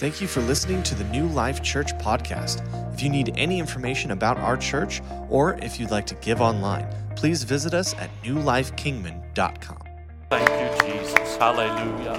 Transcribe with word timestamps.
Thank 0.00 0.22
you 0.22 0.28
for 0.28 0.40
listening 0.40 0.82
to 0.84 0.94
the 0.94 1.04
New 1.04 1.26
Life 1.26 1.62
Church 1.62 1.92
podcast. 1.98 2.64
If 2.94 3.02
you 3.02 3.10
need 3.10 3.34
any 3.36 3.58
information 3.58 4.12
about 4.12 4.38
our 4.38 4.56
church 4.56 5.02
or 5.28 5.58
if 5.58 5.78
you'd 5.78 5.90
like 5.90 6.06
to 6.06 6.14
give 6.14 6.40
online, 6.40 6.88
please 7.16 7.42
visit 7.42 7.74
us 7.74 7.92
at 7.98 8.08
newlifekingman.com. 8.22 9.82
Thank 10.30 10.48
you, 10.48 10.88
Jesus. 10.88 11.36
Hallelujah. 11.36 12.16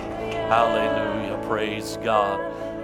Hallelujah. 0.47 1.43
Praise 1.47 1.97
God. 2.03 2.39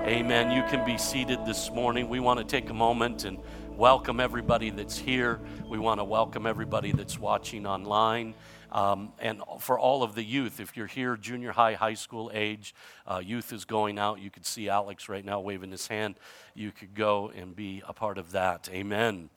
Amen. 0.07 0.49
You 0.49 0.63
can 0.63 0.83
be 0.83 0.97
seated 0.97 1.45
this 1.45 1.69
morning. 1.69 2.09
We 2.09 2.19
want 2.19 2.39
to 2.39 2.43
take 2.43 2.71
a 2.71 2.73
moment 2.73 3.23
and 3.23 3.37
welcome 3.75 4.19
everybody 4.19 4.71
that's 4.71 4.97
here. 4.97 5.39
We 5.69 5.77
want 5.77 5.99
to 5.99 6.05
welcome 6.05 6.47
everybody 6.47 6.91
that's 6.91 7.19
watching 7.19 7.67
online. 7.67 8.33
Um, 8.71 9.13
and 9.19 9.41
for 9.59 9.79
all 9.79 10.03
of 10.03 10.15
the 10.15 10.23
youth, 10.23 10.59
if 10.59 10.75
you're 10.75 10.87
here, 10.87 11.15
junior 11.15 11.51
high, 11.51 11.73
high 11.73 11.93
school 11.93 12.29
age, 12.33 12.75
uh, 13.05 13.21
youth 13.23 13.53
is 13.53 13.65
going 13.65 13.97
out. 13.97 14.19
You 14.19 14.29
could 14.29 14.45
see 14.45 14.69
Alex 14.69 15.07
right 15.07 15.23
now 15.23 15.39
waving 15.39 15.71
his 15.71 15.87
hand. 15.87 16.19
You 16.53 16.71
could 16.71 16.93
go 16.93 17.31
and 17.35 17.55
be 17.55 17.81
a 17.87 17.93
part 17.93 18.17
of 18.17 18.31
that. 18.31 18.69
Amen. 18.71 19.29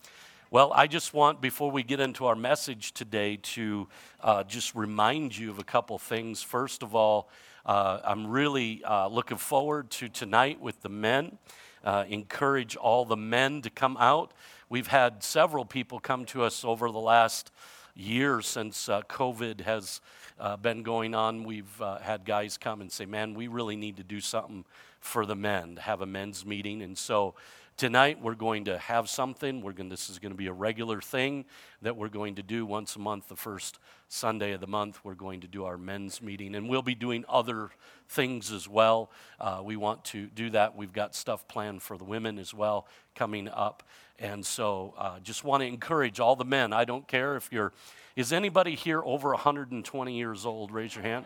Well, 0.51 0.73
I 0.75 0.89
just 0.89 1.15
want, 1.15 1.41
before 1.41 1.71
we 1.71 1.85
get 1.85 2.01
into 2.01 2.27
our 2.27 2.35
message 2.35 2.93
today, 2.93 3.37
to 3.37 3.87
uh, 4.21 4.43
just 4.43 4.75
remind 4.75 5.39
you 5.39 5.51
of 5.51 5.61
a 5.61 5.65
couple 5.65 5.97
things. 5.97 6.43
First 6.43 6.83
of 6.83 6.93
all, 6.93 7.29
uh, 7.65 8.01
I'm 8.03 8.27
really 8.27 8.83
uh, 8.83 9.07
looking 9.07 9.37
forward 9.37 9.91
to 9.93 10.09
tonight 10.09 10.61
with 10.61 10.83
the 10.83 10.89
men. 10.89 11.39
Uh, 11.85 12.05
encourage 12.09 12.75
all 12.75 13.05
the 13.05 13.17
men 13.17 13.63
to 13.63 13.71
come 13.71 13.97
out. 13.99 14.33
We've 14.69 14.89
had 14.89 15.23
several 15.23 15.65
people 15.65 16.01
come 16.01 16.25
to 16.27 16.43
us 16.43 16.65
over 16.65 16.91
the 16.91 16.99
last 16.99 17.53
years 17.95 18.47
since 18.47 18.89
uh, 18.89 19.03
COVID 19.03 19.63
has 19.63 20.01
uh, 20.39 20.57
been 20.57 20.83
going 20.83 21.15
on, 21.15 21.45
we've 21.45 21.81
uh, 21.81 21.99
had 21.99 22.25
guys 22.25 22.57
come 22.57 22.81
and 22.81 22.91
say, 22.91 23.05
Man, 23.05 23.35
we 23.35 23.49
really 23.49 23.77
need 23.77 23.97
to 23.99 24.05
do 24.05 24.21
something 24.21 24.65
for 25.01 25.27
the 25.27 25.37
men, 25.37 25.77
to 25.77 25.81
have 25.83 26.01
a 26.01 26.07
men's 26.07 26.45
meeting. 26.45 26.83
And 26.83 26.97
so 26.97 27.35
tonight 27.81 28.21
we're 28.21 28.35
going 28.35 28.67
to 28.67 28.77
have 28.77 29.09
something. 29.09 29.63
We're 29.63 29.73
going, 29.73 29.89
this 29.89 30.11
is 30.11 30.19
going 30.19 30.33
to 30.33 30.37
be 30.37 30.49
a 30.49 30.53
regular 30.53 31.01
thing 31.01 31.47
that 31.81 31.97
we're 31.97 32.11
going 32.11 32.35
to 32.35 32.43
do 32.43 32.67
once 32.67 32.95
a 32.95 32.99
month, 32.99 33.29
the 33.29 33.37
first 33.37 33.79
Sunday 34.07 34.53
of 34.53 34.61
the 34.61 34.67
month. 34.67 35.03
We're 35.03 35.15
going 35.15 35.41
to 35.41 35.47
do 35.47 35.65
our 35.65 35.79
men's 35.79 36.21
meeting, 36.21 36.55
and 36.57 36.69
we'll 36.69 36.83
be 36.83 36.95
doing 36.95 37.25
other 37.27 37.71
things 38.07 38.53
as 38.53 38.69
well. 38.69 39.11
Uh, 39.41 39.63
we 39.65 39.77
want 39.77 40.05
to 40.07 40.27
do 40.27 40.51
that. 40.51 40.77
We've 40.77 40.93
got 40.93 41.15
stuff 41.15 41.49
planned 41.49 41.81
for 41.81 41.97
the 41.97 42.05
women 42.05 42.39
as 42.39 42.53
well 42.53 42.87
coming 43.15 43.49
up. 43.49 43.83
And 44.19 44.45
so 44.45 44.93
uh, 44.99 45.19
just 45.21 45.43
want 45.43 45.63
to 45.63 45.67
encourage 45.67 46.21
all 46.21 46.37
the 46.37 46.45
men. 46.45 46.75
I 46.75 46.85
don't 46.85 47.09
care 47.09 47.37
if 47.37 47.51
you're, 47.51 47.73
is 48.15 48.31
anybody 48.31 48.75
here 48.75 49.01
over 49.03 49.31
120 49.31 50.19
years 50.19 50.45
old? 50.45 50.71
Raise 50.71 50.95
your 50.95 51.05
hand. 51.05 51.25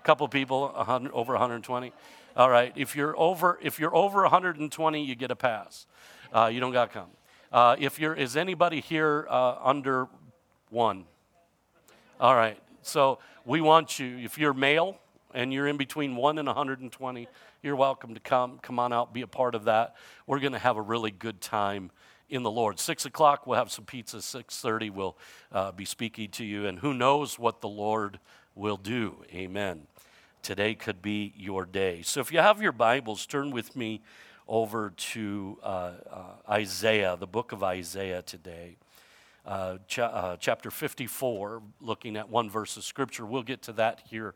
A 0.00 0.06
couple 0.06 0.26
people 0.28 0.68
100, 0.68 1.12
over 1.12 1.34
120. 1.34 1.92
All 2.38 2.48
right. 2.48 2.72
If 2.76 2.94
you're 2.94 3.18
over, 3.18 3.58
if 3.60 3.80
you're 3.80 3.94
over 3.96 4.22
120, 4.22 5.04
you 5.04 5.16
get 5.16 5.32
a 5.32 5.36
pass. 5.36 5.88
Uh, 6.32 6.48
you 6.52 6.60
don't 6.60 6.72
got 6.72 6.92
to 6.92 6.98
come. 7.00 7.08
Uh, 7.50 7.74
if 7.80 7.98
you're, 7.98 8.14
is 8.14 8.36
anybody 8.36 8.80
here 8.80 9.26
uh, 9.28 9.56
under 9.60 10.06
one? 10.70 11.04
All 12.20 12.36
right. 12.36 12.56
So 12.82 13.18
we 13.44 13.60
want 13.60 13.98
you, 13.98 14.18
if 14.18 14.38
you're 14.38 14.54
male 14.54 15.00
and 15.34 15.52
you're 15.52 15.66
in 15.66 15.78
between 15.78 16.14
one 16.14 16.38
and 16.38 16.46
120, 16.46 17.26
you're 17.64 17.74
welcome 17.74 18.14
to 18.14 18.20
come. 18.20 18.60
Come 18.62 18.78
on 18.78 18.92
out, 18.92 19.12
be 19.12 19.22
a 19.22 19.26
part 19.26 19.56
of 19.56 19.64
that. 19.64 19.96
We're 20.28 20.38
going 20.38 20.52
to 20.52 20.60
have 20.60 20.76
a 20.76 20.82
really 20.82 21.10
good 21.10 21.40
time 21.40 21.90
in 22.30 22.44
the 22.44 22.52
Lord. 22.52 22.78
Six 22.78 23.04
o'clock, 23.04 23.48
we'll 23.48 23.58
have 23.58 23.72
some 23.72 23.84
pizza. 23.84 24.22
Six 24.22 24.60
thirty, 24.60 24.90
we'll 24.90 25.16
uh, 25.50 25.72
be 25.72 25.84
speaking 25.84 26.30
to 26.32 26.44
you, 26.44 26.66
and 26.66 26.78
who 26.78 26.94
knows 26.94 27.36
what 27.36 27.62
the 27.62 27.68
Lord 27.68 28.20
will 28.54 28.76
do. 28.76 29.24
Amen. 29.32 29.88
Today 30.48 30.74
could 30.74 31.02
be 31.02 31.34
your 31.36 31.66
day. 31.66 32.00
So 32.00 32.20
if 32.20 32.32
you 32.32 32.38
have 32.38 32.62
your 32.62 32.72
Bibles, 32.72 33.26
turn 33.26 33.50
with 33.50 33.76
me 33.76 34.00
over 34.48 34.94
to 34.96 35.58
uh, 35.62 35.66
uh, 36.10 36.22
Isaiah, 36.48 37.18
the 37.20 37.26
book 37.26 37.52
of 37.52 37.62
Isaiah 37.62 38.22
today. 38.22 38.78
Uh, 39.44 39.76
cha- 39.88 40.06
uh, 40.06 40.36
chapter 40.40 40.70
54, 40.70 41.60
looking 41.82 42.16
at 42.16 42.30
one 42.30 42.48
verse 42.48 42.78
of 42.78 42.84
scripture. 42.84 43.26
We'll 43.26 43.42
get 43.42 43.60
to 43.64 43.74
that 43.74 44.00
here 44.08 44.34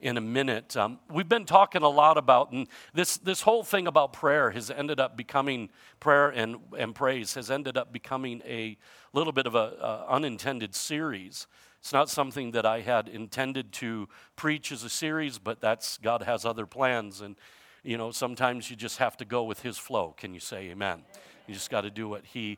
in 0.00 0.18
a 0.18 0.20
minute. 0.20 0.76
Um, 0.76 0.98
we've 1.10 1.30
been 1.30 1.46
talking 1.46 1.80
a 1.80 1.88
lot 1.88 2.18
about, 2.18 2.52
and 2.52 2.68
this, 2.92 3.16
this 3.16 3.40
whole 3.40 3.64
thing 3.64 3.86
about 3.86 4.12
prayer 4.12 4.50
has 4.50 4.70
ended 4.70 5.00
up 5.00 5.16
becoming, 5.16 5.70
prayer 5.98 6.28
and, 6.28 6.56
and 6.76 6.94
praise 6.94 7.32
has 7.36 7.50
ended 7.50 7.78
up 7.78 7.90
becoming 7.90 8.42
a 8.44 8.76
little 9.14 9.32
bit 9.32 9.46
of 9.46 9.54
an 9.54 9.72
unintended 9.80 10.74
series. 10.74 11.46
It's 11.84 11.92
not 11.92 12.08
something 12.08 12.52
that 12.52 12.64
I 12.64 12.80
had 12.80 13.08
intended 13.08 13.70
to 13.72 14.08
preach 14.36 14.72
as 14.72 14.84
a 14.84 14.88
series, 14.88 15.38
but 15.38 15.60
that's, 15.60 15.98
God 15.98 16.22
has 16.22 16.46
other 16.46 16.64
plans. 16.64 17.20
And, 17.20 17.36
you 17.82 17.98
know, 17.98 18.10
sometimes 18.10 18.70
you 18.70 18.74
just 18.74 18.96
have 18.96 19.18
to 19.18 19.26
go 19.26 19.42
with 19.42 19.60
His 19.60 19.76
flow. 19.76 20.14
Can 20.16 20.32
you 20.32 20.40
say 20.40 20.70
amen? 20.70 21.02
You 21.46 21.52
just 21.52 21.68
got 21.68 21.82
to 21.82 21.90
do 21.90 22.08
what 22.08 22.24
He 22.24 22.56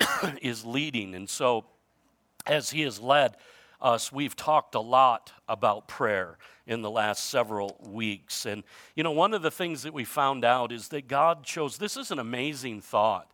is 0.42 0.64
leading. 0.64 1.14
And 1.14 1.30
so, 1.30 1.64
as 2.44 2.70
He 2.70 2.80
has 2.80 2.98
led, 2.98 3.36
us, 3.80 4.10
we've 4.10 4.34
talked 4.34 4.74
a 4.74 4.80
lot 4.80 5.32
about 5.48 5.86
prayer 5.86 6.36
in 6.66 6.82
the 6.82 6.90
last 6.90 7.26
several 7.26 7.76
weeks. 7.88 8.46
And, 8.46 8.64
you 8.96 9.04
know, 9.04 9.12
one 9.12 9.32
of 9.32 9.42
the 9.42 9.50
things 9.52 9.84
that 9.84 9.94
we 9.94 10.04
found 10.04 10.44
out 10.44 10.72
is 10.72 10.88
that 10.88 11.06
God 11.06 11.44
chose, 11.44 11.78
this 11.78 11.96
is 11.96 12.10
an 12.10 12.18
amazing 12.18 12.80
thought. 12.80 13.30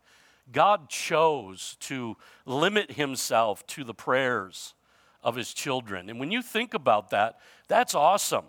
God 0.51 0.89
chose 0.89 1.75
to 1.79 2.17
limit 2.45 2.91
himself 2.91 3.65
to 3.65 3.83
the 3.83 3.95
prayers 3.95 4.75
of 5.23 5.35
his 5.35 5.53
children. 5.53 6.09
And 6.09 6.19
when 6.19 6.31
you 6.31 6.41
think 6.41 6.73
about 6.73 7.09
that, 7.11 7.39
that's 7.67 7.95
awesome. 7.95 8.45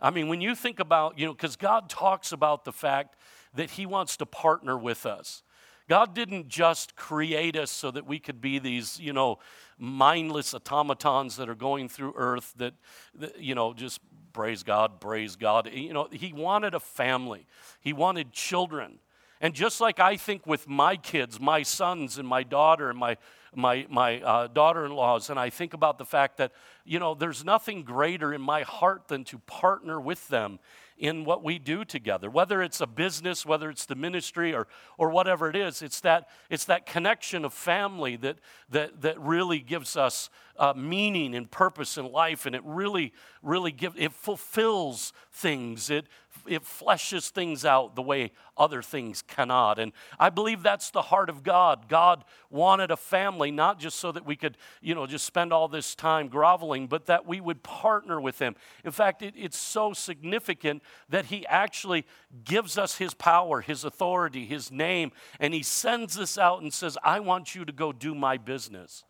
I 0.00 0.10
mean, 0.10 0.28
when 0.28 0.40
you 0.40 0.54
think 0.54 0.80
about, 0.80 1.18
you 1.18 1.26
know, 1.26 1.32
because 1.32 1.56
God 1.56 1.88
talks 1.88 2.32
about 2.32 2.64
the 2.64 2.72
fact 2.72 3.16
that 3.54 3.70
he 3.70 3.86
wants 3.86 4.16
to 4.18 4.26
partner 4.26 4.76
with 4.78 5.06
us. 5.06 5.42
God 5.88 6.14
didn't 6.14 6.48
just 6.48 6.96
create 6.96 7.56
us 7.56 7.70
so 7.70 7.90
that 7.90 8.06
we 8.06 8.18
could 8.18 8.40
be 8.40 8.58
these, 8.58 9.00
you 9.00 9.12
know, 9.12 9.38
mindless 9.78 10.52
automatons 10.52 11.36
that 11.36 11.48
are 11.48 11.54
going 11.54 11.88
through 11.88 12.12
earth 12.14 12.52
that, 12.58 12.74
that, 13.14 13.40
you 13.40 13.54
know, 13.54 13.72
just 13.72 14.00
praise 14.34 14.62
God, 14.62 15.00
praise 15.00 15.34
God. 15.34 15.70
You 15.72 15.94
know, 15.94 16.08
He 16.12 16.32
wanted 16.32 16.74
a 16.74 16.80
family, 16.80 17.46
He 17.80 17.92
wanted 17.92 18.32
children. 18.32 18.98
And 19.40 19.54
just 19.54 19.80
like 19.80 20.00
I 20.00 20.16
think 20.16 20.46
with 20.46 20.68
my 20.68 20.96
kids, 20.96 21.40
my 21.40 21.62
sons 21.62 22.18
and 22.18 22.26
my 22.26 22.42
daughter 22.42 22.90
and 22.90 22.98
my, 22.98 23.16
my, 23.54 23.86
my 23.88 24.20
uh, 24.20 24.46
daughter 24.46 24.84
in 24.84 24.92
laws, 24.92 25.30
and 25.30 25.38
I 25.38 25.50
think 25.50 25.74
about 25.74 25.98
the 25.98 26.04
fact 26.04 26.36
that, 26.38 26.52
you 26.84 26.98
know, 26.98 27.14
there's 27.14 27.44
nothing 27.44 27.82
greater 27.82 28.32
in 28.32 28.40
my 28.40 28.62
heart 28.62 29.08
than 29.08 29.24
to 29.24 29.38
partner 29.38 30.00
with 30.00 30.28
them 30.28 30.58
in 30.98 31.24
what 31.24 31.44
we 31.44 31.58
do 31.58 31.84
together 31.84 32.28
whether 32.28 32.60
it's 32.60 32.80
a 32.80 32.86
business 32.86 33.46
whether 33.46 33.70
it's 33.70 33.86
the 33.86 33.94
ministry 33.94 34.52
or, 34.52 34.66
or 34.96 35.10
whatever 35.10 35.48
it 35.48 35.56
is. 35.56 35.80
It's 35.80 36.00
that 36.00 36.28
it's 36.50 36.64
that 36.66 36.86
connection 36.86 37.44
of 37.44 37.54
family 37.54 38.16
that 38.16 38.38
that, 38.70 39.00
that 39.02 39.20
really 39.20 39.60
gives 39.60 39.96
us 39.96 40.28
uh, 40.58 40.74
meaning 40.76 41.34
and 41.34 41.48
purpose 41.50 41.96
in 41.98 42.10
life 42.10 42.46
and 42.46 42.54
it 42.54 42.62
really 42.64 43.12
really 43.42 43.70
gives 43.70 43.94
it 43.96 44.12
fulfills 44.12 45.12
things. 45.32 45.88
It 45.88 46.06
it 46.48 46.62
fleshes 46.62 47.30
things 47.30 47.64
out 47.64 47.94
the 47.94 48.02
way 48.02 48.32
other 48.56 48.82
things 48.82 49.22
cannot. 49.22 49.78
And 49.78 49.92
I 50.18 50.30
believe 50.30 50.62
that's 50.62 50.90
the 50.90 51.02
heart 51.02 51.30
of 51.30 51.42
God. 51.42 51.88
God 51.88 52.24
wanted 52.50 52.90
a 52.90 52.96
family, 52.96 53.50
not 53.50 53.78
just 53.78 53.98
so 53.98 54.12
that 54.12 54.26
we 54.26 54.36
could, 54.36 54.56
you 54.80 54.94
know, 54.94 55.06
just 55.06 55.24
spend 55.24 55.52
all 55.52 55.68
this 55.68 55.94
time 55.94 56.28
groveling, 56.28 56.86
but 56.86 57.06
that 57.06 57.26
we 57.26 57.40
would 57.40 57.62
partner 57.62 58.20
with 58.20 58.38
Him. 58.38 58.56
In 58.84 58.90
fact, 58.90 59.22
it, 59.22 59.34
it's 59.36 59.58
so 59.58 59.92
significant 59.92 60.82
that 61.08 61.26
He 61.26 61.46
actually 61.46 62.04
gives 62.44 62.76
us 62.76 62.96
His 62.96 63.14
power, 63.14 63.60
His 63.60 63.84
authority, 63.84 64.44
His 64.46 64.70
name, 64.70 65.12
and 65.38 65.54
He 65.54 65.62
sends 65.62 66.18
us 66.18 66.36
out 66.36 66.62
and 66.62 66.72
says, 66.72 66.98
I 67.04 67.20
want 67.20 67.54
you 67.54 67.64
to 67.64 67.72
go 67.72 67.92
do 67.92 68.14
my 68.14 68.36
business. 68.36 69.04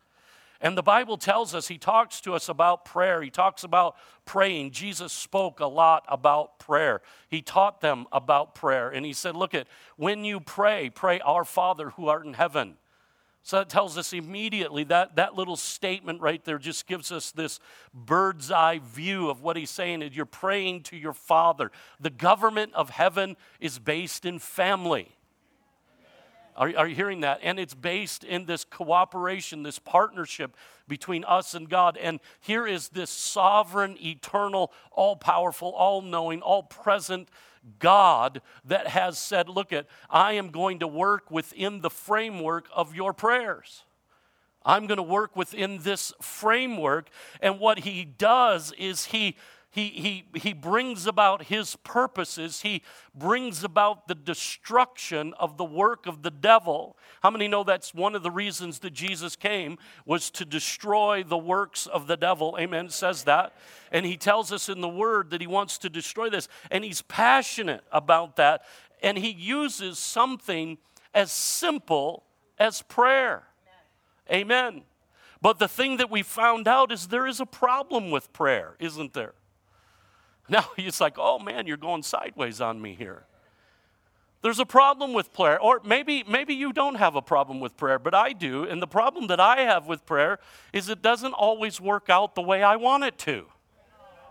And 0.61 0.77
the 0.77 0.83
Bible 0.83 1.17
tells 1.17 1.55
us, 1.55 1.69
he 1.69 1.77
talks 1.77 2.19
to 2.21 2.33
us 2.33 2.49
about 2.49 2.83
prayer. 2.83 3.21
He 3.21 3.29
talks 3.29 3.63
about 3.63 3.95
praying. 4.25 4.71
Jesus 4.71 5.13
spoke 5.13 5.61
a 5.61 5.65
lot 5.65 6.03
about 6.09 6.59
prayer. 6.59 7.01
He 7.29 7.41
taught 7.41 7.79
them 7.79 8.07
about 8.11 8.55
prayer. 8.55 8.89
And 8.89 9.05
he 9.05 9.13
said, 9.13 9.37
Look 9.37 9.53
at, 9.53 9.67
when 9.95 10.25
you 10.25 10.41
pray, 10.41 10.89
pray, 10.89 11.21
Our 11.21 11.45
Father 11.45 11.91
who 11.91 12.09
art 12.09 12.25
in 12.25 12.33
heaven. 12.33 12.75
So 13.41 13.57
that 13.57 13.69
tells 13.69 13.97
us 13.97 14.11
immediately 14.11 14.83
that 14.85 15.15
that 15.15 15.33
little 15.33 15.55
statement 15.55 16.19
right 16.21 16.43
there 16.43 16.57
just 16.57 16.87
gives 16.87 17.09
us 17.09 17.31
this 17.31 17.61
bird's 17.93 18.51
eye 18.51 18.79
view 18.83 19.29
of 19.29 19.41
what 19.41 19.55
he's 19.55 19.69
saying. 19.69 20.01
Is 20.01 20.15
You're 20.15 20.25
praying 20.25 20.83
to 20.83 20.97
your 20.97 21.13
Father. 21.13 21.71
The 22.01 22.09
government 22.09 22.73
of 22.73 22.89
heaven 22.89 23.37
is 23.61 23.79
based 23.79 24.25
in 24.25 24.39
family. 24.39 25.15
Are, 26.59 26.71
are 26.77 26.87
you 26.87 26.95
hearing 26.95 27.21
that? 27.21 27.39
And 27.41 27.57
it's 27.57 27.73
based 27.73 28.25
in 28.25 28.45
this 28.45 28.65
cooperation, 28.65 29.63
this 29.63 29.79
partnership 29.79 30.57
between 30.89 31.23
us 31.23 31.53
and 31.53 31.69
God. 31.69 31.95
And 31.95 32.19
here 32.41 32.67
is 32.67 32.89
this 32.89 33.09
sovereign, 33.09 33.97
eternal, 34.03 34.73
all 34.91 35.15
powerful, 35.15 35.69
all 35.69 36.01
knowing, 36.01 36.41
all 36.41 36.63
present 36.63 37.29
God 37.79 38.41
that 38.65 38.87
has 38.87 39.17
said, 39.17 39.47
Look 39.47 39.71
at, 39.71 39.87
I 40.09 40.33
am 40.33 40.49
going 40.49 40.79
to 40.79 40.87
work 40.87 41.31
within 41.31 41.79
the 41.79 41.89
framework 41.89 42.67
of 42.75 42.93
your 42.93 43.13
prayers. 43.13 43.83
I'm 44.65 44.85
going 44.85 44.97
to 44.97 45.03
work 45.03 45.37
within 45.37 45.79
this 45.79 46.11
framework. 46.21 47.09
And 47.41 47.61
what 47.61 47.79
he 47.79 48.03
does 48.03 48.73
is 48.77 49.05
he 49.05 49.37
he, 49.71 49.89
he, 49.89 50.25
he 50.39 50.53
brings 50.53 51.05
about 51.05 51.43
his 51.43 51.75
purposes. 51.77 52.61
He 52.61 52.81
brings 53.13 53.63
about 53.63 54.07
the 54.07 54.15
destruction 54.15 55.33
of 55.39 55.57
the 55.57 55.65
work 55.65 56.07
of 56.07 56.23
the 56.23 56.31
devil. 56.31 56.97
How 57.21 57.29
many 57.29 57.47
know 57.47 57.63
that's 57.63 57.93
one 57.93 58.15
of 58.15 58.23
the 58.23 58.31
reasons 58.31 58.79
that 58.79 58.93
Jesus 58.93 59.35
came 59.35 59.77
was 60.05 60.31
to 60.31 60.45
destroy 60.45 61.23
the 61.23 61.37
works 61.37 61.85
of 61.85 62.07
the 62.07 62.17
devil? 62.17 62.57
Amen. 62.59 62.89
Says 62.89 63.25
that. 63.25 63.53
And 63.91 64.07
he 64.07 64.17
tells 64.17 64.51
us 64.51 64.69
in 64.69 64.81
the 64.81 64.89
word 64.89 65.29
that 65.29 65.41
he 65.41 65.47
wants 65.47 65.77
to 65.79 65.89
destroy 65.89 66.31
this. 66.31 66.47
And 66.71 66.83
he's 66.83 67.03
passionate 67.03 67.83
about 67.91 68.37
that. 68.37 68.63
And 69.03 69.19
he 69.19 69.29
uses 69.29 69.99
something 69.99 70.79
as 71.13 71.31
simple 71.31 72.23
as 72.57 72.81
prayer. 72.81 73.43
Amen. 74.31 74.41
Amen. 74.41 74.81
But 75.43 75.59
the 75.59 75.67
thing 75.67 75.97
that 75.97 76.09
we 76.09 76.23
found 76.23 76.67
out 76.67 76.91
is 76.91 77.07
there 77.07 77.27
is 77.27 77.39
a 77.39 77.45
problem 77.45 78.09
with 78.09 78.33
prayer, 78.33 78.75
isn't 78.79 79.13
there? 79.13 79.35
Now 80.51 80.65
he's 80.75 80.99
like, 80.99 81.15
oh 81.17 81.37
man, 81.37 81.67
you're 81.67 81.77
going 81.77 82.01
sideways 82.01 82.59
on 82.59 82.81
me 82.81 82.95
here. 82.95 83.23
There's 84.41 84.59
a 84.59 84.65
problem 84.65 85.13
with 85.13 85.33
prayer. 85.33 85.59
Or 85.59 85.81
maybe, 85.83 86.23
maybe 86.27 86.53
you 86.53 86.71
don't 86.71 86.95
have 86.95 87.15
a 87.15 87.21
problem 87.21 87.59
with 87.59 87.75
prayer, 87.75 87.99
but 87.99 88.15
I 88.15 88.33
do. 88.33 88.63
And 88.63 88.81
the 88.81 88.87
problem 88.87 89.27
that 89.27 89.39
I 89.39 89.61
have 89.61 89.85
with 89.85 90.05
prayer 90.05 90.39
is 90.71 90.87
it 90.89 91.01
doesn't 91.01 91.33
always 91.33 91.81
work 91.81 92.09
out 92.09 92.35
the 92.35 92.41
way 92.41 92.63
I 92.63 92.77
want 92.77 93.03
it 93.03 93.17
to. 93.19 93.45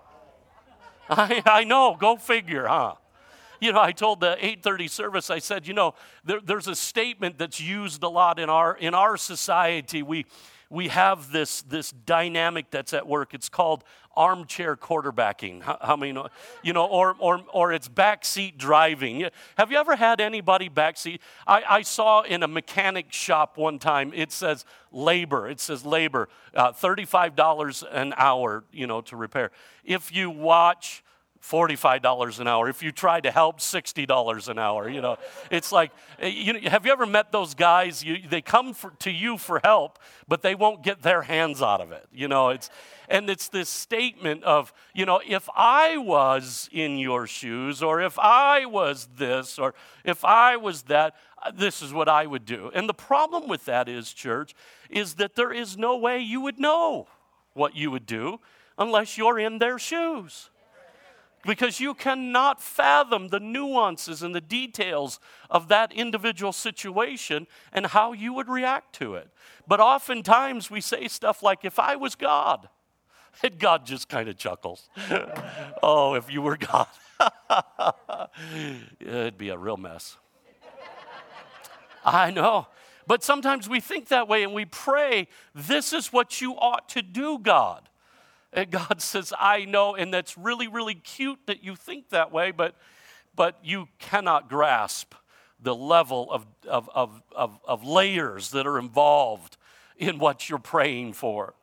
I, 1.11 1.43
I 1.44 1.65
know, 1.65 1.97
go 1.99 2.17
figure, 2.17 2.67
huh? 2.67 2.94
You 3.61 3.73
know, 3.73 3.81
I 3.81 3.93
told 3.93 4.21
the 4.21 4.37
8:30 4.41 4.88
service, 4.88 5.31
I 5.31 5.41
said, 5.41 5.67
you 5.67 5.75
know, 5.75 5.94
there, 6.25 6.41
there's 6.41 6.69
a 6.69 6.76
statement 6.76 7.38
that's 7.38 7.61
used 7.61 8.03
a 8.05 8.09
lot 8.09 8.38
in 8.38 8.49
our 8.49 8.76
in 8.76 8.94
our 8.94 9.17
society. 9.17 10.03
We 10.03 10.26
we 10.70 10.88
have 10.88 11.32
this, 11.32 11.62
this 11.62 11.93
dynamic 11.93 12.70
that's 12.70 12.93
at 12.93 13.06
work. 13.06 13.32
It's 13.32 13.49
called 13.49 13.85
armchair 14.17 14.76
quarterbacking. 14.76 15.62
How, 15.62 15.79
how 15.81 15.97
many 15.97 16.12
know? 16.12 16.29
You 16.62 16.73
know, 16.73 16.85
or, 16.85 17.17
or, 17.19 17.43
or 17.53 17.73
it's 17.73 17.88
backseat 17.88 18.59
driving. 18.59 19.29
Have 19.56 19.70
you 19.70 19.79
ever 19.79 19.97
had 19.97 20.20
anybody 20.20 20.69
backseat? 20.69 21.20
I, 21.47 21.62
I 21.69 21.82
saw 21.82 22.23
in 22.23 22.43
a 22.43 22.49
mechanic 22.49 23.12
shop 23.12 23.56
one 23.56 23.79
time, 23.79 24.12
it 24.15 24.31
says 24.32 24.65
labor. 24.93 25.49
It 25.49 25.61
says 25.61 25.87
labor, 25.87 26.29
uh, 26.55 26.73
$35 26.73 27.85
an 27.91 28.12
hour, 28.17 28.64
you 28.73 28.87
know, 28.87 29.00
to 29.03 29.17
repair. 29.17 29.50
If 29.85 30.14
you 30.14 30.31
watch 30.31 31.03
$45 31.43 32.40
an 32.40 32.49
hour. 32.49 32.69
If 32.69 32.82
you 32.82 32.93
try 32.93 33.20
to 33.20 33.31
help, 33.31 33.61
$60 33.61 34.49
an 34.49 34.58
hour. 34.58 34.88
You 34.88 35.00
know, 35.00 35.17
it's 35.50 35.73
like, 35.73 35.93
eh, 36.20 36.29
you 36.29 36.52
know, 36.52 36.70
have 36.70 36.85
you 36.85 36.93
ever 36.93 37.06
met 37.06 37.32
those 37.32 37.55
guys? 37.55 38.05
You, 38.05 38.19
they 38.29 38.43
come 38.43 38.75
for, 38.75 38.90
to 39.00 39.11
you 39.11 39.38
for 39.38 39.61
help, 39.62 39.99
but 40.26 40.43
they 40.43 40.55
won't 40.55 40.82
get 40.82 41.02
their 41.02 41.23
hands 41.23 41.62
out 41.62 41.81
of 41.81 41.93
it. 41.93 42.06
You 42.12 42.29
know, 42.29 42.50
it's, 42.50 42.70
and 43.08 43.31
it's 43.31 43.49
this 43.49 43.69
statement 43.69 44.44
of, 44.44 44.73
you 44.94 45.06
know, 45.06 45.20
if 45.26 45.49
I 45.55 45.96
was 45.96 46.69
in 46.73 46.99
your 46.99 47.26
shoes, 47.26 47.82
or 47.82 48.00
if 48.00 48.19
I 48.19 48.67
was 48.67 49.08
this, 49.17 49.58
or 49.58 49.75
if 50.05 50.25
I 50.25 50.56
was 50.56 50.82
that, 50.82 51.14
uh, 51.43 51.52
this 51.52 51.82
is 51.82 51.93
what 51.93 52.08
I 52.08 52.26
would 52.26 52.44
do. 52.44 52.70
And 52.75 52.88
the 52.88 52.94
problem 52.94 53.49
with 53.49 53.64
that 53.67 53.88
is, 53.88 54.12
church, 54.12 54.55
is 54.90 55.14
that 55.14 55.37
there 55.37 55.52
is 55.52 55.76
no 55.79 55.96
way 55.96 56.19
you 56.19 56.40
would 56.40 56.58
know 56.58 57.06
what 57.55 57.76
you 57.76 57.90
would 57.90 58.06
do 58.06 58.40
unless 58.76 59.17
you're 59.17 59.38
in 59.38 59.58
their 59.58 59.79
shoes 59.79 60.50
because 61.49 61.81
you 61.81 61.95
cannot 61.95 62.62
fathom 62.62 63.29
the 63.29 63.41
nuances 63.41 64.23
and 64.23 64.35
the 64.35 64.41
details 64.41 65.19
of 65.49 65.69
that 65.69 65.91
individual 65.95 66.53
situation 66.53 67.47
and 67.73 67.87
how 67.87 68.12
you 68.12 68.35
would 68.35 68.50
react 68.50 68.95
to 68.97 69.15
it. 69.15 69.31
But 69.67 69.81
oftentimes 69.81 70.71
we 70.71 70.83
say 70.83 71.09
stuff 71.09 71.43
like, 71.43 71.65
if 71.65 71.79
I 71.79 71.97
was 71.97 72.15
God, 72.15 72.69
and 73.43 73.59
God 73.59 73.87
just 73.87 74.11
kind 74.11 74.29
of 74.29 74.37
chuckles. 74.37 74.91
oh, 75.83 76.15
if 76.15 76.31
you 76.31 76.43
were 76.43 76.59
God, 76.59 76.87
it'd 79.00 79.39
be 79.39 79.49
a 79.49 79.56
real 79.56 79.79
mess. 79.79 80.19
I 82.05 82.31
know. 82.31 82.67
But 83.06 83.25
sometimes 83.25 83.71
we 83.71 83.81
think 83.81 84.09
that 84.09 84.29
way 84.29 84.43
and 84.43 84.53
we 84.53 84.67
pray, 84.67 85.29
this 85.55 85.95
is 85.95 86.12
what 86.12 86.43
you 86.43 86.53
ought 86.56 86.91
to 86.91 87.00
do, 87.00 87.39
God. 87.39 87.88
And 88.53 88.71
God 88.71 89.00
says, 89.03 89.33
I 89.39 89.65
know, 89.65 89.95
and 89.95 90.12
that's 90.12 90.37
really, 90.37 90.69
really 90.69 90.95
cute 90.95 91.41
that 91.47 91.62
you 91.62 91.77
think 91.77 92.11
that 92.11 92.33
way, 92.33 92.50
but, 92.50 92.75
but 93.35 93.59
you 93.62 93.89
cannot 93.99 94.49
grasp 94.49 95.15
the 95.61 95.75
level 95.75 96.31
of, 96.31 96.47
of, 96.69 96.89
of, 96.95 97.23
of, 97.35 97.59
of 97.65 97.85
layers 97.85 98.50
that 98.50 98.67
are 98.67 98.79
involved 98.79 99.56
in 99.97 100.19
what 100.19 100.49
you're 100.49 100.59
praying 100.59 101.12
for. 101.12 101.55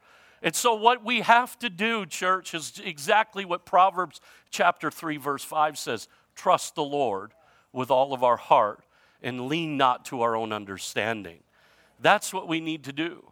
And 0.42 0.54
so, 0.54 0.76
what 0.76 1.04
we 1.04 1.22
have 1.22 1.58
to 1.60 1.70
do, 1.70 2.06
church, 2.06 2.54
is 2.54 2.80
exactly 2.84 3.46
what 3.46 3.66
Proverbs 3.66 4.20
chapter 4.52 4.92
3, 4.92 5.18
verse 5.18 5.44
5 5.44 5.78
says 5.78 6.08
trust 6.36 6.76
the 6.76 6.84
Lord 6.84 7.32
with 7.72 7.90
all 7.90 8.14
of 8.14 8.24
our 8.24 8.38
heart 8.38 8.84
and 9.24 9.48
lean 9.48 9.78
not 9.78 10.06
to 10.06 10.22
our 10.22 10.36
own 10.36 10.52
understanding. 10.52 11.40
That's 12.00 12.34
what 12.34 12.48
we 12.48 12.60
need 12.60 12.84
to 12.84 12.94
do. 12.94 13.24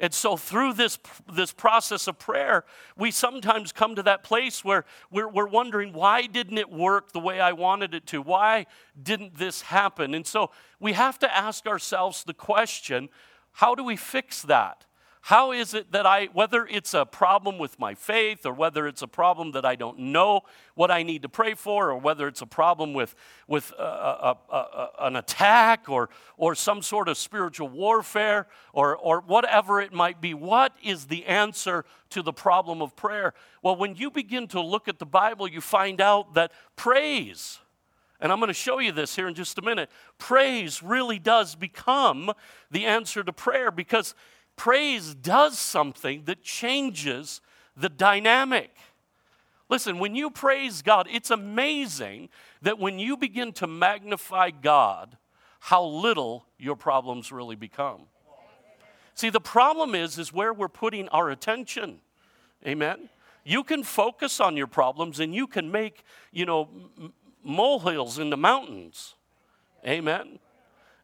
And 0.00 0.14
so, 0.14 0.36
through 0.36 0.74
this, 0.74 0.98
this 1.32 1.52
process 1.52 2.06
of 2.06 2.18
prayer, 2.18 2.64
we 2.96 3.10
sometimes 3.10 3.72
come 3.72 3.96
to 3.96 4.02
that 4.04 4.22
place 4.22 4.64
where 4.64 4.84
we're, 5.10 5.28
we're 5.28 5.48
wondering, 5.48 5.92
why 5.92 6.26
didn't 6.26 6.58
it 6.58 6.70
work 6.70 7.12
the 7.12 7.18
way 7.18 7.40
I 7.40 7.52
wanted 7.52 7.94
it 7.94 8.06
to? 8.08 8.22
Why 8.22 8.66
didn't 9.00 9.36
this 9.36 9.62
happen? 9.62 10.14
And 10.14 10.26
so, 10.26 10.50
we 10.78 10.92
have 10.92 11.18
to 11.20 11.36
ask 11.36 11.66
ourselves 11.66 12.22
the 12.24 12.34
question 12.34 13.08
how 13.52 13.74
do 13.74 13.82
we 13.82 13.96
fix 13.96 14.42
that? 14.42 14.84
How 15.22 15.52
is 15.52 15.74
it 15.74 15.92
that 15.92 16.06
I, 16.06 16.26
whether 16.32 16.66
it's 16.66 16.94
a 16.94 17.04
problem 17.04 17.58
with 17.58 17.78
my 17.78 17.94
faith 17.94 18.46
or 18.46 18.52
whether 18.52 18.86
it's 18.86 19.02
a 19.02 19.08
problem 19.08 19.52
that 19.52 19.64
I 19.64 19.74
don't 19.74 19.98
know 19.98 20.42
what 20.74 20.90
I 20.90 21.02
need 21.02 21.22
to 21.22 21.28
pray 21.28 21.54
for 21.54 21.90
or 21.90 21.98
whether 21.98 22.28
it's 22.28 22.40
a 22.40 22.46
problem 22.46 22.94
with, 22.94 23.14
with 23.46 23.72
a, 23.78 23.82
a, 23.82 24.38
a, 24.50 24.88
an 25.00 25.16
attack 25.16 25.88
or, 25.88 26.08
or 26.36 26.54
some 26.54 26.82
sort 26.82 27.08
of 27.08 27.18
spiritual 27.18 27.68
warfare 27.68 28.46
or, 28.72 28.96
or 28.96 29.20
whatever 29.20 29.80
it 29.80 29.92
might 29.92 30.20
be, 30.20 30.34
what 30.34 30.72
is 30.82 31.06
the 31.06 31.26
answer 31.26 31.84
to 32.10 32.22
the 32.22 32.32
problem 32.32 32.80
of 32.80 32.94
prayer? 32.96 33.34
Well, 33.62 33.76
when 33.76 33.96
you 33.96 34.10
begin 34.10 34.46
to 34.48 34.60
look 34.60 34.88
at 34.88 34.98
the 34.98 35.06
Bible, 35.06 35.48
you 35.48 35.60
find 35.60 36.00
out 36.00 36.34
that 36.34 36.52
praise, 36.76 37.58
and 38.20 38.32
I'm 38.32 38.38
going 38.38 38.48
to 38.48 38.54
show 38.54 38.78
you 38.78 38.92
this 38.92 39.14
here 39.14 39.28
in 39.28 39.34
just 39.34 39.58
a 39.58 39.62
minute. 39.62 39.90
Praise 40.18 40.82
really 40.82 41.18
does 41.18 41.54
become 41.54 42.32
the 42.70 42.84
answer 42.84 43.22
to 43.22 43.32
prayer 43.32 43.70
because 43.70 44.14
praise 44.58 45.14
does 45.14 45.58
something 45.58 46.24
that 46.24 46.42
changes 46.42 47.40
the 47.76 47.88
dynamic. 47.88 48.76
Listen, 49.70 49.98
when 49.98 50.14
you 50.14 50.30
praise 50.30 50.82
God, 50.82 51.08
it's 51.10 51.30
amazing 51.30 52.28
that 52.60 52.78
when 52.78 52.98
you 52.98 53.16
begin 53.16 53.52
to 53.54 53.66
magnify 53.66 54.50
God, 54.50 55.16
how 55.60 55.84
little 55.84 56.44
your 56.58 56.76
problems 56.76 57.32
really 57.32 57.56
become. 57.56 58.02
See, 59.14 59.30
the 59.30 59.40
problem 59.40 59.94
is 59.94 60.18
is 60.18 60.32
where 60.32 60.52
we're 60.52 60.68
putting 60.68 61.08
our 61.08 61.30
attention. 61.30 62.00
Amen. 62.66 63.08
You 63.44 63.64
can 63.64 63.82
focus 63.82 64.40
on 64.40 64.56
your 64.56 64.66
problems 64.66 65.20
and 65.20 65.34
you 65.34 65.46
can 65.46 65.70
make, 65.70 66.04
you 66.32 66.44
know, 66.44 66.68
molehills 67.42 68.18
into 68.18 68.36
mountains. 68.36 69.14
Amen 69.86 70.38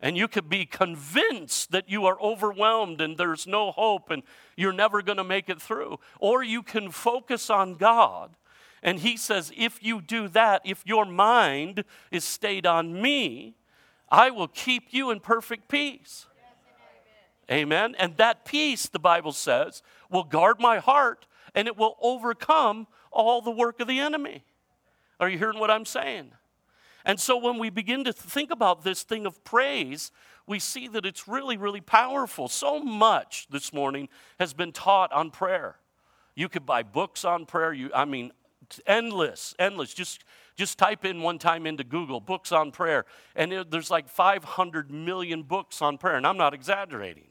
and 0.00 0.16
you 0.16 0.28
could 0.28 0.48
be 0.48 0.66
convinced 0.66 1.72
that 1.72 1.88
you 1.88 2.04
are 2.06 2.20
overwhelmed 2.20 3.00
and 3.00 3.16
there's 3.16 3.46
no 3.46 3.70
hope 3.70 4.10
and 4.10 4.22
you're 4.56 4.72
never 4.72 5.02
going 5.02 5.18
to 5.18 5.24
make 5.24 5.48
it 5.48 5.60
through. 5.60 5.98
Or 6.18 6.42
you 6.42 6.62
can 6.62 6.90
focus 6.90 7.48
on 7.48 7.74
God. 7.74 8.36
And 8.82 8.98
He 8.98 9.16
says, 9.16 9.50
if 9.56 9.82
you 9.82 10.00
do 10.00 10.28
that, 10.28 10.62
if 10.64 10.82
your 10.84 11.06
mind 11.06 11.84
is 12.10 12.24
stayed 12.24 12.66
on 12.66 13.00
me, 13.00 13.54
I 14.10 14.30
will 14.30 14.48
keep 14.48 14.88
you 14.90 15.10
in 15.10 15.20
perfect 15.20 15.68
peace. 15.68 16.26
Amen. 17.50 17.94
And 17.98 18.16
that 18.16 18.44
peace, 18.44 18.88
the 18.88 18.98
Bible 18.98 19.32
says, 19.32 19.82
will 20.10 20.24
guard 20.24 20.60
my 20.60 20.78
heart 20.78 21.26
and 21.54 21.68
it 21.68 21.76
will 21.76 21.96
overcome 22.00 22.86
all 23.10 23.40
the 23.40 23.50
work 23.50 23.80
of 23.80 23.88
the 23.88 24.00
enemy. 24.00 24.44
Are 25.20 25.28
you 25.28 25.38
hearing 25.38 25.58
what 25.58 25.70
I'm 25.70 25.84
saying? 25.84 26.32
And 27.04 27.20
so 27.20 27.36
when 27.36 27.58
we 27.58 27.70
begin 27.70 28.04
to 28.04 28.12
think 28.12 28.50
about 28.50 28.82
this 28.82 29.02
thing 29.02 29.26
of 29.26 29.42
praise, 29.44 30.10
we 30.46 30.58
see 30.58 30.88
that 30.88 31.04
it's 31.04 31.28
really, 31.28 31.56
really 31.56 31.80
powerful. 31.80 32.48
So 32.48 32.80
much 32.80 33.46
this 33.50 33.72
morning 33.72 34.08
has 34.38 34.54
been 34.54 34.72
taught 34.72 35.12
on 35.12 35.30
prayer. 35.30 35.76
You 36.34 36.48
could 36.48 36.66
buy 36.66 36.82
books 36.82 37.24
on 37.24 37.46
prayer. 37.46 37.72
You, 37.72 37.90
I 37.94 38.04
mean, 38.04 38.32
endless, 38.86 39.54
endless. 39.58 39.94
Just, 39.94 40.24
just 40.56 40.78
type 40.78 41.04
in 41.04 41.22
one 41.22 41.38
time 41.38 41.66
into 41.66 41.84
Google 41.84 42.20
books 42.20 42.52
on 42.52 42.70
prayer, 42.72 43.04
and 43.36 43.52
it, 43.52 43.70
there's 43.70 43.90
like 43.90 44.08
500 44.08 44.90
million 44.90 45.42
books 45.42 45.82
on 45.82 45.98
prayer, 45.98 46.16
and 46.16 46.26
I'm 46.26 46.36
not 46.36 46.54
exaggerating. 46.54 47.26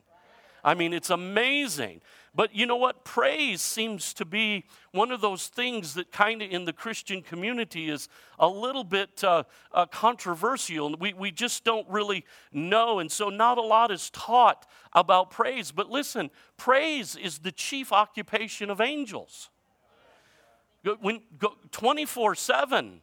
I 0.64 0.76
mean, 0.76 0.94
it's 0.94 1.10
amazing. 1.10 2.02
But 2.36 2.56
you 2.56 2.66
know 2.66 2.76
what? 2.76 3.06
Praise 3.06 3.62
seems 3.62 4.12
to 4.16 4.26
be 4.26 4.66
one 4.92 5.12
of 5.12 5.22
those 5.22 5.48
things 5.48 5.94
that 5.94 6.12
kind 6.12 6.42
of 6.42 6.50
in 6.50 6.66
the 6.66 6.74
Christian 6.74 7.22
community 7.22 7.90
is 7.90 8.10
a 8.40 8.48
little 8.48 8.84
bit 8.84 9.24
uh, 9.24 9.44
uh, 9.72 9.86
controversial. 9.86 10.96
We, 11.00 11.14
we 11.14 11.30
just 11.30 11.64
don't 11.64 11.88
really 11.88 12.26
know. 12.52 12.98
And 12.98 13.12
so 13.12 13.30
not 13.30 13.60
a 13.60 13.62
lot 13.62 13.92
is 13.92 14.10
taught 14.10 14.66
about 14.94 15.30
praise. 15.30 15.72
But 15.72 15.92
listen, 15.92 16.32
praise 16.58 17.16
is 17.16 17.40
the 17.40 17.52
chief 17.52 17.92
occupation 17.92 18.72
of 18.72 18.82
angels. 18.82 19.50
24 21.72 22.36
7, 22.36 23.02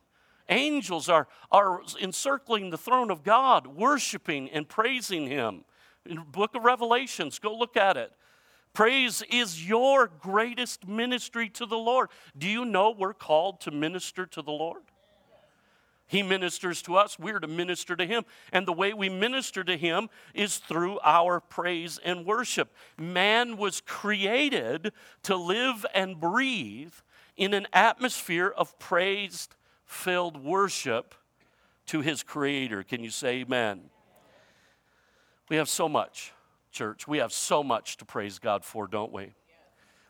angels 0.49 1.09
are, 1.09 1.29
are 1.53 1.81
encircling 2.03 2.71
the 2.71 2.77
throne 2.77 3.11
of 3.11 3.23
God, 3.23 3.67
worshiping 3.69 4.51
and 4.51 4.69
praising 4.69 5.29
Him. 5.29 5.65
In 6.05 6.23
book 6.31 6.55
of 6.55 6.65
Revelations, 6.65 7.39
go 7.39 7.57
look 7.57 7.77
at 7.77 7.97
it. 7.97 8.13
Praise 8.73 9.23
is 9.31 9.69
your 9.69 10.07
greatest 10.07 10.87
ministry 10.87 11.49
to 11.51 11.67
the 11.67 11.77
Lord. 11.77 12.09
Do 12.39 12.49
you 12.49 12.65
know 12.65 12.91
we're 12.91 13.15
called 13.15 13.61
to 13.63 13.71
minister 13.71 14.27
to 14.27 14.43
the 14.43 14.53
Lord? 14.53 14.83
He 16.07 16.25
ministers 16.25 16.83
to 16.83 16.97
us, 16.97 17.21
we're 17.21 17.39
to 17.39 17.47
minister 17.47 17.95
to 17.95 18.05
Him. 18.05 18.25
And 18.53 18.67
the 18.67 18.73
way 18.73 18.93
we 18.93 19.09
minister 19.09 19.63
to 19.63 19.77
Him 19.77 20.09
is 20.35 20.57
through 20.59 20.99
our 21.05 21.39
praise 21.39 22.01
and 22.05 22.27
worship. 22.27 22.75
Man 22.99 23.57
was 23.57 23.81
created 23.81 24.93
to 25.23 25.37
live 25.37 25.87
and 25.95 26.19
breathe 26.19 26.95
in 27.37 27.55
an 27.55 27.69
atmosphere 27.73 28.49
of 28.49 28.77
praise 28.81 29.49
filled 29.85 30.43
worship 30.43 31.15
to 31.87 32.01
His 32.01 32.25
Creator. 32.25 32.83
Can 32.83 33.05
you 33.05 33.11
say 33.11 33.43
amen? 33.43 33.83
We 35.49 35.57
have 35.57 35.69
so 35.69 35.89
much 35.89 36.33
church. 36.71 37.07
We 37.07 37.19
have 37.19 37.33
so 37.33 37.63
much 37.63 37.97
to 37.99 38.05
praise 38.05 38.39
God 38.39 38.65
for, 38.65 38.87
don't 38.87 39.13
we? 39.13 39.33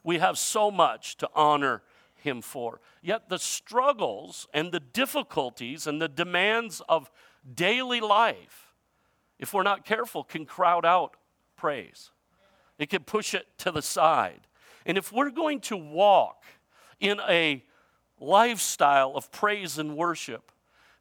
We 0.02 0.18
have 0.18 0.38
so 0.38 0.70
much 0.70 1.16
to 1.18 1.28
honor 1.34 1.82
Him 2.14 2.40
for. 2.42 2.80
Yet 3.02 3.28
the 3.28 3.38
struggles 3.38 4.46
and 4.52 4.72
the 4.72 4.80
difficulties 4.80 5.86
and 5.86 6.00
the 6.00 6.08
demands 6.08 6.80
of 6.88 7.10
daily 7.54 8.00
life, 8.00 8.74
if 9.38 9.54
we're 9.54 9.62
not 9.62 9.84
careful, 9.84 10.24
can 10.24 10.46
crowd 10.46 10.84
out 10.84 11.16
praise. 11.56 12.10
It 12.78 12.88
can 12.88 13.02
push 13.02 13.34
it 13.34 13.46
to 13.58 13.70
the 13.70 13.82
side. 13.82 14.40
And 14.86 14.96
if 14.96 15.12
we're 15.12 15.30
going 15.30 15.60
to 15.60 15.76
walk 15.76 16.44
in 16.98 17.20
a 17.28 17.62
lifestyle 18.18 19.12
of 19.14 19.30
praise 19.30 19.78
and 19.78 19.96
worship, 19.96 20.52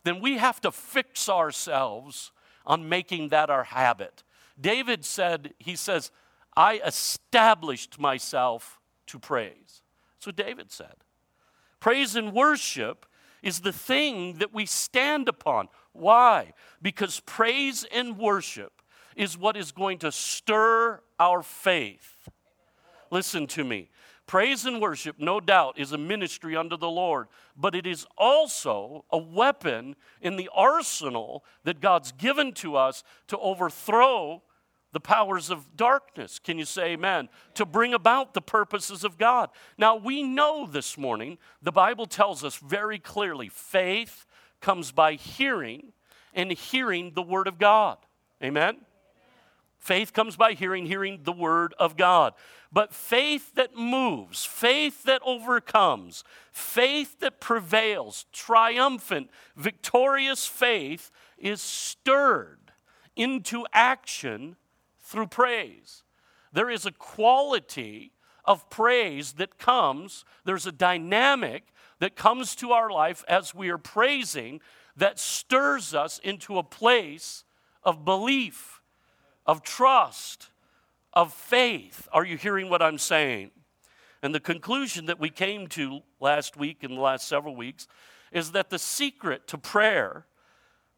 then 0.04 0.22
we 0.22 0.38
have 0.38 0.62
to 0.62 0.72
fix 0.72 1.30
ourselves 1.30 2.32
on 2.66 2.88
making 2.88 3.30
that 3.30 3.50
our 3.50 3.64
habit. 3.64 4.24
David 4.60 5.06
said, 5.06 5.54
he 5.60 5.76
says, 5.76 6.12
I 6.56 6.82
established 6.86 8.00
myself 8.00 8.80
to 9.08 9.20
praise. 9.20 9.82
That's 10.16 10.28
what 10.28 10.36
David 10.36 10.72
said. 10.72 10.96
Praise 11.80 12.16
and 12.16 12.34
worship 12.34 13.06
is 13.42 13.62
the 13.62 13.72
thing 13.72 14.40
that 14.40 14.54
we 14.54 14.66
stand 14.66 15.30
upon. 15.30 15.70
Why? 15.94 16.54
Because 16.82 17.22
praise 17.22 17.86
and 17.92 18.18
worship 18.18 18.82
is 19.16 19.38
what 19.38 19.56
is 19.56 19.72
going 19.72 20.00
to 20.00 20.12
stir 20.12 21.02
our 21.20 21.42
faith. 21.42 22.30
Listen 23.12 23.48
to 23.48 23.64
me. 23.64 23.90
Praise 24.28 24.66
and 24.66 24.80
worship, 24.80 25.16
no 25.18 25.40
doubt, 25.40 25.80
is 25.80 25.92
a 25.92 25.98
ministry 25.98 26.56
unto 26.56 26.78
the 26.78 26.90
Lord, 26.90 27.30
but 27.58 27.74
it 27.74 27.88
is 27.88 28.06
also 28.16 29.04
a 29.12 29.18
weapon 29.18 29.96
in 30.22 30.36
the 30.36 30.50
arsenal 30.54 31.44
that 31.64 31.82
God's 31.82 32.12
given 32.12 32.52
to 32.54 32.76
us 32.76 33.04
to 33.28 33.38
overthrow 33.40 34.44
the 34.92 35.00
powers 35.00 35.50
of 35.50 35.76
darkness. 35.76 36.40
Can 36.40 36.58
you 36.58 36.66
say 36.66 36.94
amen? 36.94 37.30
To 37.56 37.66
bring 37.66 37.94
about 37.94 38.34
the 38.34 38.42
purposes 38.42 39.04
of 39.04 39.18
God. 39.18 39.50
Now, 39.78 39.96
we 39.96 40.24
know 40.24 40.66
this 40.66 40.98
morning, 40.98 41.38
the 41.62 41.72
Bible 41.72 42.06
tells 42.06 42.44
us 42.44 42.58
very 42.58 43.00
clearly 43.00 43.50
faith 43.50 44.26
comes 44.62 44.92
by 44.92 45.14
hearing, 45.14 45.94
and 46.34 46.52
hearing 46.52 47.14
the 47.14 47.22
Word 47.22 47.48
of 47.48 47.58
God. 47.58 47.98
Amen? 48.44 48.78
Faith 49.78 50.12
comes 50.12 50.36
by 50.36 50.54
hearing, 50.54 50.86
hearing 50.86 51.22
the 51.24 51.32
Word 51.32 51.74
of 51.80 51.96
God. 51.96 52.34
But 52.72 52.94
faith 52.94 53.56
that 53.56 53.76
moves, 53.76 54.46
faith 54.46 55.04
that 55.04 55.22
overcomes, 55.26 56.24
faith 56.52 57.20
that 57.22 57.40
prevails, 57.40 58.26
triumphant, 58.32 59.30
victorious 59.56 60.46
faith 60.46 61.10
is 61.38 61.62
stirred 61.62 62.60
into 63.16 63.66
action 63.74 64.58
through 65.10 65.28
praise. 65.28 66.04
There 66.54 66.70
is 66.70 66.86
a 66.86 66.92
quality 66.92 68.12
of 68.46 68.70
praise 68.70 69.34
that 69.34 69.58
comes, 69.58 70.24
there's 70.46 70.68
a 70.68 70.72
dynamic 70.72 71.64
that 72.00 72.16
comes 72.16 72.56
to 72.56 72.72
our 72.72 72.92
life 72.92 73.24
as 73.28 73.54
we 73.54 73.70
are 73.70 73.78
praising 73.78 74.62
that 74.96 75.20
stirs 75.20 75.94
us 75.94 76.20
into 76.20 76.58
a 76.58 76.64
place 76.64 77.44
of 77.84 78.06
belief, 78.06 78.82
of 79.46 79.64
trust, 79.64 80.50
of 81.14 81.34
faith. 81.34 82.08
Are 82.14 82.26
you 82.26 82.38
hearing 82.38 82.70
what 82.70 82.82
I'm 82.82 82.98
saying? 82.98 83.52
And 84.22 84.36
the 84.36 84.40
conclusion 84.40 85.08
that 85.08 85.20
we 85.20 85.30
came 85.30 85.68
to 85.68 86.02
last 86.20 86.56
week 86.56 86.84
and 86.84 86.98
the 86.98 87.02
last 87.02 87.28
several 87.28 87.56
weeks 87.56 87.88
is 88.32 88.52
that 88.52 88.70
the 88.70 88.80
secret 88.80 89.48
to 89.48 89.58
prayer 89.58 90.26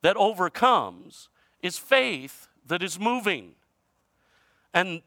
that 0.01 0.17
overcomes 0.17 1.29
is 1.61 1.77
faith 1.77 2.49
that 2.65 2.83
is 2.83 2.99
moving. 2.99 3.53
And 4.73 5.01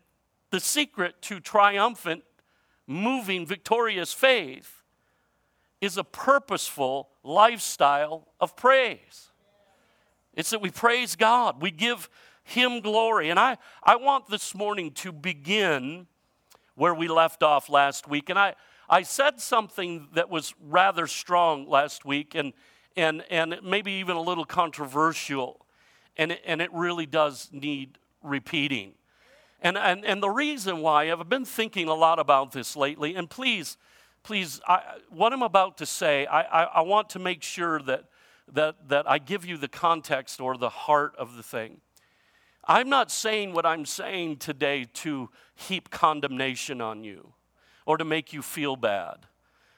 the 0.50 0.60
secret 0.60 1.20
to 1.22 1.40
triumphant, 1.40 2.24
moving, 2.86 3.46
victorious 3.46 4.12
faith 4.12 4.82
is 5.80 5.96
a 5.96 6.04
purposeful 6.04 7.08
lifestyle 7.22 8.28
of 8.40 8.56
praise. 8.56 9.30
It's 10.34 10.50
that 10.50 10.60
we 10.60 10.70
praise 10.70 11.16
God, 11.16 11.60
we 11.60 11.70
give 11.70 12.08
Him 12.42 12.80
glory. 12.80 13.30
And 13.30 13.38
I, 13.38 13.58
I 13.82 13.96
want 13.96 14.28
this 14.28 14.54
morning 14.54 14.90
to 14.92 15.12
begin 15.12 16.06
where 16.74 16.94
we 16.94 17.08
left 17.08 17.42
off 17.42 17.68
last 17.68 18.08
week. 18.08 18.30
And 18.30 18.38
I, 18.38 18.54
I 18.88 19.02
said 19.02 19.40
something 19.40 20.08
that 20.14 20.28
was 20.28 20.54
rather 20.60 21.06
strong 21.06 21.68
last 21.68 22.04
week 22.04 22.34
and, 22.34 22.52
and, 22.96 23.24
and 23.30 23.58
maybe 23.62 23.92
even 23.92 24.16
a 24.16 24.20
little 24.20 24.44
controversial. 24.44 25.66
And 26.16 26.32
it, 26.32 26.42
and 26.44 26.60
it 26.60 26.72
really 26.72 27.06
does 27.06 27.48
need 27.52 27.98
repeating. 28.22 28.94
And, 29.64 29.78
and, 29.78 30.04
and 30.04 30.22
the 30.22 30.28
reason 30.28 30.82
why, 30.82 31.10
I've 31.10 31.28
been 31.30 31.46
thinking 31.46 31.88
a 31.88 31.94
lot 31.94 32.18
about 32.18 32.52
this 32.52 32.76
lately, 32.76 33.14
and 33.14 33.28
please, 33.30 33.78
please, 34.22 34.60
I, 34.68 34.82
what 35.08 35.32
I'm 35.32 35.42
about 35.42 35.78
to 35.78 35.86
say, 35.86 36.26
I, 36.26 36.42
I, 36.42 36.62
I 36.64 36.80
want 36.82 37.08
to 37.10 37.18
make 37.18 37.42
sure 37.42 37.80
that, 37.80 38.04
that, 38.52 38.90
that 38.90 39.10
I 39.10 39.16
give 39.16 39.46
you 39.46 39.56
the 39.56 39.66
context 39.68 40.38
or 40.38 40.58
the 40.58 40.68
heart 40.68 41.16
of 41.16 41.36
the 41.36 41.42
thing. 41.42 41.80
I'm 42.68 42.90
not 42.90 43.10
saying 43.10 43.54
what 43.54 43.64
I'm 43.64 43.86
saying 43.86 44.36
today 44.36 44.86
to 44.94 45.30
heap 45.54 45.88
condemnation 45.88 46.82
on 46.82 47.02
you 47.02 47.32
or 47.86 47.96
to 47.96 48.04
make 48.04 48.34
you 48.34 48.42
feel 48.42 48.76
bad. 48.76 49.26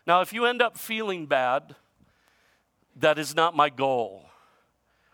Now, 0.05 0.21
if 0.21 0.33
you 0.33 0.47
end 0.47 0.63
up 0.63 0.77
feeling 0.77 1.27
bad, 1.27 1.77
that 2.97 3.21
is 3.21 3.37
not 3.37 3.55
my 3.55 3.71
goal. 3.71 4.27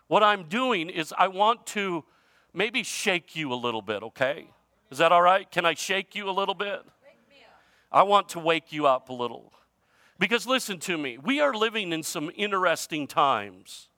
What 0.07 0.23
I'm 0.23 0.45
doing 0.45 0.89
is 0.89 1.13
I 1.15 1.27
want 1.27 1.67
to 1.67 2.05
maybe 2.55 2.81
shake 2.81 3.35
you 3.35 3.53
a 3.53 3.55
little 3.55 3.81
bit, 3.83 4.01
okay? 4.01 4.47
Is 4.93 4.99
that 4.99 5.11
all 5.11 5.23
right? 5.23 5.49
Can 5.49 5.65
I 5.65 5.73
shake 5.73 6.13
you 6.13 6.29
a 6.29 6.31
little 6.31 6.53
bit? 6.53 6.83
I 7.91 8.03
want 8.03 8.29
to 8.29 8.39
wake 8.39 8.71
you 8.71 8.85
up 8.85 9.09
a 9.09 9.13
little. 9.13 9.51
Because 10.19 10.45
listen 10.45 10.77
to 10.81 10.99
me, 10.99 11.17
we 11.17 11.39
are 11.39 11.51
living 11.51 11.91
in 11.91 12.03
some 12.03 12.29
interesting 12.35 13.07
times. 13.07 13.89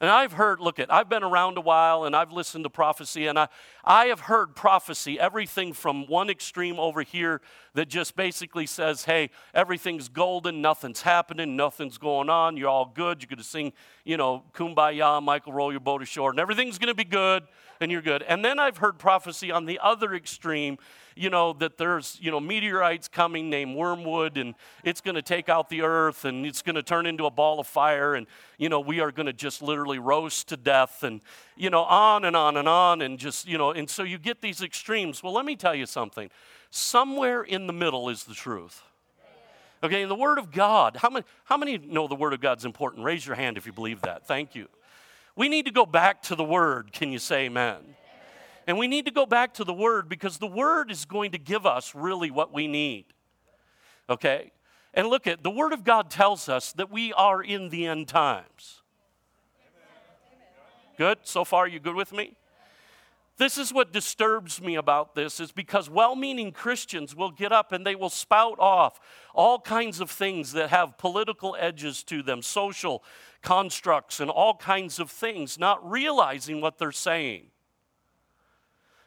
And 0.00 0.08
I've 0.08 0.34
heard, 0.34 0.60
look 0.60 0.78
at, 0.78 0.92
I've 0.92 1.08
been 1.08 1.24
around 1.24 1.58
a 1.58 1.60
while 1.60 2.04
and 2.04 2.14
I've 2.14 2.30
listened 2.30 2.62
to 2.62 2.70
prophecy 2.70 3.26
and 3.26 3.36
I, 3.36 3.48
I 3.84 4.04
have 4.06 4.20
heard 4.20 4.54
prophecy, 4.54 5.18
everything 5.18 5.72
from 5.72 6.06
one 6.06 6.30
extreme 6.30 6.78
over 6.78 7.02
here 7.02 7.40
that 7.74 7.88
just 7.88 8.14
basically 8.14 8.66
says, 8.66 9.04
hey, 9.04 9.30
everything's 9.52 10.08
golden, 10.08 10.62
nothing's 10.62 11.02
happening, 11.02 11.56
nothing's 11.56 11.98
going 11.98 12.30
on, 12.30 12.56
you're 12.56 12.68
all 12.68 12.92
good, 12.94 13.20
you're 13.20 13.26
to 13.36 13.42
sing, 13.42 13.72
you 14.04 14.16
know, 14.16 14.44
kumbaya, 14.54 15.20
Michael, 15.20 15.52
roll 15.52 15.72
your 15.72 15.80
boat 15.80 16.02
ashore, 16.02 16.30
and 16.30 16.38
everything's 16.38 16.78
to 16.86 16.94
be 16.94 17.02
good 17.02 17.42
and 17.80 17.90
you're 17.90 18.02
good. 18.02 18.22
And 18.22 18.44
then 18.44 18.58
I've 18.58 18.78
heard 18.78 18.98
prophecy 18.98 19.50
on 19.50 19.64
the 19.64 19.78
other 19.82 20.14
extreme, 20.14 20.78
you 21.16 21.30
know, 21.30 21.52
that 21.54 21.78
there's, 21.78 22.18
you 22.20 22.30
know, 22.30 22.40
meteorites 22.40 23.08
coming 23.08 23.50
named 23.50 23.76
wormwood 23.76 24.36
and 24.36 24.54
it's 24.84 25.00
going 25.00 25.14
to 25.14 25.22
take 25.22 25.48
out 25.48 25.68
the 25.68 25.82
earth 25.82 26.24
and 26.24 26.46
it's 26.46 26.62
going 26.62 26.76
to 26.76 26.82
turn 26.82 27.06
into 27.06 27.26
a 27.26 27.30
ball 27.30 27.60
of 27.60 27.66
fire 27.66 28.14
and, 28.14 28.26
you 28.58 28.68
know, 28.68 28.80
we 28.80 29.00
are 29.00 29.12
going 29.12 29.26
to 29.26 29.32
just 29.32 29.62
literally 29.62 29.98
roast 29.98 30.48
to 30.48 30.56
death 30.56 31.02
and, 31.02 31.20
you 31.56 31.70
know, 31.70 31.82
on 31.82 32.24
and 32.24 32.36
on 32.36 32.56
and 32.56 32.68
on 32.68 33.02
and 33.02 33.18
just, 33.18 33.46
you 33.46 33.58
know, 33.58 33.72
and 33.72 33.88
so 33.88 34.02
you 34.02 34.18
get 34.18 34.40
these 34.42 34.62
extremes. 34.62 35.22
Well, 35.22 35.32
let 35.32 35.44
me 35.44 35.56
tell 35.56 35.74
you 35.74 35.86
something. 35.86 36.30
Somewhere 36.70 37.42
in 37.42 37.66
the 37.66 37.72
middle 37.72 38.08
is 38.08 38.24
the 38.24 38.34
truth. 38.34 38.82
Okay, 39.82 40.02
in 40.02 40.08
the 40.08 40.14
Word 40.14 40.38
of 40.38 40.50
God. 40.50 40.96
How 40.96 41.08
many, 41.08 41.24
how 41.44 41.56
many 41.56 41.78
know 41.78 42.08
the 42.08 42.16
Word 42.16 42.32
of 42.32 42.40
God's 42.40 42.64
important? 42.64 43.04
Raise 43.04 43.24
your 43.24 43.36
hand 43.36 43.56
if 43.56 43.64
you 43.64 43.72
believe 43.72 44.00
that. 44.02 44.26
Thank 44.26 44.54
you. 44.54 44.68
We 45.38 45.48
need 45.48 45.66
to 45.66 45.70
go 45.70 45.86
back 45.86 46.20
to 46.24 46.34
the 46.34 46.42
Word. 46.42 46.92
Can 46.92 47.12
you 47.12 47.20
say 47.20 47.46
amen? 47.46 47.76
And 48.66 48.76
we 48.76 48.88
need 48.88 49.04
to 49.04 49.12
go 49.12 49.24
back 49.24 49.54
to 49.54 49.64
the 49.64 49.72
Word 49.72 50.08
because 50.08 50.38
the 50.38 50.48
Word 50.48 50.90
is 50.90 51.04
going 51.04 51.30
to 51.30 51.38
give 51.38 51.64
us 51.64 51.94
really 51.94 52.32
what 52.32 52.52
we 52.52 52.66
need. 52.66 53.04
Okay? 54.10 54.50
And 54.92 55.06
look 55.06 55.28
at 55.28 55.44
the 55.44 55.50
Word 55.50 55.72
of 55.72 55.84
God 55.84 56.10
tells 56.10 56.48
us 56.48 56.72
that 56.72 56.90
we 56.90 57.12
are 57.12 57.40
in 57.40 57.68
the 57.68 57.86
end 57.86 58.08
times. 58.08 58.82
Good? 60.96 61.18
So 61.22 61.44
far, 61.44 61.68
you 61.68 61.78
good 61.78 61.94
with 61.94 62.12
me? 62.12 62.36
This 63.38 63.56
is 63.56 63.72
what 63.72 63.92
disturbs 63.92 64.60
me 64.60 64.74
about 64.74 65.14
this 65.14 65.38
is 65.38 65.52
because 65.52 65.88
well-meaning 65.88 66.50
Christians 66.50 67.14
will 67.14 67.30
get 67.30 67.52
up 67.52 67.70
and 67.70 67.86
they 67.86 67.94
will 67.94 68.10
spout 68.10 68.58
off 68.58 68.98
all 69.32 69.60
kinds 69.60 70.00
of 70.00 70.10
things 70.10 70.52
that 70.52 70.70
have 70.70 70.98
political 70.98 71.56
edges 71.58 72.02
to 72.04 72.20
them, 72.20 72.42
social 72.42 73.04
constructs 73.40 74.18
and 74.18 74.28
all 74.28 74.56
kinds 74.56 74.98
of 74.98 75.08
things, 75.08 75.56
not 75.56 75.88
realizing 75.88 76.60
what 76.60 76.78
they're 76.78 76.90
saying. 76.90 77.46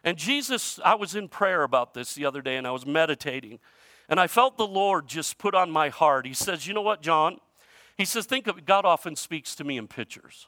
And 0.04 0.18
Jesus, 0.18 0.80
I 0.84 0.96
was 0.96 1.14
in 1.14 1.28
prayer 1.28 1.64
about 1.64 1.94
this 1.94 2.16
the 2.16 2.26
other 2.26 2.42
day 2.42 2.56
and 2.56 2.66
I 2.66 2.72
was 2.72 2.86
meditating. 2.86 3.60
And 4.08 4.20
I 4.20 4.28
felt 4.28 4.58
the 4.58 4.66
Lord 4.66 5.08
just 5.08 5.38
put 5.38 5.54
on 5.54 5.70
my 5.70 5.90
heart. 5.90 6.26
He 6.26 6.34
says, 6.34 6.68
You 6.68 6.74
know 6.74 6.82
what, 6.82 7.02
John? 7.02 7.40
He 7.98 8.06
says, 8.06 8.26
Think 8.26 8.48
of. 8.48 8.66
God 8.66 8.86
often 8.86 9.16
speaks 9.16 9.56
to 9.56 9.64
me 9.64 9.78
in 9.78 9.88
pictures. 9.88 10.48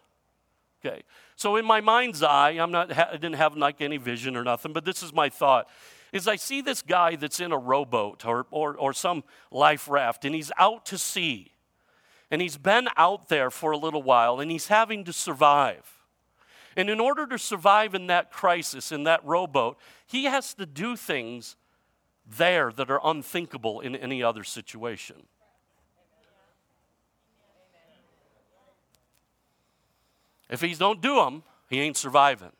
Okay. 0.86 1.04
So 1.36 1.56
in 1.56 1.66
my 1.66 1.82
mind's 1.82 2.22
eye, 2.22 2.52
I'm 2.52 2.72
not, 2.72 2.96
I 2.98 3.14
didn't 3.14 3.36
have 3.36 3.56
like 3.56 3.82
any 3.82 3.98
vision 3.98 4.36
or 4.36 4.44
nothing, 4.44 4.74
but 4.74 4.86
this 4.86 5.02
is 5.02 5.14
my 5.14 5.30
thought. 5.30 5.70
Is 6.12 6.28
I 6.28 6.36
see 6.36 6.62
this 6.62 6.82
guy 6.82 7.16
that's 7.16 7.40
in 7.40 7.52
a 7.52 7.58
rowboat 7.58 8.26
or, 8.26 8.46
or, 8.52 8.76
or 8.76 8.94
some 8.94 9.24
life 9.50 9.90
raft, 9.90 10.26
and 10.26 10.36
he's 10.36 10.52
out 10.60 10.86
to 10.88 10.98
sea. 10.98 11.52
And 12.30 12.42
he's 12.42 12.58
been 12.58 12.88
out 12.98 13.30
there 13.30 13.50
for 13.50 13.72
a 13.72 13.78
little 13.78 14.04
while, 14.04 14.40
and 14.40 14.52
he's 14.52 14.68
having 14.68 15.04
to 15.06 15.14
survive. 15.14 16.00
And 16.76 16.90
in 16.90 17.00
order 17.00 17.28
to 17.28 17.38
survive 17.38 17.96
in 17.96 18.08
that 18.08 18.32
crisis, 18.32 18.92
in 18.92 19.04
that 19.04 19.24
rowboat, 19.24 19.78
he 20.06 20.26
has 20.26 20.54
to 20.56 20.66
do 20.66 20.96
things 20.96 21.56
there 22.26 22.72
that 22.72 22.90
are 22.90 23.00
unthinkable 23.04 23.80
in 23.82 23.96
any 23.96 24.24
other 24.24 24.44
situation. 24.44 25.28
If 30.54 30.62
he 30.62 30.76
don't 30.76 31.02
do 31.02 31.16
them, 31.16 31.42
he 31.68 31.80
ain't 31.80 31.98
surviving. 31.98 32.52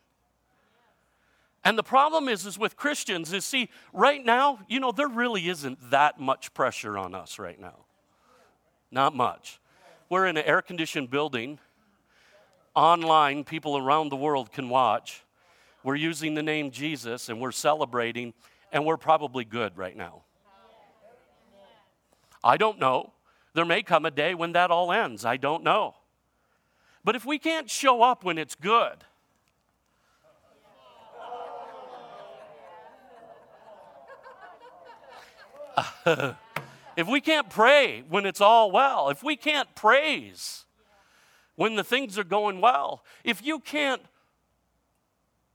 And 1.62 1.78
the 1.78 1.84
problem 1.84 2.28
is, 2.28 2.44
is 2.44 2.58
with 2.58 2.76
Christians, 2.76 3.32
is 3.32 3.44
see, 3.44 3.70
right 3.92 4.22
now, 4.22 4.58
you 4.68 4.80
know, 4.80 4.90
there 4.90 5.06
really 5.06 5.48
isn't 5.48 5.92
that 5.92 6.18
much 6.18 6.52
pressure 6.54 6.98
on 6.98 7.14
us 7.14 7.38
right 7.38 7.58
now. 7.58 7.84
Not 8.90 9.14
much. 9.14 9.60
We're 10.08 10.26
in 10.26 10.36
an 10.36 10.44
air 10.44 10.60
conditioned 10.60 11.08
building 11.08 11.60
online, 12.74 13.44
people 13.44 13.78
around 13.78 14.08
the 14.08 14.16
world 14.16 14.50
can 14.50 14.68
watch. 14.68 15.22
We're 15.84 15.94
using 15.94 16.34
the 16.34 16.42
name 16.42 16.72
Jesus 16.72 17.28
and 17.28 17.40
we're 17.40 17.52
celebrating, 17.52 18.34
and 18.72 18.84
we're 18.84 18.96
probably 18.96 19.44
good 19.44 19.78
right 19.78 19.96
now. 19.96 20.22
I 22.42 22.56
don't 22.56 22.80
know. 22.80 23.12
There 23.54 23.64
may 23.64 23.84
come 23.84 24.04
a 24.04 24.10
day 24.10 24.34
when 24.34 24.50
that 24.50 24.72
all 24.72 24.90
ends. 24.90 25.24
I 25.24 25.36
don't 25.36 25.62
know. 25.62 25.94
But 27.04 27.16
if 27.16 27.24
we 27.24 27.38
can't 27.38 27.70
show 27.70 28.02
up 28.02 28.24
when 28.24 28.38
it's 28.38 28.54
good, 28.54 29.04
if 36.96 37.08
we 37.08 37.20
can't 37.20 37.50
pray 37.50 38.04
when 38.08 38.24
it's 38.26 38.40
all 38.40 38.70
well, 38.70 39.10
if 39.10 39.22
we 39.22 39.36
can't 39.36 39.74
praise 39.74 40.64
when 41.56 41.76
the 41.76 41.84
things 41.84 42.18
are 42.18 42.24
going 42.24 42.60
well. 42.60 43.04
If 43.22 43.44
you 43.44 43.60
can't 43.60 44.02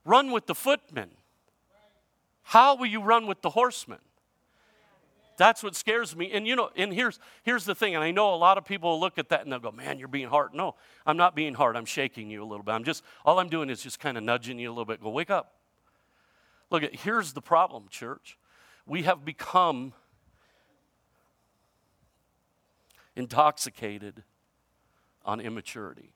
run 0.05 0.31
with 0.31 0.47
the 0.47 0.55
footmen, 0.55 1.11
how 2.43 2.75
will 2.75 2.85
you 2.87 3.01
run 3.01 3.27
with 3.27 3.41
the 3.41 3.51
horsemen? 3.51 3.99
That's 5.39 5.63
what 5.63 5.73
scares 5.73 6.17
me. 6.17 6.31
And 6.33 6.45
you 6.45 6.53
know, 6.53 6.69
and 6.75 6.93
here's 6.93 7.17
here's 7.43 7.63
the 7.63 7.73
thing, 7.73 7.95
and 7.95 8.03
I 8.03 8.11
know 8.11 8.33
a 8.33 8.35
lot 8.35 8.57
of 8.57 8.65
people 8.65 8.99
look 8.99 9.17
at 9.17 9.29
that 9.29 9.41
and 9.41 9.51
they'll 9.51 9.59
go, 9.59 9.71
Man, 9.71 9.97
you're 9.97 10.09
being 10.09 10.27
hard. 10.27 10.53
No, 10.53 10.75
I'm 11.05 11.15
not 11.15 11.33
being 11.33 11.53
hard. 11.53 11.77
I'm 11.77 11.85
shaking 11.85 12.29
you 12.29 12.43
a 12.43 12.45
little 12.45 12.61
bit. 12.61 12.73
I'm 12.73 12.83
just 12.83 13.05
all 13.23 13.39
I'm 13.39 13.47
doing 13.47 13.69
is 13.69 13.81
just 13.81 14.01
kind 14.01 14.17
of 14.17 14.23
nudging 14.23 14.59
you 14.59 14.67
a 14.67 14.73
little 14.73 14.83
bit. 14.83 15.01
Go, 15.01 15.09
wake 15.09 15.29
up. 15.29 15.53
Look 16.69 16.83
at 16.83 16.93
here's 16.93 17.31
the 17.31 17.41
problem, 17.41 17.85
church. 17.89 18.37
We 18.85 19.03
have 19.03 19.23
become 19.23 19.93
intoxicated 23.15 24.23
on 25.23 25.39
immaturity. 25.39 26.11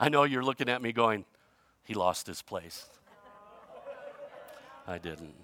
I 0.00 0.08
know 0.08 0.24
you're 0.24 0.44
looking 0.44 0.68
at 0.68 0.82
me 0.82 0.92
going, 0.92 1.24
he 1.84 1.94
lost 1.94 2.26
his 2.26 2.42
place. 2.42 2.88
I 4.86 4.98
didn't. 4.98 5.34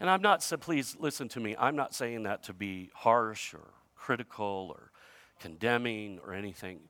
And 0.00 0.10
I'm 0.10 0.20
not, 0.20 0.42
so 0.42 0.56
please 0.56 0.96
listen 0.98 1.28
to 1.30 1.40
me, 1.40 1.56
I'm 1.58 1.76
not 1.76 1.94
saying 1.94 2.24
that 2.24 2.42
to 2.44 2.52
be 2.52 2.90
harsh 2.94 3.54
or 3.54 3.70
critical 3.96 4.74
or 4.76 4.90
condemning 5.40 6.20
or 6.24 6.34
anything. 6.34 6.80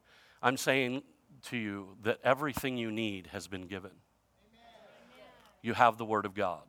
I'm 0.42 0.56
saying 0.56 1.02
to 1.44 1.56
you 1.56 1.96
that 2.02 2.18
everything 2.24 2.76
you 2.76 2.90
need 2.90 3.28
has 3.28 3.46
been 3.46 3.66
given. 3.66 3.92
You 5.62 5.74
have 5.74 5.96
the 5.96 6.04
Word 6.04 6.26
of 6.26 6.34
God. 6.34 6.64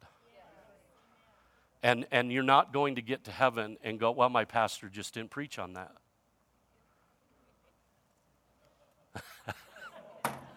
And, 1.83 2.07
and 2.11 2.31
you're 2.31 2.43
not 2.43 2.73
going 2.73 2.95
to 2.95 3.01
get 3.01 3.25
to 3.25 3.31
heaven 3.31 3.77
and 3.83 3.99
go, 3.99 4.11
well, 4.11 4.29
my 4.29 4.45
pastor 4.45 4.89
just 4.89 5.13
didn't 5.13 5.29
preach 5.29 5.59
on 5.59 5.73
that. 5.73 5.91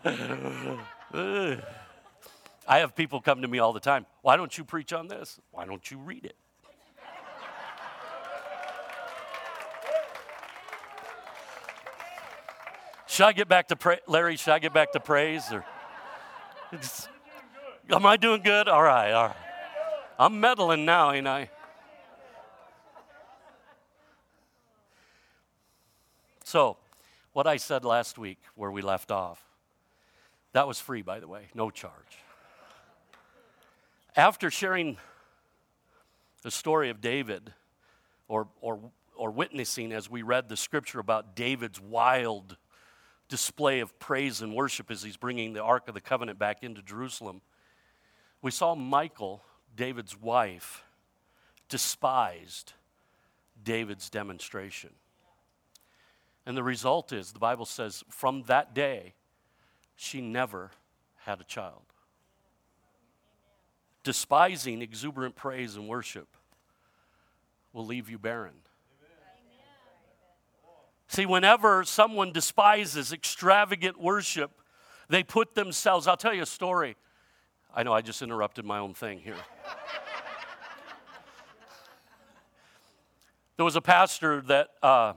I 0.04 1.58
have 2.68 2.94
people 2.94 3.20
come 3.20 3.42
to 3.42 3.48
me 3.48 3.58
all 3.58 3.72
the 3.72 3.80
time. 3.80 4.06
Why 4.22 4.36
don't 4.36 4.56
you 4.56 4.64
preach 4.64 4.92
on 4.92 5.08
this? 5.08 5.40
Why 5.50 5.64
don't 5.64 5.90
you 5.90 5.98
read 5.98 6.24
it? 6.24 6.36
Should 13.06 13.24
I 13.26 13.32
get 13.32 13.48
back 13.48 13.68
to 13.68 13.76
pra- 13.76 13.98
Larry? 14.06 14.36
Should 14.36 14.52
I 14.52 14.60
get 14.60 14.72
back 14.72 14.92
to 14.92 15.00
praise 15.00 15.50
or? 15.50 15.64
am 17.90 18.06
I 18.06 18.16
doing 18.16 18.42
good? 18.42 18.68
All 18.68 18.82
right, 18.82 19.12
all 19.12 19.26
right. 19.28 19.36
I'm 20.18 20.38
meddling 20.38 20.84
now, 20.84 21.12
ain't 21.12 21.26
I? 21.26 21.50
So, 26.44 26.76
what 27.32 27.46
I 27.46 27.56
said 27.56 27.84
last 27.84 28.18
week, 28.18 28.38
where 28.54 28.70
we 28.70 28.82
left 28.82 29.10
off, 29.10 29.47
that 30.52 30.66
was 30.66 30.80
free, 30.80 31.02
by 31.02 31.20
the 31.20 31.28
way, 31.28 31.48
no 31.54 31.70
charge. 31.70 31.94
After 34.16 34.50
sharing 34.50 34.96
the 36.42 36.50
story 36.50 36.90
of 36.90 37.00
David, 37.00 37.52
or, 38.28 38.48
or, 38.60 38.78
or 39.16 39.30
witnessing 39.30 39.92
as 39.92 40.08
we 40.08 40.22
read 40.22 40.48
the 40.48 40.56
scripture 40.56 41.00
about 41.00 41.34
David's 41.34 41.80
wild 41.80 42.56
display 43.28 43.80
of 43.80 43.98
praise 43.98 44.40
and 44.40 44.54
worship 44.54 44.90
as 44.90 45.02
he's 45.02 45.16
bringing 45.16 45.52
the 45.52 45.62
Ark 45.62 45.88
of 45.88 45.94
the 45.94 46.00
Covenant 46.00 46.38
back 46.38 46.62
into 46.62 46.82
Jerusalem, 46.82 47.42
we 48.40 48.50
saw 48.50 48.74
Michal, 48.74 49.42
David's 49.76 50.18
wife, 50.18 50.84
despised 51.68 52.72
David's 53.62 54.08
demonstration. 54.08 54.90
And 56.46 56.56
the 56.56 56.62
result 56.62 57.12
is, 57.12 57.32
the 57.32 57.38
Bible 57.38 57.66
says, 57.66 58.02
from 58.08 58.44
that 58.44 58.74
day, 58.74 59.14
she 60.00 60.20
never 60.20 60.70
had 61.24 61.40
a 61.40 61.44
child. 61.44 61.82
Despising 64.04 64.80
exuberant 64.80 65.34
praise 65.34 65.74
and 65.74 65.88
worship 65.88 66.28
will 67.72 67.84
leave 67.84 68.08
you 68.08 68.16
barren. 68.16 68.54
See, 71.08 71.26
whenever 71.26 71.82
someone 71.82 72.32
despises 72.32 73.12
extravagant 73.12 74.00
worship, 74.00 74.52
they 75.08 75.24
put 75.24 75.56
themselves, 75.56 76.06
I'll 76.06 76.16
tell 76.16 76.32
you 76.32 76.42
a 76.42 76.46
story. 76.46 76.96
I 77.74 77.82
know 77.82 77.92
I 77.92 78.00
just 78.00 78.22
interrupted 78.22 78.64
my 78.64 78.78
own 78.78 78.94
thing 78.94 79.18
here. 79.18 79.34
there 83.56 83.64
was 83.64 83.74
a 83.74 83.80
pastor 83.80 84.42
that, 84.42 84.68
uh, 84.80 85.14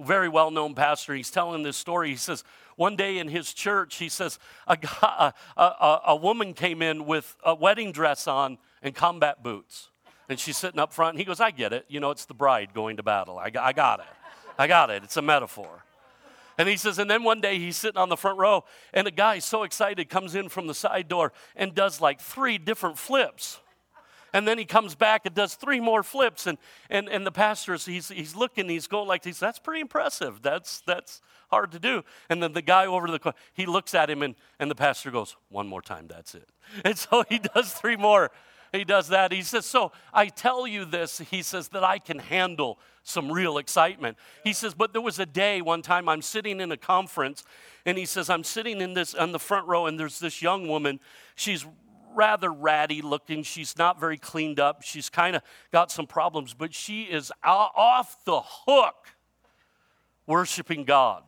very 0.00 0.28
well 0.28 0.50
known 0.50 0.74
pastor, 0.74 1.14
he's 1.14 1.30
telling 1.30 1.62
this 1.62 1.76
story. 1.76 2.08
He 2.08 2.16
says, 2.16 2.44
one 2.76 2.96
day 2.96 3.18
in 3.18 3.28
his 3.28 3.52
church, 3.52 3.96
he 3.96 4.08
says, 4.08 4.38
a, 4.66 4.76
a, 5.02 5.34
a, 5.56 6.00
a 6.08 6.16
woman 6.16 6.54
came 6.54 6.82
in 6.82 7.06
with 7.06 7.36
a 7.44 7.54
wedding 7.54 7.92
dress 7.92 8.26
on 8.26 8.58
and 8.82 8.94
combat 8.94 9.42
boots. 9.42 9.88
And 10.28 10.38
she's 10.38 10.56
sitting 10.56 10.80
up 10.80 10.92
front, 10.92 11.14
and 11.14 11.18
he 11.18 11.24
goes, 11.24 11.40
I 11.40 11.50
get 11.50 11.72
it. 11.72 11.84
You 11.88 12.00
know, 12.00 12.10
it's 12.10 12.24
the 12.24 12.34
bride 12.34 12.70
going 12.74 12.96
to 12.96 13.02
battle. 13.02 13.38
I, 13.38 13.50
I 13.60 13.72
got 13.72 14.00
it. 14.00 14.06
I 14.58 14.66
got 14.66 14.90
it. 14.90 15.02
It's 15.04 15.16
a 15.16 15.22
metaphor. 15.22 15.84
And 16.58 16.68
he 16.68 16.76
says, 16.76 16.98
and 16.98 17.10
then 17.10 17.24
one 17.24 17.40
day 17.40 17.58
he's 17.58 17.76
sitting 17.76 17.98
on 17.98 18.08
the 18.08 18.16
front 18.16 18.38
row, 18.38 18.64
and 18.92 19.06
a 19.06 19.10
guy 19.10 19.38
so 19.38 19.62
excited 19.62 20.08
comes 20.08 20.34
in 20.34 20.48
from 20.48 20.66
the 20.66 20.74
side 20.74 21.08
door 21.08 21.32
and 21.56 21.74
does 21.74 22.00
like 22.00 22.20
three 22.20 22.58
different 22.58 22.98
flips. 22.98 23.58
And 24.32 24.48
then 24.48 24.58
he 24.58 24.64
comes 24.64 24.94
back 24.94 25.26
and 25.26 25.34
does 25.34 25.54
three 25.54 25.80
more 25.80 26.02
flips. 26.02 26.46
And, 26.46 26.58
and, 26.88 27.08
and 27.08 27.26
the 27.26 27.32
pastor, 27.32 27.76
he's, 27.76 28.08
he's 28.08 28.34
looking, 28.34 28.68
he's 28.68 28.86
going 28.86 29.08
like 29.08 29.22
this. 29.22 29.38
That's 29.38 29.58
pretty 29.58 29.80
impressive. 29.80 30.40
That's, 30.42 30.80
that's 30.86 31.20
hard 31.50 31.70
to 31.72 31.78
do. 31.78 32.02
And 32.30 32.42
then 32.42 32.52
the 32.52 32.62
guy 32.62 32.86
over 32.86 33.06
the, 33.08 33.34
he 33.52 33.66
looks 33.66 33.94
at 33.94 34.08
him 34.08 34.22
and, 34.22 34.34
and 34.58 34.70
the 34.70 34.74
pastor 34.74 35.10
goes, 35.10 35.36
one 35.50 35.66
more 35.68 35.82
time, 35.82 36.06
that's 36.08 36.34
it. 36.34 36.48
And 36.84 36.96
so 36.96 37.24
he 37.28 37.38
does 37.38 37.72
three 37.72 37.96
more. 37.96 38.30
He 38.72 38.84
does 38.84 39.08
that. 39.08 39.32
He 39.32 39.42
says, 39.42 39.66
So 39.66 39.92
I 40.14 40.26
tell 40.28 40.66
you 40.66 40.86
this, 40.86 41.18
he 41.18 41.42
says, 41.42 41.68
that 41.68 41.84
I 41.84 41.98
can 41.98 42.18
handle 42.18 42.78
some 43.02 43.30
real 43.30 43.58
excitement. 43.58 44.16
He 44.44 44.54
says, 44.54 44.72
But 44.72 44.92
there 44.92 45.02
was 45.02 45.18
a 45.18 45.26
day 45.26 45.60
one 45.60 45.82
time 45.82 46.08
I'm 46.08 46.22
sitting 46.22 46.58
in 46.58 46.72
a 46.72 46.76
conference, 46.78 47.44
and 47.84 47.98
he 47.98 48.06
says, 48.06 48.30
I'm 48.30 48.44
sitting 48.44 48.80
in 48.80 48.94
this 48.94 49.14
on 49.14 49.32
the 49.32 49.38
front 49.38 49.66
row, 49.68 49.86
and 49.86 50.00
there's 50.00 50.18
this 50.18 50.40
young 50.40 50.68
woman. 50.68 51.00
She's 51.34 51.66
rather 52.14 52.52
ratty 52.52 53.02
looking. 53.02 53.42
She's 53.42 53.76
not 53.76 54.00
very 54.00 54.18
cleaned 54.18 54.60
up. 54.60 54.82
She's 54.82 55.08
kind 55.08 55.36
of 55.36 55.42
got 55.70 55.90
some 55.90 56.06
problems, 56.06 56.54
but 56.54 56.74
she 56.74 57.04
is 57.04 57.32
off 57.42 58.24
the 58.24 58.40
hook 58.40 59.08
worshiping 60.26 60.84
God. 60.84 61.24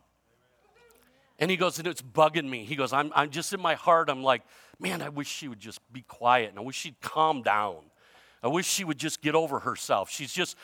And 1.37 1.51
he 1.51 1.57
goes, 1.57 1.79
and 1.79 1.87
it's 1.87 2.01
bugging 2.01 2.49
me. 2.49 2.63
He 2.63 2.75
goes, 2.75 2.93
I'm, 2.93 3.11
I'm 3.15 3.29
just 3.29 3.53
in 3.53 3.61
my 3.61 3.75
heart, 3.75 4.09
I'm 4.09 4.23
like, 4.23 4.41
man, 4.79 5.01
I 5.01 5.09
wish 5.09 5.27
she 5.27 5.47
would 5.47 5.59
just 5.59 5.79
be 5.91 6.01
quiet 6.01 6.49
and 6.49 6.59
I 6.59 6.61
wish 6.61 6.77
she'd 6.77 6.99
calm 7.01 7.41
down. 7.41 7.77
I 8.41 8.47
wish 8.47 8.67
she 8.67 8.83
would 8.83 8.97
just 8.97 9.21
get 9.21 9.35
over 9.35 9.59
herself. 9.59 10.09
She's 10.09 10.31
just, 10.31 10.55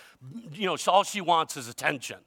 you 0.53 0.67
know, 0.67 0.77
all 0.87 1.03
she 1.03 1.19
wants 1.19 1.57
is 1.57 1.67
attention. 1.67 2.19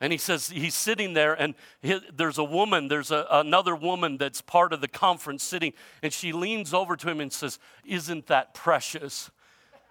And 0.00 0.12
he 0.12 0.18
says 0.18 0.50
he's 0.50 0.74
sitting 0.74 1.14
there, 1.14 1.32
and 1.32 1.54
there's 1.82 2.36
a 2.36 2.44
woman, 2.44 2.88
there's 2.88 3.10
a, 3.10 3.26
another 3.30 3.74
woman 3.74 4.18
that's 4.18 4.42
part 4.42 4.74
of 4.74 4.82
the 4.82 4.88
conference 4.88 5.42
sitting, 5.42 5.72
and 6.02 6.12
she 6.12 6.32
leans 6.32 6.74
over 6.74 6.96
to 6.96 7.08
him 7.08 7.20
and 7.20 7.32
says, 7.32 7.58
Isn't 7.84 8.26
that 8.26 8.52
precious? 8.52 9.30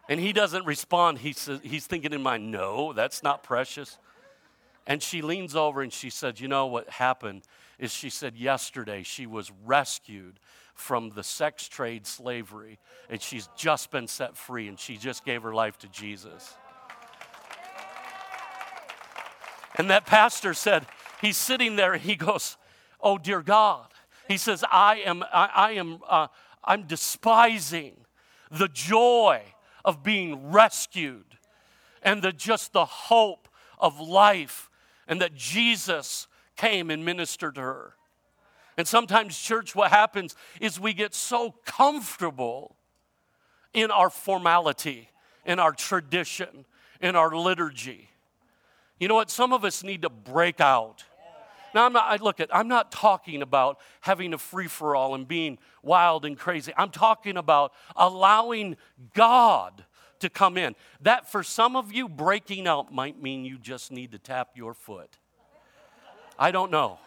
And 0.08 0.20
he 0.20 0.34
doesn't 0.34 0.66
respond. 0.66 1.20
He 1.20 1.34
says, 1.34 1.60
he's 1.64 1.88
thinking 1.88 2.14
in 2.14 2.22
mind, 2.22 2.52
No, 2.52 2.94
that's 2.94 3.24
not 3.24 3.42
precious. 3.42 3.98
And 4.86 5.02
she 5.02 5.24
leans 5.24 5.56
over 5.56 5.82
and 5.82 5.92
she 5.92 6.12
said, 6.12 6.40
You 6.40 6.48
know 6.48 6.68
what 6.68 6.88
happened 6.90 7.42
is 7.80 7.92
she 7.92 8.10
said 8.10 8.36
yesterday 8.36 9.04
she 9.04 9.26
was 9.26 9.52
rescued 9.66 10.40
from 10.76 11.12
the 11.16 11.24
sex 11.24 11.68
trade 11.68 12.06
slavery, 12.06 12.78
and 13.10 13.22
she's 13.22 13.50
just 13.56 13.92
been 13.92 14.08
set 14.08 14.36
free, 14.38 14.68
and 14.68 14.78
she 14.78 14.98
just 14.98 15.26
gave 15.26 15.42
her 15.42 15.54
life 15.54 15.78
to 15.80 15.88
Jesus. 15.88 16.54
And 19.76 19.90
that 19.90 20.06
pastor 20.06 20.54
said, 20.54 20.86
he's 21.22 21.38
sitting 21.38 21.76
there 21.76 21.98
he 21.98 22.16
goes, 22.16 22.58
Oh, 23.02 23.18
dear 23.18 23.42
God. 23.42 23.88
He 24.28 24.38
says, 24.38 24.64
I 24.72 24.98
am, 25.06 25.24
I, 25.32 25.50
I 25.54 25.72
am, 25.74 26.00
uh, 26.10 26.28
I'm 26.64 26.84
despising 26.84 27.94
the 28.50 28.68
joy 28.68 29.44
of 29.84 30.02
being 30.02 30.52
rescued 30.52 31.38
and 32.02 32.24
the 32.24 32.32
just 32.32 32.74
the 32.74 32.86
hope 32.86 33.48
of 33.78 34.00
life 34.00 34.72
and 35.08 35.22
that 35.22 35.36
Jesus 35.36 36.28
came 36.56 36.90
and 36.90 37.06
ministered 37.06 37.56
to 37.56 37.62
her. 37.62 37.94
And 38.78 38.88
sometimes, 38.88 39.38
church, 39.38 39.76
what 39.76 39.92
happens 39.92 40.36
is 40.60 40.80
we 40.80 40.94
get 40.94 41.14
so 41.14 41.54
comfortable 41.66 42.76
in 43.74 43.92
our 43.92 44.10
formality, 44.10 45.10
in 45.46 45.60
our 45.60 45.74
tradition, 45.74 46.66
in 47.00 47.16
our 47.16 47.36
liturgy 47.36 48.10
you 49.00 49.08
know 49.08 49.16
what? 49.16 49.30
Some 49.30 49.54
of 49.54 49.66
us 49.66 49.84
need 49.84 50.04
to 50.04 50.10
break 50.10 50.62
out. 50.62 51.04
Now, 51.74 51.86
I'm 51.86 51.94
not, 51.94 52.06
I 52.06 52.16
look 52.24 52.40
at, 52.40 52.56
I'm 52.56 52.70
not 52.70 52.90
talking 52.92 53.42
about 53.42 53.80
having 54.00 54.34
a 54.34 54.38
free 54.38 54.68
for 54.68 54.96
all 54.96 55.14
and 55.14 55.28
being 55.28 55.58
wild 55.84 56.24
and 56.24 56.38
crazy. 56.38 56.72
I'm 56.78 56.90
talking 56.90 57.36
about 57.36 57.74
allowing 57.98 58.78
God 59.14 59.84
to 60.20 60.30
come 60.30 60.58
in. 60.58 60.76
That 61.02 61.30
for 61.30 61.44
some 61.44 61.76
of 61.76 61.92
you, 61.92 62.08
breaking 62.08 62.66
out 62.66 62.94
might 62.94 63.22
mean 63.22 63.44
you 63.44 63.58
just 63.58 63.92
need 63.92 64.14
to 64.14 64.20
tap 64.20 64.52
your 64.56 64.74
foot. 64.74 65.18
I 66.40 66.52
don't 66.52 66.72
know. 66.72 67.00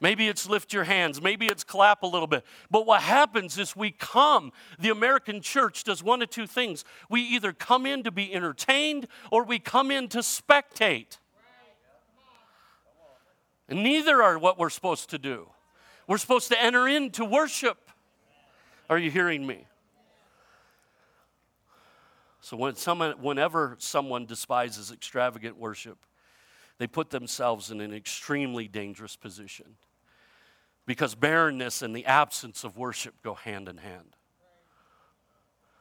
Maybe 0.00 0.28
it's 0.28 0.48
lift 0.48 0.72
your 0.72 0.84
hands. 0.84 1.20
Maybe 1.20 1.46
it's 1.46 1.64
clap 1.64 2.02
a 2.02 2.06
little 2.06 2.28
bit. 2.28 2.44
But 2.70 2.86
what 2.86 3.02
happens 3.02 3.58
is 3.58 3.74
we 3.74 3.90
come, 3.90 4.52
the 4.78 4.90
American 4.90 5.40
church 5.40 5.84
does 5.84 6.02
one 6.02 6.22
of 6.22 6.30
two 6.30 6.46
things. 6.46 6.84
We 7.10 7.22
either 7.22 7.52
come 7.52 7.84
in 7.84 8.04
to 8.04 8.10
be 8.10 8.32
entertained 8.32 9.08
or 9.30 9.44
we 9.44 9.58
come 9.58 9.90
in 9.90 10.08
to 10.08 10.18
spectate. 10.18 11.18
And 13.68 13.82
neither 13.82 14.22
are 14.22 14.38
what 14.38 14.58
we're 14.58 14.70
supposed 14.70 15.10
to 15.10 15.18
do. 15.18 15.48
We're 16.06 16.18
supposed 16.18 16.48
to 16.48 16.62
enter 16.62 16.88
into 16.88 17.24
worship. 17.24 17.90
Are 18.88 18.98
you 18.98 19.10
hearing 19.10 19.46
me? 19.46 19.66
So 22.40 22.56
when 22.56 22.76
someone, 22.76 23.12
whenever 23.20 23.76
someone 23.78 24.24
despises 24.24 24.90
extravagant 24.90 25.58
worship, 25.58 25.98
they 26.78 26.86
put 26.86 27.10
themselves 27.10 27.70
in 27.70 27.80
an 27.80 27.92
extremely 27.92 28.68
dangerous 28.68 29.16
position 29.16 29.74
because 30.88 31.14
barrenness 31.14 31.82
and 31.82 31.94
the 31.94 32.06
absence 32.06 32.64
of 32.64 32.78
worship 32.78 33.14
go 33.22 33.34
hand 33.34 33.68
in 33.68 33.76
hand. 33.76 34.16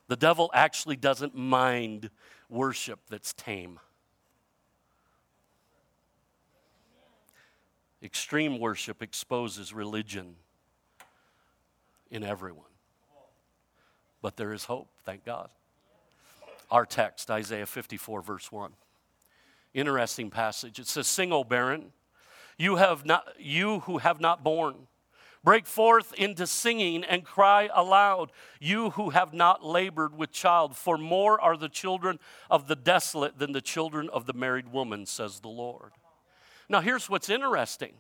The 0.10 0.18
devil 0.18 0.52
actually 0.54 0.98
doesn't 0.98 1.34
mind 1.34 2.10
worship 2.50 3.00
that's 3.10 3.32
tame. 3.32 3.80
Extreme 8.04 8.60
worship 8.60 9.02
exposes 9.02 9.74
religion 9.74 10.36
in 12.12 12.22
everyone. 12.22 12.66
But 14.22 14.36
there 14.36 14.52
is 14.52 14.66
hope, 14.66 14.90
thank 15.06 15.24
God. 15.24 15.50
Our 16.70 16.86
text, 16.86 17.32
Isaiah 17.32 17.66
54, 17.66 18.22
verse 18.22 18.52
1. 18.52 18.74
Interesting 19.74 20.30
passage. 20.30 20.80
It 20.80 20.88
says, 20.88 21.08
Sing, 21.08 21.32
O 21.32 21.46
barren, 21.46 21.94
you, 22.58 22.76
have 22.76 23.06
not, 23.06 23.26
you 23.40 23.80
who 23.80 24.00
have 24.00 24.20
not 24.20 24.44
born. 24.44 24.76
Break 25.48 25.66
forth 25.66 26.14
into 26.16 26.46
singing 26.46 27.06
and 27.06 27.24
cry 27.24 27.70
aloud, 27.74 28.34
you 28.60 28.90
who 28.90 29.12
have 29.12 29.34
not 29.34 29.64
labored 29.64 30.14
with 30.14 30.34
child, 30.34 30.76
for 30.76 30.98
more 30.98 31.40
are 31.40 31.56
the 31.56 31.70
children 31.70 32.20
of 32.52 32.68
the 32.68 32.76
desolate 32.76 33.40
than 33.40 33.54
the 33.54 33.62
children 33.62 34.10
of 34.10 34.26
the 34.26 34.34
married 34.34 34.74
woman, 34.74 35.06
says 35.06 35.40
the 35.40 35.48
Lord. 35.48 35.92
Now, 36.68 36.82
here's 36.82 37.10
what's 37.10 37.30
interesting. 37.30 37.94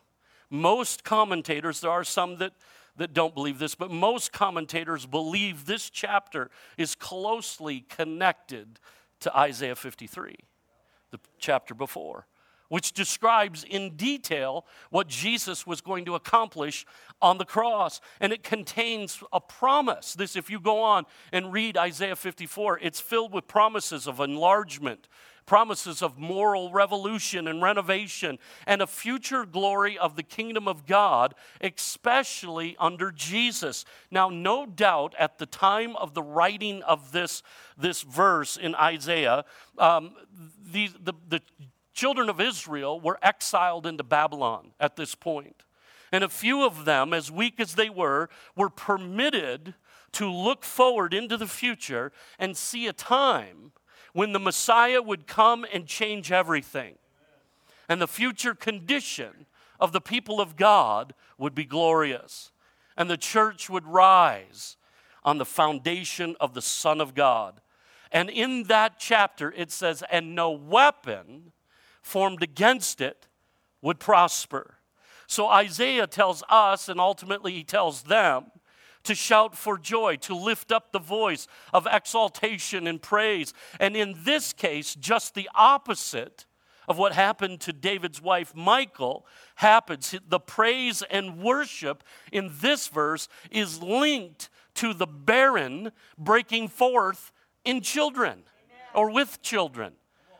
Most 0.49 1.05
commentators, 1.05 1.79
there 1.79 1.89
are 1.89 2.03
some 2.03 2.37
that, 2.39 2.51
that 2.97 3.13
don't 3.13 3.33
believe 3.33 3.59
this, 3.59 3.75
but 3.75 3.91
most 3.91 4.33
commentators 4.33 5.05
believe 5.05 5.67
this 5.67 5.89
chapter 5.89 6.51
is 6.77 6.95
closely 6.95 7.79
connected 7.79 8.77
to 9.21 9.33
Isaiah 9.33 9.77
53, 9.77 10.35
the 11.11 11.19
chapter 11.39 11.73
before 11.73 12.27
which 12.69 12.91
describes 12.91 13.63
in 13.63 13.95
detail 13.95 14.65
what 14.89 15.07
Jesus 15.07 15.65
was 15.65 15.81
going 15.81 16.05
to 16.05 16.15
accomplish 16.15 16.85
on 17.21 17.37
the 17.37 17.45
cross. 17.45 18.01
And 18.19 18.33
it 18.33 18.43
contains 18.43 19.23
a 19.31 19.39
promise. 19.39 20.13
This, 20.13 20.35
if 20.35 20.49
you 20.49 20.59
go 20.59 20.81
on 20.81 21.05
and 21.31 21.51
read 21.53 21.77
Isaiah 21.77 22.15
54, 22.15 22.79
it's 22.81 22.99
filled 22.99 23.33
with 23.33 23.47
promises 23.47 24.07
of 24.07 24.19
enlargement, 24.19 25.07
promises 25.45 26.01
of 26.01 26.17
moral 26.17 26.71
revolution 26.71 27.47
and 27.47 27.61
renovation, 27.61 28.37
and 28.67 28.81
a 28.81 28.87
future 28.87 29.45
glory 29.45 29.97
of 29.97 30.15
the 30.15 30.23
kingdom 30.23 30.67
of 30.67 30.85
God, 30.85 31.33
especially 31.61 32.75
under 32.79 33.11
Jesus. 33.11 33.85
Now, 34.11 34.29
no 34.29 34.65
doubt 34.65 35.15
at 35.17 35.39
the 35.39 35.45
time 35.45 35.95
of 35.95 36.13
the 36.13 36.21
writing 36.21 36.83
of 36.83 37.13
this, 37.13 37.41
this 37.77 38.01
verse 38.01 38.57
in 38.57 38.75
Isaiah, 38.75 39.45
um, 39.77 40.11
the, 40.69 40.89
the, 41.01 41.13
the 41.29 41.41
children 41.97 42.29
of 42.29 42.39
Israel 42.39 42.99
were 42.99 43.17
exiled 43.23 43.87
into 43.87 44.03
Babylon 44.03 44.71
at 44.79 44.95
this 44.95 45.15
point. 45.15 45.63
And 46.11 46.23
a 46.23 46.29
few 46.29 46.63
of 46.63 46.85
them, 46.85 47.11
as 47.11 47.31
weak 47.31 47.59
as 47.59 47.73
they 47.73 47.89
were, 47.89 48.29
were 48.55 48.69
permitted 48.69 49.73
to 50.13 50.31
look 50.31 50.63
forward 50.63 51.13
into 51.13 51.37
the 51.37 51.47
future 51.47 52.13
and 52.37 52.55
see 52.55 52.85
a 52.85 52.93
time 52.93 53.71
when 54.13 54.31
the 54.31 54.39
Messiah 54.39 55.01
would 55.01 55.25
come 55.25 55.65
and 55.73 55.87
change 55.87 56.31
everything. 56.31 56.95
And 57.89 57.99
the 57.99 58.07
future 58.07 58.53
condition 58.53 59.47
of 59.79 59.91
the 59.91 59.99
people 59.99 60.39
of 60.39 60.55
God 60.55 61.15
would 61.37 61.55
be 61.55 61.65
glorious. 61.65 62.51
And 62.95 63.09
the 63.09 63.17
church 63.17 63.69
would 63.71 63.85
rise 63.85 64.77
on 65.23 65.39
the 65.39 65.45
foundation 65.45 66.35
of 66.39 66.53
the 66.53 66.61
Son 66.61 67.01
of 67.01 67.15
God. 67.15 67.59
And 68.11 68.29
in 68.29 68.63
that 68.63 68.99
chapter, 68.99 69.51
it 69.51 69.71
says, 69.71 70.03
And 70.09 70.35
no 70.35 70.51
weapon 70.51 71.53
formed 72.07 72.41
against 72.41 73.01
it 73.01 73.27
would 73.81 73.99
prosper. 73.99 74.75
So 75.27 75.47
Isaiah 75.47 76.07
tells 76.07 76.41
us, 76.49 76.89
and 76.89 76.99
ultimately 76.99 77.51
he 77.51 77.63
tells 77.63 78.03
them, 78.03 78.45
to 79.03 79.15
shout 79.15 79.55
for 79.55 79.77
joy, 79.77 80.17
to 80.17 80.35
lift 80.35 80.71
up 80.71 80.91
the 80.91 80.99
voice 80.99 81.47
of 81.73 81.87
exaltation 81.89 82.87
and 82.87 83.01
praise. 83.01 83.53
And 83.79 83.95
in 83.95 84.15
this 84.23 84.53
case, 84.53 84.95
just 84.95 85.33
the 85.33 85.49
opposite 85.55 86.45
of 86.87 86.97
what 86.97 87.13
happened 87.13 87.61
to 87.61 87.73
David's 87.73 88.21
wife, 88.21 88.55
Michal 88.55 89.25
happens. 89.55 90.15
The 90.27 90.39
praise 90.39 91.03
and 91.09 91.37
worship 91.37 92.03
in 92.31 92.51
this 92.61 92.87
verse 92.87 93.29
is 93.51 93.81
linked 93.81 94.49
to 94.75 94.93
the 94.93 95.07
barren 95.07 95.91
breaking 96.17 96.69
forth 96.69 97.31
in 97.63 97.81
children 97.81 98.43
or 98.93 99.11
with 99.11 99.41
children. 99.41 99.93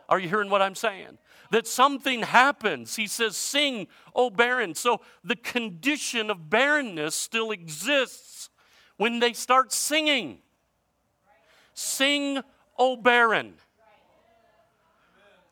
Are 0.09 0.19
you 0.19 0.29
hearing 0.29 0.49
what 0.49 0.61
I'm 0.61 0.75
saying? 0.75 1.17
That 1.51 1.67
something 1.67 2.23
happens. 2.23 2.95
He 2.95 3.07
says, 3.07 3.37
Sing, 3.37 3.87
O 4.15 4.29
barren. 4.29 4.75
So 4.75 5.01
the 5.23 5.35
condition 5.35 6.29
of 6.29 6.49
barrenness 6.49 7.15
still 7.15 7.51
exists 7.51 8.49
when 8.97 9.19
they 9.19 9.33
start 9.33 9.71
singing. 9.71 10.39
Sing, 11.73 12.41
O 12.77 12.97
barren. 12.97 13.53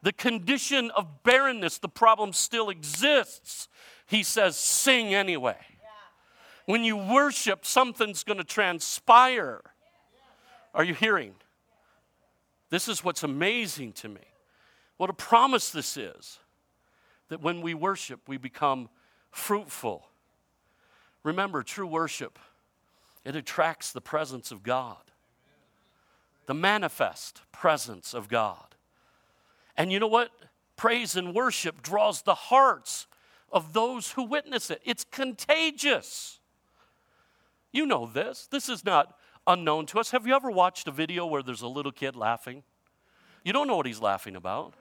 The 0.01 0.13
condition 0.13 0.91
of 0.91 1.23
barrenness, 1.23 1.79
the 1.79 1.89
problem 1.89 2.33
still 2.33 2.69
exists. 2.69 3.67
He 4.05 4.21
says, 4.21 4.57
Sing 4.57 5.13
anyway. 5.13 5.57
When 6.65 6.83
you 6.83 6.97
worship, 6.97 7.65
something's 7.65 8.23
going 8.23 8.37
to 8.37 8.43
transpire. 8.43 9.61
Are 10.73 10.83
you 10.83 10.93
hearing? 10.93 11.35
This 12.69 12.87
is 12.87 13.03
what's 13.03 13.23
amazing 13.23 13.93
to 13.93 14.09
me. 14.09 14.21
What 14.97 15.09
a 15.09 15.13
promise 15.13 15.69
this 15.71 15.97
is 15.97 16.39
that 17.29 17.41
when 17.41 17.61
we 17.61 17.73
worship, 17.73 18.21
we 18.27 18.37
become 18.37 18.89
fruitful. 19.31 20.07
Remember, 21.23 21.63
true 21.63 21.87
worship, 21.87 22.39
it 23.23 23.35
attracts 23.35 23.91
the 23.91 24.01
presence 24.01 24.51
of 24.51 24.63
God, 24.63 25.11
the 26.45 26.53
manifest 26.53 27.41
presence 27.51 28.13
of 28.13 28.29
God. 28.29 28.75
And 29.75 29.91
you 29.91 29.99
know 29.99 30.07
what? 30.07 30.29
Praise 30.77 31.15
and 31.15 31.33
worship 31.33 31.81
draws 31.81 32.21
the 32.21 32.35
hearts 32.35 33.07
of 33.51 33.73
those 33.73 34.11
who 34.11 34.23
witness 34.23 34.69
it. 34.69 34.81
It's 34.85 35.03
contagious. 35.03 36.39
You 37.71 37.85
know 37.85 38.05
this. 38.05 38.47
This 38.47 38.69
is 38.69 38.85
not 38.85 39.17
unknown 39.47 39.85
to 39.87 39.99
us. 39.99 40.11
Have 40.11 40.27
you 40.27 40.35
ever 40.35 40.51
watched 40.51 40.87
a 40.87 40.91
video 40.91 41.25
where 41.25 41.43
there's 41.43 41.61
a 41.61 41.67
little 41.67 41.91
kid 41.91 42.15
laughing? 42.15 42.63
You 43.43 43.53
don't 43.53 43.67
know 43.67 43.75
what 43.75 43.85
he's 43.85 43.99
laughing 43.99 44.35
about. 44.35 44.73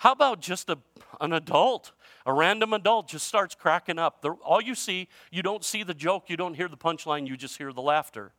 How 0.00 0.12
about 0.12 0.40
just 0.40 0.70
a, 0.70 0.78
an 1.20 1.34
adult? 1.34 1.92
A 2.24 2.32
random 2.32 2.72
adult 2.72 3.06
just 3.06 3.26
starts 3.26 3.54
cracking 3.54 3.98
up. 3.98 4.24
All 4.42 4.62
you 4.62 4.74
see, 4.74 5.08
you 5.30 5.42
don't 5.42 5.62
see 5.62 5.82
the 5.82 5.92
joke, 5.92 6.30
you 6.30 6.38
don't 6.38 6.54
hear 6.54 6.68
the 6.68 6.76
punchline, 6.78 7.28
you 7.28 7.36
just 7.36 7.58
hear 7.58 7.70
the 7.70 7.82
laughter. 7.82 8.32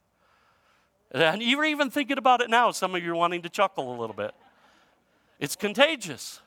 And 1.11 1.39
you're 1.39 1.63
even 1.65 1.91
thinking 1.91 2.17
about 2.17 2.41
it 2.41 2.49
now. 2.49 2.71
Some 2.71 2.95
of 2.95 3.03
you 3.03 3.11
are 3.11 3.15
wanting 3.15 3.43
to 3.43 3.49
chuckle 3.49 3.95
a 3.95 3.97
little 3.99 4.15
bit. 4.15 4.31
It's 5.39 5.55
contagious. 5.55 6.41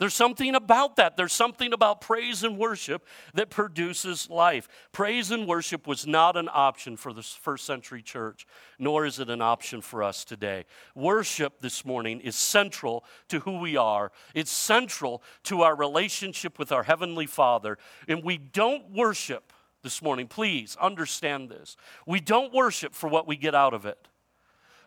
There's 0.00 0.14
something 0.14 0.54
about 0.54 0.96
that. 0.96 1.18
There's 1.18 1.34
something 1.34 1.74
about 1.74 2.00
praise 2.00 2.42
and 2.42 2.56
worship 2.56 3.06
that 3.34 3.50
produces 3.50 4.30
life. 4.30 4.66
Praise 4.92 5.30
and 5.30 5.46
worship 5.46 5.86
was 5.86 6.06
not 6.06 6.38
an 6.38 6.48
option 6.50 6.96
for 6.96 7.12
the 7.12 7.22
first 7.22 7.66
century 7.66 8.00
church, 8.00 8.46
nor 8.78 9.04
is 9.04 9.18
it 9.18 9.28
an 9.28 9.42
option 9.42 9.82
for 9.82 10.02
us 10.02 10.24
today. 10.24 10.64
Worship 10.94 11.60
this 11.60 11.84
morning 11.84 12.18
is 12.20 12.34
central 12.34 13.04
to 13.28 13.40
who 13.40 13.58
we 13.58 13.76
are, 13.76 14.10
it's 14.34 14.50
central 14.50 15.22
to 15.44 15.60
our 15.60 15.76
relationship 15.76 16.58
with 16.58 16.72
our 16.72 16.84
Heavenly 16.84 17.26
Father. 17.26 17.76
And 18.08 18.24
we 18.24 18.38
don't 18.38 18.92
worship 18.92 19.52
this 19.82 20.00
morning, 20.00 20.28
please 20.28 20.78
understand 20.80 21.50
this. 21.50 21.76
We 22.06 22.20
don't 22.20 22.54
worship 22.54 22.94
for 22.94 23.10
what 23.10 23.26
we 23.26 23.36
get 23.36 23.54
out 23.54 23.74
of 23.74 23.84
it, 23.84 24.08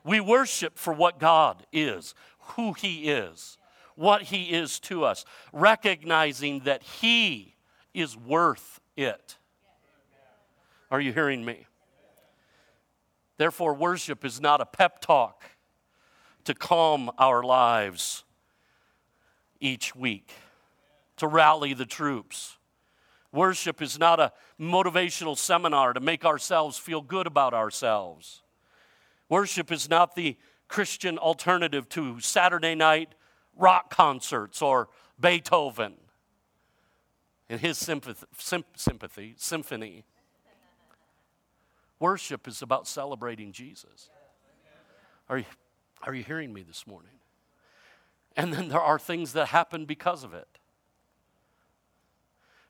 we 0.03 0.19
worship 0.19 0.79
for 0.79 0.91
what 0.91 1.19
God 1.19 1.67
is, 1.71 2.15
who 2.55 2.73
He 2.73 3.11
is 3.11 3.59
what 3.95 4.23
He 4.23 4.51
is 4.51 4.79
to 4.81 5.03
us, 5.03 5.25
recognizing 5.51 6.61
that 6.61 6.83
He 6.83 7.55
is 7.93 8.17
worth 8.17 8.79
it. 8.95 9.37
Are 10.91 11.01
you 11.01 11.11
hearing 11.11 11.43
me? 11.43 11.65
Therefore, 13.37 13.73
worship 13.73 14.23
is 14.23 14.39
not 14.39 14.61
a 14.61 14.65
pep 14.65 15.01
talk 15.01 15.43
to 16.45 16.53
calm 16.53 17.09
our 17.17 17.41
lives 17.43 18.23
each 19.59 19.95
week, 19.95 20.33
to 21.17 21.27
rally 21.27 21.73
the 21.73 21.85
troops. 21.85 22.57
Worship 23.31 23.81
is 23.81 23.97
not 23.97 24.19
a 24.19 24.31
motivational 24.59 25.37
seminar 25.37 25.93
to 25.93 25.99
make 25.99 26.25
ourselves 26.25 26.77
feel 26.77 27.01
good 27.01 27.25
about 27.25 27.53
ourselves. 27.53 28.43
Worship 29.29 29.71
is 29.71 29.89
not 29.89 30.15
the 30.15 30.37
Christian 30.67 31.17
alternative 31.17 31.89
to 31.89 32.19
Saturday 32.19 32.75
night 32.75 33.15
rock 33.57 33.89
concerts 33.89 34.61
or 34.61 34.89
Beethoven 35.19 35.95
and 37.49 37.59
his 37.59 37.77
sympathy, 37.77 38.25
sympathy 38.75 39.35
symphony. 39.37 40.05
Worship 41.99 42.47
is 42.47 42.61
about 42.61 42.87
celebrating 42.87 43.51
Jesus. 43.51 44.09
Are 45.29 45.37
you, 45.37 45.45
are 46.01 46.13
you 46.13 46.23
hearing 46.23 46.51
me 46.51 46.63
this 46.63 46.85
morning? 46.85 47.11
And 48.35 48.53
then 48.53 48.69
there 48.69 48.81
are 48.81 48.99
things 48.99 49.33
that 49.33 49.47
happen 49.47 49.85
because 49.85 50.23
of 50.23 50.33
it. 50.33 50.47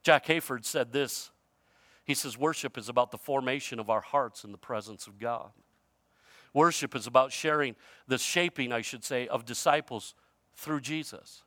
Jack 0.03 0.25
Hayford 0.25 0.65
said 0.65 0.91
this. 0.91 1.31
He 2.03 2.13
says, 2.13 2.37
Worship 2.37 2.77
is 2.77 2.89
about 2.89 3.11
the 3.11 3.17
formation 3.17 3.79
of 3.79 3.89
our 3.89 4.01
hearts 4.01 4.43
in 4.43 4.51
the 4.51 4.57
presence 4.57 5.07
of 5.07 5.17
God. 5.17 5.51
Worship 6.53 6.95
is 6.95 7.07
about 7.07 7.31
sharing 7.31 7.75
the 8.07 8.17
shaping, 8.17 8.71
I 8.71 8.81
should 8.81 9.03
say, 9.03 9.27
of 9.27 9.45
disciples 9.45 10.13
through 10.55 10.81
Jesus. 10.81 11.43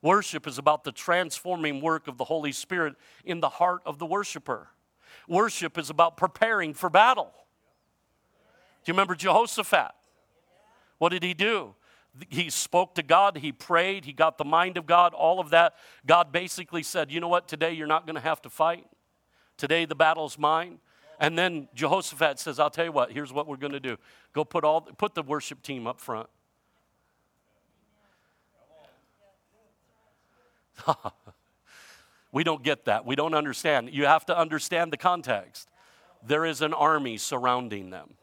Worship 0.00 0.46
is 0.46 0.58
about 0.58 0.84
the 0.84 0.92
transforming 0.92 1.80
work 1.80 2.06
of 2.06 2.18
the 2.18 2.24
Holy 2.24 2.52
Spirit 2.52 2.94
in 3.24 3.40
the 3.40 3.48
heart 3.48 3.80
of 3.84 3.98
the 3.98 4.06
worshiper. 4.06 4.68
Worship 5.26 5.76
is 5.76 5.90
about 5.90 6.16
preparing 6.16 6.72
for 6.72 6.88
battle. 6.88 7.32
Do 8.84 8.90
you 8.90 8.94
remember 8.94 9.14
Jehoshaphat? 9.14 9.92
What 10.98 11.10
did 11.10 11.22
he 11.22 11.34
do? 11.34 11.74
He 12.28 12.50
spoke 12.50 12.94
to 12.94 13.02
God, 13.02 13.38
he 13.38 13.52
prayed, 13.52 14.04
he 14.04 14.12
got 14.12 14.38
the 14.38 14.44
mind 14.44 14.76
of 14.76 14.86
God, 14.86 15.14
all 15.14 15.38
of 15.38 15.50
that. 15.50 15.74
God 16.06 16.32
basically 16.32 16.82
said, 16.82 17.12
You 17.12 17.20
know 17.20 17.28
what? 17.28 17.46
Today 17.46 17.72
you're 17.72 17.86
not 17.86 18.06
going 18.06 18.16
to 18.16 18.22
have 18.22 18.42
to 18.42 18.50
fight. 18.50 18.86
Today 19.56 19.84
the 19.84 19.94
battle's 19.94 20.38
mine. 20.38 20.78
And 21.20 21.36
then 21.36 21.68
Jehoshaphat 21.74 22.38
says, 22.38 22.58
I'll 22.58 22.70
tell 22.70 22.84
you 22.84 22.92
what, 22.92 23.12
here's 23.12 23.32
what 23.32 23.46
we're 23.46 23.56
going 23.56 23.72
to 23.72 23.80
do. 23.80 23.96
Go 24.32 24.44
put 24.44 24.64
all 24.64 24.80
put 24.80 25.14
the 25.14 25.22
worship 25.22 25.62
team 25.62 25.86
up 25.86 26.00
front. 26.00 26.28
we 32.32 32.44
don't 32.44 32.62
get 32.62 32.84
that. 32.86 33.06
We 33.06 33.16
don't 33.16 33.34
understand. 33.34 33.90
You 33.92 34.06
have 34.06 34.26
to 34.26 34.38
understand 34.38 34.92
the 34.92 34.96
context. 34.96 35.68
There 36.26 36.44
is 36.44 36.62
an 36.62 36.74
army 36.74 37.16
surrounding 37.16 37.90
them, 37.90 38.14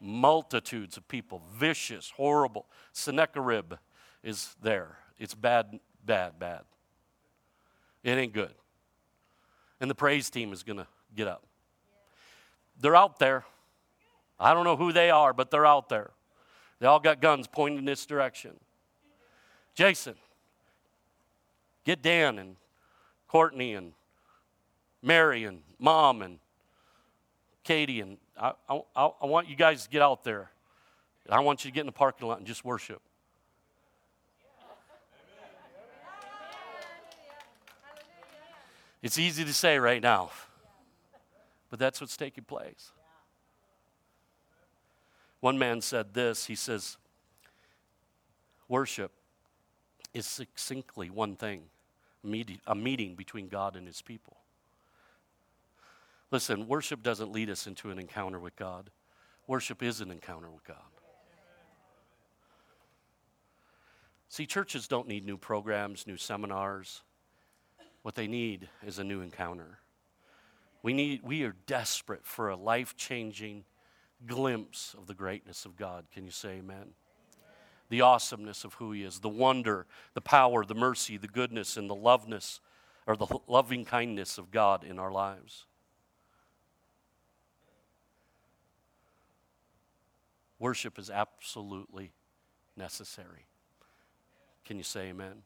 multitudes 0.00 0.96
of 0.96 1.06
people, 1.08 1.42
vicious, 1.52 2.12
horrible. 2.16 2.66
Sennacherib 2.92 3.74
is 4.22 4.54
there. 4.62 4.98
It's 5.18 5.34
bad, 5.34 5.80
bad, 6.04 6.38
bad. 6.38 6.62
It 8.02 8.12
ain't 8.12 8.32
good. 8.32 8.54
And 9.80 9.90
the 9.90 9.94
praise 9.94 10.30
team 10.30 10.52
is 10.52 10.62
going 10.62 10.78
to 10.78 10.86
get 11.14 11.26
up. 11.26 11.44
They're 12.80 12.96
out 12.96 13.18
there. 13.18 13.44
I 14.38 14.54
don't 14.54 14.64
know 14.64 14.76
who 14.76 14.92
they 14.92 15.10
are, 15.10 15.32
but 15.32 15.50
they're 15.50 15.66
out 15.66 15.88
there. 15.88 16.10
They 16.78 16.86
all 16.86 17.00
got 17.00 17.20
guns 17.20 17.46
pointing 17.46 17.80
in 17.80 17.84
this 17.84 18.06
direction. 18.06 18.52
Jason, 19.74 20.14
Get 21.84 22.02
Dan 22.02 22.38
and 22.38 22.56
Courtney 23.28 23.74
and 23.74 23.92
Mary 25.02 25.44
and 25.44 25.62
Mom 25.78 26.22
and 26.22 26.38
Katie 27.64 28.00
and 28.00 28.18
I, 28.38 28.52
I, 28.68 28.82
I 28.96 29.26
want 29.26 29.48
you 29.48 29.56
guys 29.56 29.84
to 29.84 29.90
get 29.90 30.02
out 30.02 30.24
there. 30.24 30.50
I 31.28 31.40
want 31.40 31.64
you 31.64 31.70
to 31.70 31.74
get 31.74 31.80
in 31.80 31.86
the 31.86 31.92
parking 31.92 32.26
lot 32.26 32.38
and 32.38 32.46
just 32.46 32.64
worship. 32.64 33.00
It's 39.02 39.18
easy 39.18 39.44
to 39.44 39.54
say 39.54 39.78
right 39.78 40.02
now, 40.02 40.30
but 41.70 41.78
that's 41.78 42.00
what's 42.00 42.16
taking 42.16 42.44
place. 42.44 42.92
One 45.40 45.58
man 45.58 45.80
said 45.80 46.12
this 46.12 46.46
he 46.46 46.54
says, 46.54 46.98
Worship 48.68 49.12
is 50.14 50.26
succinctly 50.26 51.10
one 51.10 51.36
thing 51.36 51.62
a 52.66 52.74
meeting 52.74 53.14
between 53.14 53.48
God 53.48 53.76
and 53.76 53.86
his 53.86 54.02
people. 54.02 54.36
Listen, 56.30 56.68
worship 56.68 57.02
doesn't 57.02 57.32
lead 57.32 57.50
us 57.50 57.66
into 57.66 57.90
an 57.90 57.98
encounter 57.98 58.38
with 58.38 58.56
God, 58.56 58.90
worship 59.46 59.82
is 59.82 60.00
an 60.00 60.10
encounter 60.10 60.50
with 60.50 60.64
God. 60.64 60.76
See, 64.28 64.46
churches 64.46 64.86
don't 64.86 65.08
need 65.08 65.24
new 65.24 65.36
programs, 65.36 66.06
new 66.06 66.16
seminars. 66.16 67.02
What 68.02 68.14
they 68.14 68.28
need 68.28 68.68
is 68.86 68.98
a 68.98 69.04
new 69.04 69.22
encounter. 69.22 69.80
We, 70.82 70.92
need, 70.92 71.22
we 71.24 71.42
are 71.42 71.56
desperate 71.66 72.24
for 72.24 72.48
a 72.48 72.56
life 72.56 72.96
changing 72.96 73.64
glimpse 74.26 74.94
of 74.96 75.08
the 75.08 75.14
greatness 75.14 75.64
of 75.64 75.76
God. 75.76 76.06
Can 76.12 76.24
you 76.24 76.30
say 76.30 76.58
amen? 76.58 76.92
The 77.90 78.00
awesomeness 78.00 78.64
of 78.64 78.74
who 78.74 78.92
He 78.92 79.02
is, 79.02 79.20
the 79.20 79.28
wonder, 79.28 79.86
the 80.14 80.20
power, 80.22 80.64
the 80.64 80.74
mercy, 80.74 81.18
the 81.18 81.28
goodness, 81.28 81.76
and 81.76 81.90
the 81.90 81.94
loveness 81.94 82.60
or 83.06 83.16
the 83.16 83.26
loving 83.46 83.84
kindness 83.84 84.38
of 84.38 84.50
God 84.50 84.84
in 84.84 84.98
our 84.98 85.12
lives. 85.12 85.66
Worship 90.58 90.98
is 90.98 91.10
absolutely 91.10 92.12
necessary. 92.76 93.46
Can 94.64 94.76
you 94.76 94.84
say 94.84 95.08
amen? 95.08 95.42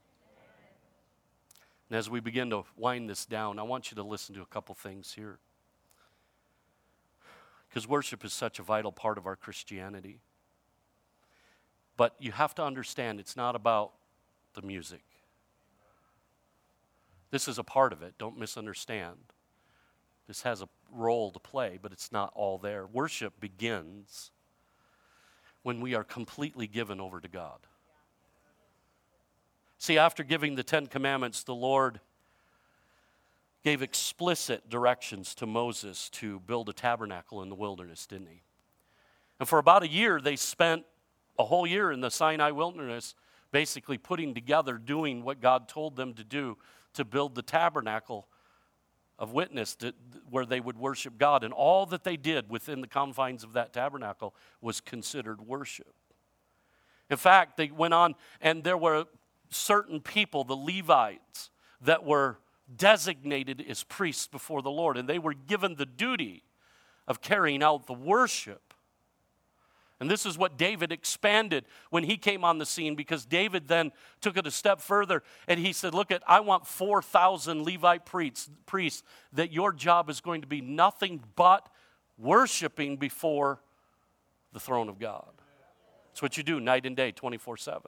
And 1.88 1.98
as 1.98 2.10
we 2.10 2.20
begin 2.20 2.50
to 2.50 2.64
wind 2.76 3.08
this 3.08 3.24
down, 3.24 3.58
I 3.58 3.62
want 3.62 3.90
you 3.90 3.94
to 3.96 4.02
listen 4.02 4.34
to 4.34 4.42
a 4.42 4.46
couple 4.46 4.74
things 4.74 5.12
here. 5.14 5.38
Because 7.68 7.88
worship 7.88 8.24
is 8.24 8.32
such 8.32 8.58
a 8.58 8.62
vital 8.62 8.92
part 8.92 9.16
of 9.16 9.26
our 9.26 9.36
Christianity. 9.36 10.20
But 11.96 12.14
you 12.18 12.32
have 12.32 12.54
to 12.56 12.64
understand 12.64 13.20
it's 13.20 13.36
not 13.36 13.54
about 13.54 13.92
the 14.54 14.62
music. 14.62 15.02
This 17.30 17.48
is 17.48 17.58
a 17.58 17.64
part 17.64 17.92
of 17.92 18.02
it, 18.02 18.14
don't 18.18 18.38
misunderstand. 18.38 19.16
This 20.26 20.42
has 20.42 20.62
a 20.62 20.68
role 20.90 21.30
to 21.32 21.38
play, 21.38 21.78
but 21.80 21.92
it's 21.92 22.12
not 22.12 22.32
all 22.34 22.58
there. 22.58 22.86
Worship 22.86 23.38
begins 23.40 24.30
when 25.62 25.80
we 25.80 25.94
are 25.94 26.04
completely 26.04 26.66
given 26.66 27.00
over 27.00 27.20
to 27.20 27.28
God. 27.28 27.58
See, 29.78 29.98
after 29.98 30.22
giving 30.22 30.54
the 30.54 30.62
Ten 30.62 30.86
Commandments, 30.86 31.42
the 31.42 31.54
Lord 31.54 32.00
gave 33.64 33.82
explicit 33.82 34.68
directions 34.70 35.34
to 35.34 35.46
Moses 35.46 36.08
to 36.10 36.40
build 36.40 36.68
a 36.68 36.72
tabernacle 36.72 37.42
in 37.42 37.48
the 37.48 37.54
wilderness, 37.54 38.06
didn't 38.06 38.28
he? 38.28 38.42
And 39.40 39.48
for 39.48 39.58
about 39.58 39.82
a 39.82 39.88
year, 39.88 40.20
they 40.20 40.36
spent 40.36 40.84
a 41.38 41.44
whole 41.44 41.66
year 41.66 41.90
in 41.90 42.00
the 42.00 42.10
Sinai 42.10 42.50
wilderness 42.50 43.14
basically 43.50 43.98
putting 43.98 44.34
together, 44.34 44.78
doing 44.78 45.22
what 45.22 45.40
God 45.40 45.68
told 45.68 45.96
them 45.96 46.14
to 46.14 46.24
do 46.24 46.58
to 46.94 47.04
build 47.04 47.34
the 47.34 47.42
tabernacle 47.42 48.26
of 49.18 49.32
witness 49.32 49.76
to, 49.76 49.94
where 50.28 50.44
they 50.44 50.60
would 50.60 50.76
worship 50.76 51.18
God. 51.18 51.44
And 51.44 51.52
all 51.52 51.86
that 51.86 52.04
they 52.04 52.16
did 52.16 52.50
within 52.50 52.80
the 52.80 52.86
confines 52.86 53.44
of 53.44 53.52
that 53.52 53.72
tabernacle 53.72 54.34
was 54.60 54.80
considered 54.80 55.40
worship. 55.40 55.94
In 57.10 57.16
fact, 57.16 57.56
they 57.56 57.68
went 57.68 57.94
on, 57.94 58.14
and 58.40 58.64
there 58.64 58.78
were 58.78 59.04
certain 59.50 60.00
people, 60.00 60.42
the 60.42 60.56
Levites, 60.56 61.50
that 61.80 62.04
were 62.04 62.38
designated 62.74 63.64
as 63.68 63.84
priests 63.84 64.26
before 64.26 64.62
the 64.62 64.70
Lord, 64.70 64.96
and 64.96 65.08
they 65.08 65.18
were 65.18 65.34
given 65.34 65.76
the 65.76 65.86
duty 65.86 66.42
of 67.06 67.20
carrying 67.20 67.62
out 67.62 67.86
the 67.86 67.92
worship 67.92 68.63
and 70.04 70.10
this 70.10 70.26
is 70.26 70.36
what 70.36 70.58
David 70.58 70.92
expanded 70.92 71.64
when 71.88 72.04
he 72.04 72.18
came 72.18 72.44
on 72.44 72.58
the 72.58 72.66
scene 72.66 72.94
because 72.94 73.24
David 73.24 73.68
then 73.68 73.90
took 74.20 74.36
it 74.36 74.46
a 74.46 74.50
step 74.50 74.82
further 74.82 75.22
and 75.48 75.58
he 75.58 75.72
said, 75.72 75.94
Look, 75.94 76.10
at 76.10 76.22
I 76.28 76.40
want 76.40 76.66
4,000 76.66 77.64
Levite 77.64 78.04
priests, 78.04 78.50
priests 78.66 79.02
that 79.32 79.50
your 79.50 79.72
job 79.72 80.10
is 80.10 80.20
going 80.20 80.42
to 80.42 80.46
be 80.46 80.60
nothing 80.60 81.24
but 81.36 81.70
worshiping 82.18 82.98
before 82.98 83.62
the 84.52 84.60
throne 84.60 84.90
of 84.90 84.98
God. 84.98 85.32
That's 86.08 86.20
what 86.20 86.36
you 86.36 86.42
do 86.42 86.60
night 86.60 86.84
and 86.84 86.94
day, 86.94 87.10
24 87.10 87.56
7. 87.56 87.80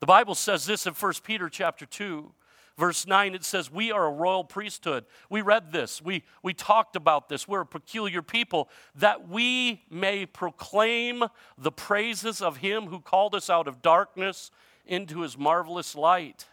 The 0.00 0.06
Bible 0.06 0.34
says 0.34 0.66
this 0.66 0.88
in 0.88 0.92
1 0.92 1.12
Peter 1.22 1.48
chapter 1.48 1.86
2 1.86 2.32
Verse 2.78 3.06
9, 3.06 3.34
it 3.34 3.44
says, 3.44 3.70
We 3.70 3.90
are 3.90 4.06
a 4.06 4.10
royal 4.10 4.44
priesthood. 4.44 5.06
We 5.30 5.40
read 5.40 5.72
this, 5.72 6.02
we, 6.02 6.24
we 6.42 6.52
talked 6.52 6.94
about 6.94 7.28
this. 7.28 7.48
We're 7.48 7.62
a 7.62 7.66
peculiar 7.66 8.20
people 8.20 8.68
that 8.96 9.28
we 9.28 9.82
may 9.90 10.26
proclaim 10.26 11.24
the 11.56 11.72
praises 11.72 12.42
of 12.42 12.58
him 12.58 12.88
who 12.88 13.00
called 13.00 13.34
us 13.34 13.48
out 13.48 13.66
of 13.66 13.80
darkness 13.80 14.50
into 14.84 15.22
his 15.22 15.38
marvelous 15.38 15.94
light. 15.94 16.46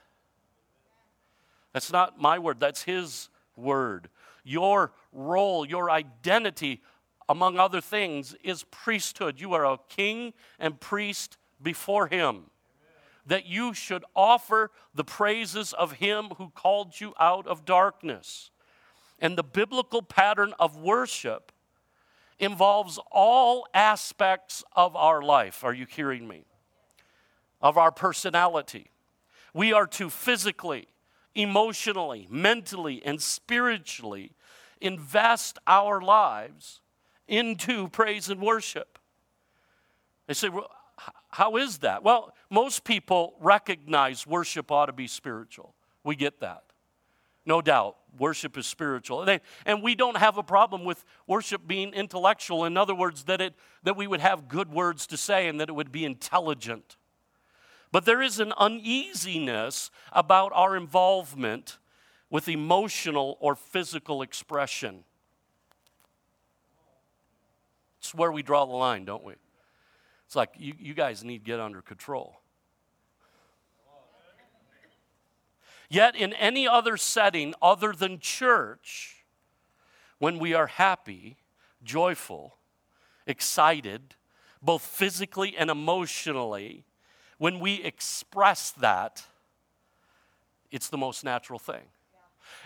That's 1.73 1.91
not 1.91 2.19
my 2.21 2.39
word, 2.39 2.59
that's 2.59 2.83
his 2.83 3.29
word. 3.57 4.07
Your 4.45 4.93
role, 5.11 5.65
your 5.65 5.91
identity, 5.91 6.81
among 7.27 7.59
other 7.59 7.81
things, 7.81 8.33
is 8.43 8.63
priesthood. 8.71 9.41
You 9.41 9.53
are 9.53 9.65
a 9.65 9.77
king 9.89 10.33
and 10.57 10.79
priest 10.79 11.37
before 11.61 12.07
him 12.07 12.45
that 13.25 13.45
you 13.45 13.73
should 13.73 14.03
offer 14.15 14.71
the 14.93 15.03
praises 15.03 15.73
of 15.73 15.93
him 15.93 16.29
who 16.37 16.49
called 16.49 16.99
you 16.99 17.13
out 17.19 17.47
of 17.47 17.65
darkness. 17.65 18.51
And 19.19 19.37
the 19.37 19.43
biblical 19.43 20.01
pattern 20.01 20.53
of 20.59 20.77
worship 20.77 21.51
involves 22.39 22.99
all 23.11 23.65
aspects 23.73 24.63
of 24.75 24.95
our 24.95 25.21
life. 25.21 25.63
Are 25.63 25.73
you 25.73 25.85
hearing 25.85 26.27
me? 26.27 26.45
Of 27.61 27.77
our 27.77 27.91
personality. 27.91 28.91
We 29.53 29.71
are 29.71 29.87
to 29.87 30.09
physically, 30.09 30.87
emotionally, 31.35 32.27
mentally, 32.29 33.01
and 33.05 33.21
spiritually 33.21 34.33
invest 34.81 35.57
our 35.65 36.01
lives 36.01 36.81
into 37.27 37.87
praise 37.87 38.29
and 38.29 38.41
worship. 38.41 38.99
They 40.27 40.33
say, 40.33 40.49
well, 40.49 40.69
how 41.33 41.57
is 41.57 41.79
that? 41.79 42.03
Well, 42.03 42.35
most 42.51 42.83
people 42.83 43.33
recognize 43.39 44.27
worship 44.27 44.71
ought 44.71 44.85
to 44.85 44.93
be 44.93 45.07
spiritual. 45.07 45.73
We 46.03 46.15
get 46.15 46.41
that. 46.41 46.63
No 47.43 47.59
doubt, 47.59 47.97
worship 48.19 48.55
is 48.55 48.67
spiritual. 48.67 49.27
And 49.65 49.81
we 49.81 49.95
don't 49.95 50.17
have 50.17 50.37
a 50.37 50.43
problem 50.43 50.85
with 50.85 51.03
worship 51.25 51.65
being 51.65 51.91
intellectual. 51.93 52.65
In 52.65 52.77
other 52.77 52.93
words, 52.93 53.23
that, 53.23 53.41
it, 53.41 53.55
that 53.81 53.97
we 53.97 54.05
would 54.05 54.19
have 54.19 54.47
good 54.47 54.71
words 54.71 55.07
to 55.07 55.17
say 55.17 55.47
and 55.47 55.59
that 55.59 55.69
it 55.69 55.71
would 55.73 55.91
be 55.91 56.05
intelligent. 56.05 56.97
But 57.91 58.05
there 58.05 58.21
is 58.21 58.39
an 58.39 58.53
uneasiness 58.55 59.89
about 60.11 60.51
our 60.53 60.77
involvement 60.77 61.79
with 62.29 62.47
emotional 62.47 63.37
or 63.39 63.55
physical 63.55 64.21
expression. 64.21 65.03
It's 67.97 68.13
where 68.13 68.31
we 68.31 68.43
draw 68.43 68.65
the 68.65 68.73
line, 68.73 69.05
don't 69.05 69.23
we? 69.23 69.33
It's 70.33 70.35
like, 70.35 70.55
you, 70.57 70.73
you 70.79 70.95
guys 70.95 71.23
need 71.23 71.45
to 71.45 71.45
get 71.45 71.59
under 71.59 71.83
control. 71.83 72.39
Yet, 75.91 76.15
in 76.15 76.33
any 76.33 76.67
other 76.67 76.97
setting 76.97 77.53
other 77.61 77.93
than 77.93 78.17
church, 78.17 79.25
when 80.17 80.39
we 80.39 80.55
are 80.55 80.65
happy, 80.65 81.37
joyful, 81.83 82.55
excited, 83.27 84.15
both 84.59 84.81
physically 84.81 85.55
and 85.55 85.69
emotionally, 85.69 86.83
when 87.37 87.59
we 87.59 87.83
express 87.83 88.71
that, 88.71 89.27
it's 90.71 90.89
the 90.89 90.97
most 90.97 91.23
natural 91.23 91.59
thing. 91.59 91.83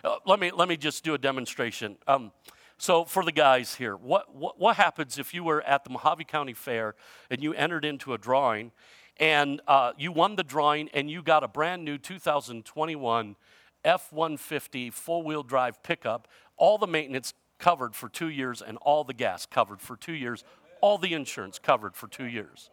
Uh, 0.05 0.15
let, 0.25 0.39
me, 0.39 0.51
let 0.51 0.69
me 0.69 0.77
just 0.77 1.03
do 1.03 1.15
a 1.15 1.17
demonstration. 1.17 1.97
Um, 2.07 2.31
so, 2.79 3.05
for 3.05 3.23
the 3.23 3.31
guys 3.31 3.75
here, 3.75 3.95
what, 3.95 4.35
what, 4.35 4.59
what, 4.59 4.75
happens 4.75 5.17
if 5.17 5.33
you 5.33 5.43
were 5.43 5.63
at 5.63 5.83
the 5.83 5.89
Mohave 5.89 6.27
County 6.27 6.53
Fair 6.53 6.93
and 7.29 7.41
you 7.41 7.53
entered 7.53 7.83
into 7.83 8.13
a 8.13 8.19
drawing 8.19 8.71
and 9.19 9.61
uh, 9.67 9.93
you 9.97 10.11
won 10.11 10.35
the 10.35 10.43
drawing 10.43 10.87
and 10.93 11.09
you 11.09 11.23
got 11.23 11.43
a 11.43 11.47
brand 11.47 11.83
new 11.83 11.97
2021 11.97 13.35
F 13.83 14.13
150 14.13 14.91
four 14.91 15.23
wheel 15.23 15.41
drive 15.41 15.81
pickup, 15.81 16.27
all 16.55 16.77
the 16.77 16.87
maintenance 16.87 17.33
covered 17.57 17.95
for 17.95 18.09
two 18.09 18.29
years 18.29 18.61
and 18.61 18.77
all 18.81 19.03
the 19.03 19.13
gas 19.13 19.47
covered 19.47 19.81
for 19.81 19.95
two 19.95 20.13
years, 20.13 20.43
all 20.79 20.99
the 20.99 21.13
insurance 21.13 21.57
covered 21.57 21.95
for 21.95 22.07
two 22.07 22.25
years? 22.25 22.69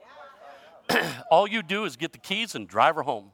all 1.30 1.48
you 1.48 1.62
do 1.62 1.84
is 1.84 1.96
get 1.96 2.12
the 2.12 2.18
keys 2.18 2.54
and 2.54 2.68
drive 2.68 2.96
her 2.96 3.02
home. 3.02 3.30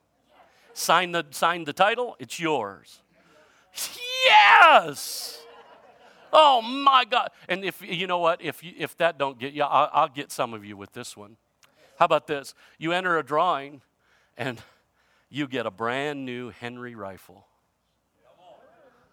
Sign 0.72 1.10
the, 1.10 1.26
sign 1.30 1.64
the 1.64 1.72
title, 1.72 2.14
it's 2.20 2.38
yours. 2.38 3.00
Yes! 4.24 5.40
Oh 6.32 6.62
my 6.62 7.04
God. 7.04 7.30
And 7.48 7.64
if 7.64 7.82
you 7.82 8.06
know 8.06 8.18
what, 8.18 8.42
if, 8.42 8.62
you, 8.62 8.72
if 8.76 8.96
that 8.98 9.18
don't 9.18 9.38
get 9.38 9.52
you, 9.52 9.62
I'll, 9.62 9.90
I'll 9.92 10.08
get 10.08 10.30
some 10.30 10.54
of 10.54 10.64
you 10.64 10.76
with 10.76 10.92
this 10.92 11.16
one. 11.16 11.36
How 11.98 12.04
about 12.04 12.26
this? 12.26 12.54
You 12.78 12.92
enter 12.92 13.18
a 13.18 13.22
drawing 13.22 13.82
and 14.36 14.60
you 15.28 15.46
get 15.46 15.66
a 15.66 15.70
brand 15.70 16.24
new 16.24 16.50
Henry 16.50 16.94
rifle. 16.94 17.46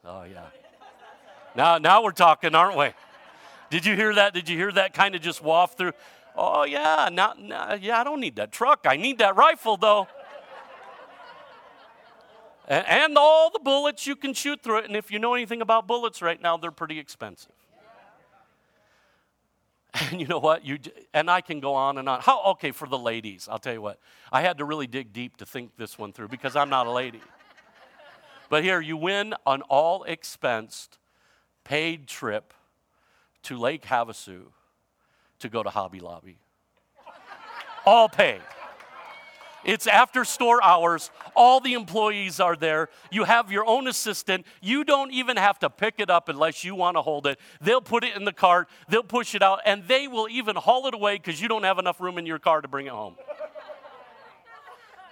Oh, 0.06 0.24
yeah. 0.24 0.46
Now, 1.56 1.78
now 1.80 2.04
we're 2.04 2.12
talking, 2.12 2.56
aren't 2.56 2.78
we? 2.78 2.90
Did 3.70 3.86
you 3.86 3.96
hear 3.96 4.14
that? 4.16 4.34
Did 4.34 4.48
you 4.48 4.56
hear 4.56 4.72
that 4.72 4.94
kind 4.94 5.16
of 5.16 5.22
just 5.22 5.44
waft 5.44 5.78
through? 5.78 5.92
Oh, 6.36 6.64
yeah. 6.64 7.10
Now, 7.12 7.34
now, 7.38 7.74
yeah, 7.74 8.00
I 8.00 8.04
don't 8.04 8.22
need 8.22 8.38
that 8.38 8.52
truck. 8.52 8.86
I 8.86 8.96
need 8.96 9.18
that 9.18 9.36
rifle, 9.36 9.76
though 9.76 10.08
and 12.68 13.18
all 13.18 13.50
the 13.50 13.60
bullets 13.60 14.06
you 14.06 14.16
can 14.16 14.34
shoot 14.34 14.62
through 14.62 14.80
it. 14.80 14.86
And 14.86 14.96
if 14.96 15.12
you 15.12 15.20
know 15.20 15.34
anything 15.34 15.62
about 15.62 15.88
bullets 15.88 16.22
right 16.22 16.42
now, 16.42 16.58
they're 16.58 16.72
pretty 16.72 17.00
expensive. 17.00 17.52
And 20.12 20.22
you 20.22 20.28
know 20.28 20.38
what? 20.38 20.64
You 20.64 20.78
and 21.14 21.32
I 21.32 21.42
can 21.42 21.60
go 21.60 21.74
on 21.74 21.98
and 21.98 22.08
on. 22.08 22.22
How 22.22 22.44
okay 22.52 22.72
for 22.72 22.88
the 22.88 23.00
ladies? 23.00 23.48
I'll 23.50 23.58
tell 23.58 23.74
you 23.74 23.82
what. 23.82 24.00
I 24.32 24.42
had 24.42 24.60
to 24.60 24.66
really 24.66 24.86
dig 24.86 25.12
deep 25.12 25.38
to 25.38 25.46
think 25.46 25.72
this 25.76 25.98
one 25.98 26.14
through 26.14 26.28
because 26.28 26.56
I'm 26.56 26.70
not 26.70 26.88
a 26.88 26.92
lady. 26.92 27.22
But 28.50 28.64
here 28.64 28.80
you 28.80 28.96
win 28.96 29.34
an 29.46 29.62
all 29.64 30.06
expensed 30.08 31.00
paid 31.66 32.08
trip 32.08 32.54
to 33.44 33.58
Lake 33.58 33.84
Havasu 33.84 34.44
to 35.40 35.50
go 35.50 35.64
to 35.64 35.70
Hobby 35.70 36.00
Lobby. 36.00 36.38
all 37.86 38.08
paid. 38.08 38.42
It's 39.68 39.86
after 39.86 40.24
store 40.24 40.64
hours. 40.64 41.12
All 41.36 41.60
the 41.60 41.74
employees 41.74 42.40
are 42.40 42.56
there. 42.56 42.88
You 43.12 43.26
have 43.26 43.52
your 43.52 43.68
own 43.68 43.88
assistant. 43.88 44.46
You 44.62 44.86
don't 44.86 45.12
even 45.12 45.36
have 45.36 45.60
to 45.60 45.70
pick 45.70 45.96
it 45.98 46.10
up 46.10 46.30
unless 46.30 46.64
you 46.64 46.74
want 46.74 46.96
to 46.96 47.02
hold 47.02 47.28
it. 47.28 47.38
They'll 47.60 47.82
put 47.82 48.06
it 48.06 48.16
in 48.16 48.24
the 48.24 48.32
cart, 48.32 48.70
they'll 48.88 49.04
push 49.04 49.36
it 49.36 49.44
out, 49.44 49.60
and 49.66 49.84
they 49.86 50.08
will 50.08 50.30
even 50.30 50.56
haul 50.56 50.88
it 50.88 50.94
away 50.94 51.18
because 51.18 51.42
you 51.42 51.50
don't 51.50 51.64
have 51.64 51.80
enough 51.80 52.00
room 52.00 52.18
in 52.18 52.26
your 52.26 52.40
car 52.40 52.62
to 52.62 52.68
bring 52.70 52.86
it 52.86 52.94
home. 52.94 53.16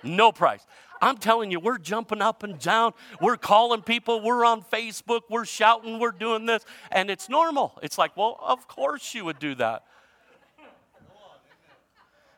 No 0.03 0.31
price. 0.31 0.65
I'm 1.01 1.17
telling 1.17 1.51
you, 1.51 1.59
we're 1.59 1.77
jumping 1.77 2.21
up 2.21 2.43
and 2.43 2.57
down. 2.57 2.93
We're 3.19 3.35
calling 3.35 3.81
people. 3.81 4.21
We're 4.21 4.45
on 4.45 4.61
Facebook. 4.61 5.21
We're 5.29 5.45
shouting. 5.45 5.99
We're 5.99 6.11
doing 6.11 6.45
this. 6.45 6.63
And 6.91 7.09
it's 7.09 7.27
normal. 7.27 7.77
It's 7.83 7.97
like, 7.97 8.15
well, 8.15 8.39
of 8.41 8.69
course 8.69 9.13
you 9.13 9.25
would 9.25 9.39
do 9.39 9.55
that. 9.55 9.83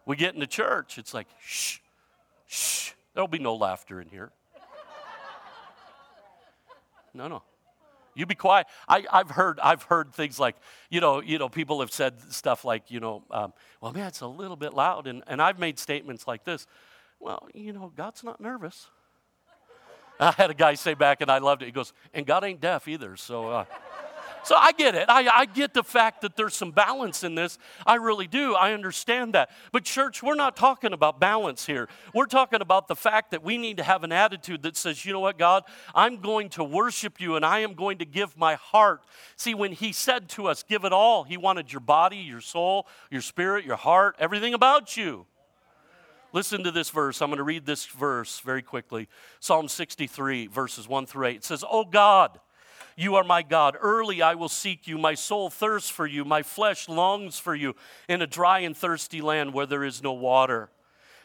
We 0.06 0.16
get 0.16 0.34
into 0.34 0.48
church. 0.48 0.98
It's 0.98 1.14
like, 1.14 1.28
shh, 1.46 1.78
shh. 2.48 2.92
There'll 3.14 3.28
be 3.28 3.40
no 3.40 3.56
laughter 3.56 4.02
in 4.02 4.10
here. 4.10 4.32
No, 7.14 7.28
no. 7.28 7.44
You 8.18 8.26
be 8.26 8.36
quiet. 8.36 8.66
I, 8.88 9.06
have 9.12 9.30
heard, 9.30 9.60
I've 9.60 9.84
heard 9.84 10.12
things 10.12 10.40
like, 10.40 10.56
you 10.90 11.02
know, 11.02 11.22
you 11.22 11.38
know, 11.38 11.50
people 11.50 11.82
have 11.82 11.92
said 11.92 12.20
stuff 12.32 12.66
like, 12.66 12.90
you 12.90 13.00
know, 13.00 13.24
um, 13.30 13.54
well, 13.80 13.94
man, 13.94 14.08
it's 14.08 14.22
a 14.22 14.28
little 14.28 14.56
bit 14.56 14.74
loud. 14.74 15.06
And, 15.06 15.24
and 15.28 15.40
I've 15.40 15.60
made 15.60 15.78
statements 15.78 16.28
like 16.28 16.44
this. 16.44 16.66
Well, 17.20 17.48
you 17.54 17.74
know, 17.74 17.92
God's 17.96 18.24
not 18.24 18.42
nervous. 18.42 18.88
I 20.20 20.32
had 20.32 20.50
a 20.50 20.56
guy 20.56 20.74
say 20.74 20.96
back, 20.96 21.22
and 21.22 21.30
I 21.30 21.38
loved 21.38 21.62
it. 21.62 21.66
He 21.66 21.72
goes, 21.72 21.94
and 22.12 22.26
God 22.26 22.44
ain't 22.44 22.60
deaf 22.60 22.88
either. 22.88 23.16
So, 23.18 23.50
uh, 23.50 23.66
so 24.48 24.56
I 24.56 24.72
get 24.72 24.96
it. 24.96 25.10
I, 25.10 25.28
I 25.28 25.46
get 25.46 25.74
the 25.74 25.84
fact 25.84 26.22
that 26.22 26.38
there's 26.38 26.56
some 26.56 26.72
balance 26.72 27.26
in 27.26 27.36
this. 27.36 27.60
I 27.86 27.96
really 27.96 28.28
do. 28.28 28.56
I 28.56 28.72
understand 28.72 29.34
that. 29.34 29.50
But, 29.74 29.84
church, 29.84 30.24
we're 30.24 30.36
not 30.36 30.56
talking 30.56 30.94
about 30.94 31.20
balance 31.20 31.66
here. 31.66 31.90
We're 32.14 32.28
talking 32.28 32.62
about 32.62 32.88
the 32.88 32.96
fact 32.96 33.32
that 33.32 33.44
we 33.44 33.58
need 33.58 33.76
to 33.76 33.84
have 33.84 34.06
an 34.06 34.14
attitude 34.14 34.64
that 34.64 34.78
says, 34.78 35.06
you 35.06 35.12
know 35.12 35.20
what, 35.20 35.38
God, 35.38 35.64
I'm 35.94 36.22
going 36.22 36.48
to 36.52 36.64
worship 36.64 37.20
you 37.20 37.36
and 37.36 37.46
I 37.46 37.60
am 37.60 37.74
going 37.74 37.98
to 37.98 38.06
give 38.06 38.38
my 38.38 38.56
heart. 38.56 39.02
See, 39.36 39.54
when 39.54 39.74
He 39.74 39.92
said 39.92 40.30
to 40.30 40.48
us, 40.48 40.64
give 40.64 40.86
it 40.86 40.94
all, 40.94 41.26
He 41.26 41.36
wanted 41.36 41.74
your 41.74 41.82
body, 41.82 42.16
your 42.16 42.40
soul, 42.40 42.88
your 43.12 43.20
spirit, 43.20 43.66
your 43.66 43.76
heart, 43.76 44.16
everything 44.18 44.54
about 44.54 44.96
you. 44.96 45.26
Listen 46.32 46.64
to 46.64 46.72
this 46.72 46.90
verse. 46.90 47.22
I'm 47.22 47.30
going 47.30 47.38
to 47.40 47.44
read 47.44 47.66
this 47.66 47.86
verse 47.86 48.40
very 48.40 48.62
quickly. 48.62 49.10
Psalm 49.42 49.68
63, 49.68 50.48
verses 50.48 50.88
1 50.88 51.06
through 51.06 51.28
8. 51.28 51.36
It 51.36 51.44
says, 51.44 51.66
Oh 51.70 51.84
God, 51.84 52.40
you 52.98 53.16
are 53.16 53.24
my 53.24 53.44
God. 53.44 53.78
Early 53.80 54.24
I 54.24 54.34
will 54.34 54.50
seek 54.50 54.88
you. 54.88 54.98
My 54.98 55.14
soul 55.14 55.52
thirsts 55.52 55.90
for 55.90 56.08
you. 56.08 56.26
My 56.26 56.42
flesh 56.42 56.90
longs 56.90 57.38
for 57.38 57.54
you 57.54 57.76
in 58.10 58.24
a 58.24 58.28
dry 58.28 58.60
and 58.60 58.76
thirsty 58.76 59.22
land 59.22 59.54
where 59.54 59.68
there 59.68 59.84
is 59.84 60.02
no 60.02 60.14
water. 60.14 60.72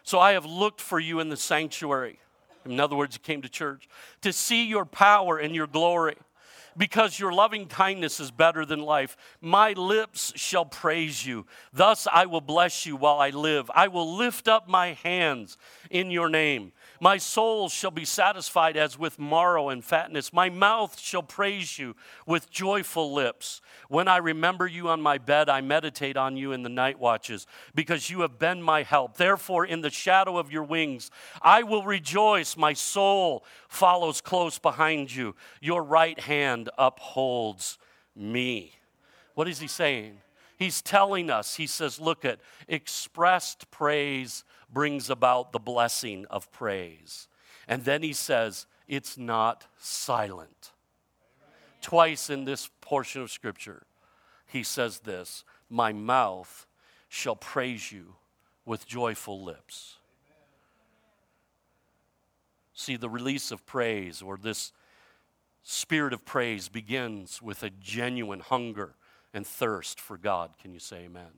So 0.02 0.20
I 0.20 0.32
have 0.32 0.44
looked 0.44 0.82
for 0.82 1.00
you 1.00 1.18
in 1.18 1.30
the 1.30 1.36
sanctuary. 1.36 2.18
In 2.66 2.78
other 2.78 2.94
words, 2.94 3.16
you 3.16 3.20
came 3.20 3.40
to 3.40 3.48
church 3.48 3.88
to 4.20 4.34
see 4.34 4.66
your 4.66 4.84
power 4.84 5.38
and 5.38 5.54
your 5.54 5.66
glory 5.66 6.16
because 6.76 7.18
your 7.18 7.32
loving 7.32 7.66
kindness 7.66 8.20
is 8.20 8.30
better 8.30 8.64
than 8.64 8.80
life. 8.80 9.16
My 9.40 9.72
lips 9.72 10.32
shall 10.36 10.64
praise 10.64 11.24
you. 11.24 11.46
Thus 11.72 12.06
I 12.10 12.26
will 12.26 12.40
bless 12.40 12.86
you 12.86 12.96
while 12.96 13.18
I 13.18 13.30
live. 13.30 13.70
I 13.74 13.88
will 13.88 14.16
lift 14.16 14.46
up 14.46 14.68
my 14.68 14.92
hands 15.02 15.56
in 15.90 16.10
your 16.10 16.28
name. 16.28 16.72
My 17.02 17.18
soul 17.18 17.68
shall 17.68 17.90
be 17.90 18.04
satisfied 18.04 18.76
as 18.76 18.96
with 18.96 19.18
marrow 19.18 19.70
and 19.70 19.84
fatness. 19.84 20.32
My 20.32 20.48
mouth 20.48 21.00
shall 21.00 21.24
praise 21.24 21.76
you 21.76 21.96
with 22.28 22.48
joyful 22.48 23.12
lips. 23.12 23.60
When 23.88 24.06
I 24.06 24.18
remember 24.18 24.68
you 24.68 24.88
on 24.88 25.02
my 25.02 25.18
bed, 25.18 25.48
I 25.48 25.62
meditate 25.62 26.16
on 26.16 26.36
you 26.36 26.52
in 26.52 26.62
the 26.62 26.68
night 26.68 27.00
watches, 27.00 27.48
because 27.74 28.08
you 28.08 28.20
have 28.20 28.38
been 28.38 28.62
my 28.62 28.84
help. 28.84 29.16
Therefore, 29.16 29.66
in 29.66 29.80
the 29.80 29.90
shadow 29.90 30.38
of 30.38 30.52
your 30.52 30.62
wings, 30.62 31.10
I 31.42 31.64
will 31.64 31.82
rejoice. 31.82 32.56
My 32.56 32.72
soul 32.72 33.44
follows 33.68 34.20
close 34.20 34.60
behind 34.60 35.12
you. 35.12 35.34
Your 35.60 35.82
right 35.82 36.20
hand 36.20 36.70
upholds 36.78 37.78
me. 38.14 38.76
What 39.34 39.48
is 39.48 39.58
he 39.58 39.66
saying? 39.66 40.18
He's 40.56 40.80
telling 40.80 41.30
us, 41.30 41.56
he 41.56 41.66
says, 41.66 41.98
look 41.98 42.24
at 42.24 42.38
expressed 42.68 43.72
praise 43.72 44.44
brings 44.72 45.10
about 45.10 45.52
the 45.52 45.58
blessing 45.58 46.26
of 46.30 46.50
praise. 46.52 47.28
And 47.68 47.84
then 47.84 48.02
he 48.02 48.12
says, 48.12 48.66
it's 48.88 49.16
not 49.16 49.66
silent. 49.78 50.72
Twice 51.80 52.30
in 52.30 52.44
this 52.44 52.70
portion 52.80 53.22
of 53.22 53.30
scripture, 53.30 53.82
he 54.46 54.62
says 54.62 55.00
this 55.00 55.44
My 55.68 55.92
mouth 55.92 56.66
shall 57.08 57.36
praise 57.36 57.90
you 57.90 58.14
with 58.64 58.86
joyful 58.86 59.42
lips. 59.42 59.96
See, 62.74 62.96
the 62.96 63.08
release 63.08 63.50
of 63.50 63.66
praise 63.66 64.22
or 64.22 64.36
this 64.36 64.72
spirit 65.62 66.12
of 66.12 66.24
praise 66.24 66.68
begins 66.68 67.40
with 67.40 67.62
a 67.62 67.70
genuine 67.70 68.40
hunger 68.40 68.94
and 69.34 69.46
thirst 69.46 70.00
for 70.00 70.16
God. 70.16 70.58
Can 70.60 70.72
you 70.72 70.80
say 70.80 71.04
amen? 71.04 71.30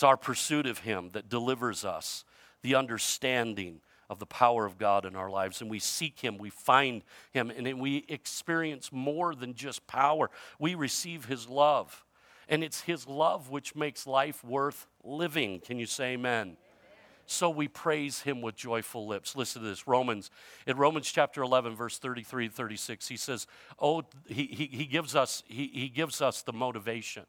It's 0.00 0.04
our 0.04 0.16
pursuit 0.16 0.64
of 0.64 0.78
Him 0.78 1.10
that 1.12 1.28
delivers 1.28 1.84
us 1.84 2.24
the 2.62 2.74
understanding 2.74 3.82
of 4.08 4.18
the 4.18 4.24
power 4.24 4.64
of 4.64 4.78
God 4.78 5.04
in 5.04 5.14
our 5.14 5.28
lives. 5.28 5.60
And 5.60 5.70
we 5.70 5.78
seek 5.78 6.20
Him, 6.20 6.38
we 6.38 6.48
find 6.48 7.02
Him, 7.32 7.50
and 7.50 7.78
we 7.78 8.06
experience 8.08 8.90
more 8.92 9.34
than 9.34 9.52
just 9.52 9.86
power. 9.86 10.30
We 10.58 10.74
receive 10.74 11.26
His 11.26 11.50
love. 11.50 12.02
And 12.48 12.64
it's 12.64 12.80
His 12.80 13.06
love 13.06 13.50
which 13.50 13.76
makes 13.76 14.06
life 14.06 14.42
worth 14.42 14.86
living. 15.04 15.60
Can 15.60 15.78
you 15.78 15.84
say 15.84 16.14
amen? 16.14 16.56
So 17.26 17.50
we 17.50 17.68
praise 17.68 18.22
him 18.22 18.40
with 18.40 18.56
joyful 18.56 19.06
lips. 19.06 19.36
Listen 19.36 19.60
to 19.60 19.68
this 19.68 19.86
Romans, 19.86 20.30
in 20.66 20.78
Romans 20.78 21.12
chapter 21.12 21.42
11, 21.42 21.76
verse 21.76 21.98
33 21.98 22.48
36, 22.48 23.06
he 23.06 23.16
says, 23.18 23.46
Oh, 23.78 24.02
he, 24.26 24.46
he, 24.46 24.64
he, 24.64 24.86
gives 24.86 25.14
us, 25.14 25.42
he, 25.46 25.70
he 25.74 25.90
gives 25.90 26.22
us 26.22 26.40
the 26.40 26.54
motivation 26.54 27.26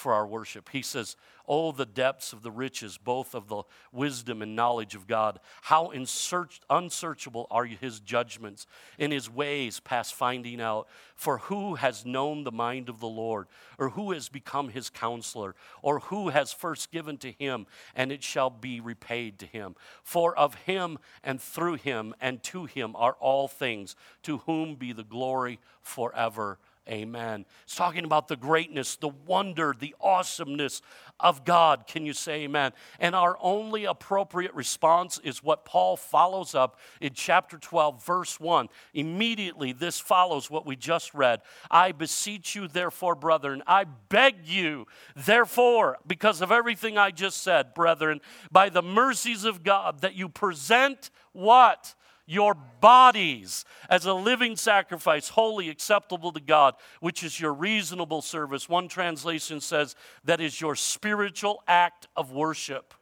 for 0.00 0.14
our 0.14 0.26
worship. 0.26 0.70
He 0.70 0.82
says, 0.82 1.14
Oh, 1.46 1.72
the 1.72 1.84
depths 1.84 2.32
of 2.32 2.42
the 2.42 2.50
riches, 2.50 2.96
both 2.96 3.34
of 3.34 3.48
the 3.48 3.64
wisdom 3.92 4.40
and 4.40 4.54
knowledge 4.54 4.94
of 4.94 5.08
God. 5.08 5.40
How 5.62 5.90
unsearchable 5.90 7.46
are 7.50 7.64
his 7.64 7.98
judgments 7.98 8.66
and 9.00 9.12
his 9.12 9.28
ways 9.28 9.80
past 9.80 10.14
finding 10.14 10.60
out. 10.60 10.86
For 11.16 11.38
who 11.38 11.74
has 11.74 12.06
known 12.06 12.44
the 12.44 12.52
mind 12.52 12.88
of 12.88 13.00
the 13.00 13.08
Lord, 13.08 13.48
or 13.78 13.90
who 13.90 14.12
has 14.12 14.28
become 14.28 14.68
his 14.68 14.90
counselor, 14.90 15.54
or 15.82 15.98
who 16.00 16.28
has 16.28 16.52
first 16.52 16.92
given 16.92 17.18
to 17.18 17.32
him, 17.32 17.66
and 17.96 18.12
it 18.12 18.22
shall 18.22 18.48
be 18.50 18.80
repaid 18.80 19.38
to 19.40 19.46
him? 19.46 19.74
For 20.02 20.38
of 20.38 20.54
him 20.54 20.98
and 21.24 21.40
through 21.42 21.74
him 21.74 22.14
and 22.20 22.42
to 22.44 22.66
him 22.66 22.94
are 22.94 23.16
all 23.18 23.48
things, 23.48 23.96
to 24.22 24.38
whom 24.38 24.76
be 24.76 24.92
the 24.92 25.04
glory 25.04 25.58
forever. 25.82 26.58
Amen. 26.90 27.46
It's 27.62 27.76
talking 27.76 28.04
about 28.04 28.26
the 28.26 28.34
greatness, 28.34 28.96
the 28.96 29.10
wonder, 29.10 29.76
the 29.78 29.94
awesomeness 30.00 30.82
of 31.20 31.44
God. 31.44 31.86
Can 31.86 32.04
you 32.04 32.12
say 32.12 32.42
amen? 32.42 32.72
And 32.98 33.14
our 33.14 33.38
only 33.40 33.84
appropriate 33.84 34.52
response 34.54 35.20
is 35.22 35.40
what 35.40 35.64
Paul 35.64 35.96
follows 35.96 36.52
up 36.52 36.80
in 37.00 37.12
chapter 37.14 37.58
12, 37.58 38.04
verse 38.04 38.40
1. 38.40 38.68
Immediately, 38.92 39.72
this 39.72 40.00
follows 40.00 40.50
what 40.50 40.66
we 40.66 40.74
just 40.74 41.14
read. 41.14 41.42
I 41.70 41.92
beseech 41.92 42.56
you, 42.56 42.66
therefore, 42.66 43.14
brethren, 43.14 43.62
I 43.68 43.84
beg 43.84 44.46
you, 44.46 44.86
therefore, 45.14 45.98
because 46.08 46.40
of 46.40 46.50
everything 46.50 46.98
I 46.98 47.12
just 47.12 47.42
said, 47.42 47.72
brethren, 47.72 48.20
by 48.50 48.68
the 48.68 48.82
mercies 48.82 49.44
of 49.44 49.62
God, 49.62 50.00
that 50.00 50.14
you 50.14 50.28
present 50.28 51.10
what? 51.32 51.94
Your 52.30 52.54
bodies 52.80 53.64
as 53.88 54.06
a 54.06 54.14
living 54.14 54.54
sacrifice, 54.54 55.30
holy, 55.30 55.68
acceptable 55.68 56.30
to 56.30 56.40
God, 56.40 56.74
which 57.00 57.24
is 57.24 57.40
your 57.40 57.52
reasonable 57.52 58.22
service. 58.22 58.68
One 58.68 58.86
translation 58.86 59.60
says 59.60 59.96
that 60.24 60.40
is 60.40 60.60
your 60.60 60.76
spiritual 60.76 61.62
act 61.66 62.06
of 62.16 62.30
worship. 62.30 62.94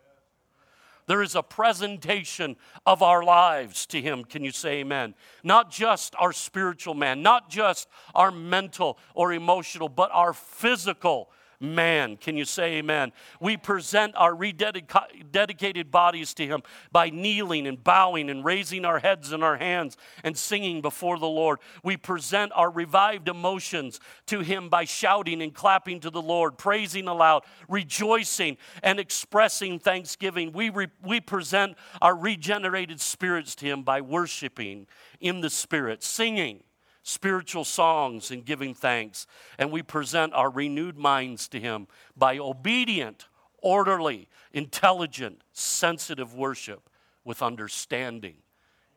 There 1.09 1.23
is 1.23 1.35
a 1.35 1.43
presentation 1.43 2.57
of 2.87 3.03
our 3.03 3.23
lives 3.23 3.85
to 3.87 4.01
Him. 4.01 4.25
Can 4.25 4.45
you 4.45 4.51
say 4.51 4.81
amen? 4.81 5.15
Not 5.45 5.71
just 5.71 6.15
our 6.19 6.33
spiritual 6.33 6.95
man, 6.95 7.23
not 7.23 7.51
just 7.51 7.89
our 8.15 8.31
mental 8.31 8.99
or 9.15 9.33
emotional, 9.33 9.91
but 9.91 10.11
our 10.13 10.33
physical 10.33 11.31
man. 11.61 12.17
Can 12.17 12.37
you 12.37 12.45
say 12.45 12.75
amen? 12.77 13.13
We 13.41 13.57
present 13.57 14.15
our 14.17 14.33
rededicated 14.33 15.91
bodies 15.91 16.35
to 16.35 16.47
Him 16.47 16.63
by 16.93 17.11
kneeling 17.11 17.67
and 17.67 17.83
bowing 17.83 18.31
and 18.31 18.45
raising 18.45 18.85
our 18.85 18.99
heads 18.99 19.33
and 19.33 19.43
our 19.43 19.57
hands 19.57 19.97
and 20.23 20.37
singing 20.37 20.81
before 20.81 21.19
the 21.19 21.27
Lord. 21.27 21.59
We 21.83 21.97
present 21.97 22.53
our 22.55 22.71
revived 22.71 23.29
emotions 23.29 24.01
to 24.27 24.41
Him 24.41 24.69
by 24.69 24.85
shouting 24.85 25.43
and 25.43 25.53
clapping 25.53 26.01
to 26.01 26.11
the 26.11 26.23
Lord, 26.23 26.59
praising 26.59 27.09
aloud, 27.09 27.45
rejoicing 27.69 28.57
and 28.83 29.01
expressing 29.01 29.79
thanksgiving. 29.79 30.53
We, 30.53 30.71
re- 30.71 30.89
we 31.03 31.21
present 31.21 31.77
our 32.01 32.17
regenerated 32.17 33.01
spirits 33.01 33.55
to 33.57 33.67
Him 33.67 33.83
by 33.83 34.01
worshiping 34.01 34.87
in 35.21 35.41
the 35.41 35.51
Spirit, 35.51 36.03
singing 36.03 36.63
spiritual 37.09 37.65
songs 37.65 38.31
and 38.31 38.45
giving 38.45 38.75
thanks. 38.75 39.27
And 39.59 39.73
we 39.73 39.83
present 39.83 40.35
our 40.35 40.51
renewed 40.51 40.99
minds 40.99 41.49
to 41.49 41.59
Him 41.61 41.89
by 42.17 42.39
obedient, 42.39 43.29
orderly, 43.63 44.29
intelligent, 44.53 45.41
sensitive 45.53 46.35
worship 46.35 46.91
with 47.25 47.43
understanding. 47.43 48.37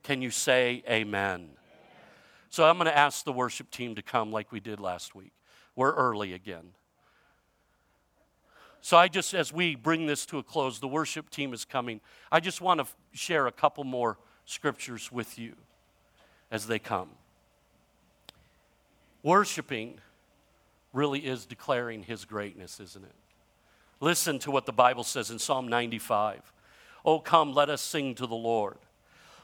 Can 0.04 0.22
you 0.22 0.30
say 0.30 0.84
amen? 0.90 1.52
So 2.50 2.66
I'm 2.66 2.76
going 2.76 2.88
to 2.88 2.98
ask 2.98 3.24
the 3.24 3.32
worship 3.32 3.72
team 3.72 3.96
to 3.96 4.02
come 4.02 4.32
like 4.32 4.52
we 4.52 4.60
did 4.60 4.82
last 4.82 5.16
week. 5.16 5.32
We're 5.76 5.94
early 5.94 6.34
again. 6.34 6.72
So 8.82 8.98
I 8.98 9.08
just, 9.08 9.34
as 9.34 9.54
we 9.54 9.76
bring 9.76 10.06
this 10.06 10.26
to 10.28 10.40
a 10.40 10.44
close, 10.44 10.80
the 10.80 10.88
worship 10.88 11.30
team 11.30 11.54
is 11.54 11.64
coming. 11.64 12.02
I 12.30 12.42
just 12.42 12.60
want 12.60 12.82
to 12.82 12.88
share 13.14 13.48
a 13.48 13.52
couple 13.52 13.86
more 13.86 14.18
scriptures 14.44 15.12
with 15.12 15.40
you 15.40 15.54
as 16.50 16.68
they 16.68 16.80
come. 16.80 17.12
Worshiping 19.24 20.00
really 20.94 21.20
is 21.20 21.46
declaring 21.46 22.04
his 22.04 22.26
greatness, 22.26 22.80
isn't 22.80 23.04
it? 23.06 23.16
Listen 24.00 24.40
to 24.40 24.52
what 24.52 24.66
the 24.66 24.74
Bible 24.74 25.04
says 25.04 25.30
in 25.30 25.40
Psalm 25.40 25.68
95. 25.68 26.52
Oh, 27.06 27.20
come, 27.20 27.54
let 27.54 27.70
us 27.70 27.82
sing 27.82 28.16
to 28.16 28.26
the 28.26 28.36
Lord. 28.36 28.78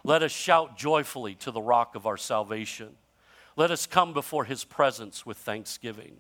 Let 0.04 0.24
us 0.24 0.32
shout 0.32 0.78
joyfully 0.78 1.36
to 1.36 1.52
the 1.52 1.62
rock 1.62 1.96
of 1.96 2.06
our 2.06 2.18
salvation. 2.18 2.96
Let 3.56 3.72
us 3.72 3.86
come 3.86 4.14
before 4.14 4.46
his 4.46 4.64
presence 4.64 5.26
with 5.26 5.38
thanksgiving. 5.38 6.18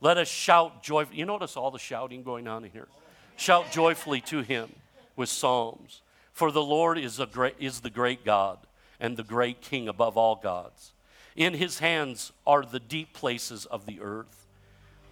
Let 0.00 0.18
us 0.18 0.28
shout 0.28 0.82
joyfully. 0.82 1.18
You 1.18 1.26
notice 1.26 1.56
all 1.56 1.70
the 1.70 1.78
shouting 1.78 2.22
going 2.22 2.48
on 2.48 2.64
in 2.64 2.70
here? 2.70 2.88
Shout 3.36 3.70
joyfully 3.70 4.20
to 4.22 4.42
him 4.42 4.70
with 5.16 5.28
psalms. 5.28 6.02
For 6.32 6.50
the 6.50 6.62
Lord 6.62 6.98
is, 6.98 7.20
a 7.20 7.26
great, 7.26 7.54
is 7.58 7.80
the 7.80 7.90
great 7.90 8.24
God 8.24 8.58
and 8.98 9.16
the 9.16 9.22
great 9.22 9.60
King 9.60 9.88
above 9.88 10.16
all 10.16 10.36
gods. 10.36 10.93
In 11.36 11.54
his 11.54 11.80
hands 11.80 12.32
are 12.46 12.64
the 12.64 12.80
deep 12.80 13.12
places 13.12 13.66
of 13.66 13.86
the 13.86 14.00
earth. 14.00 14.46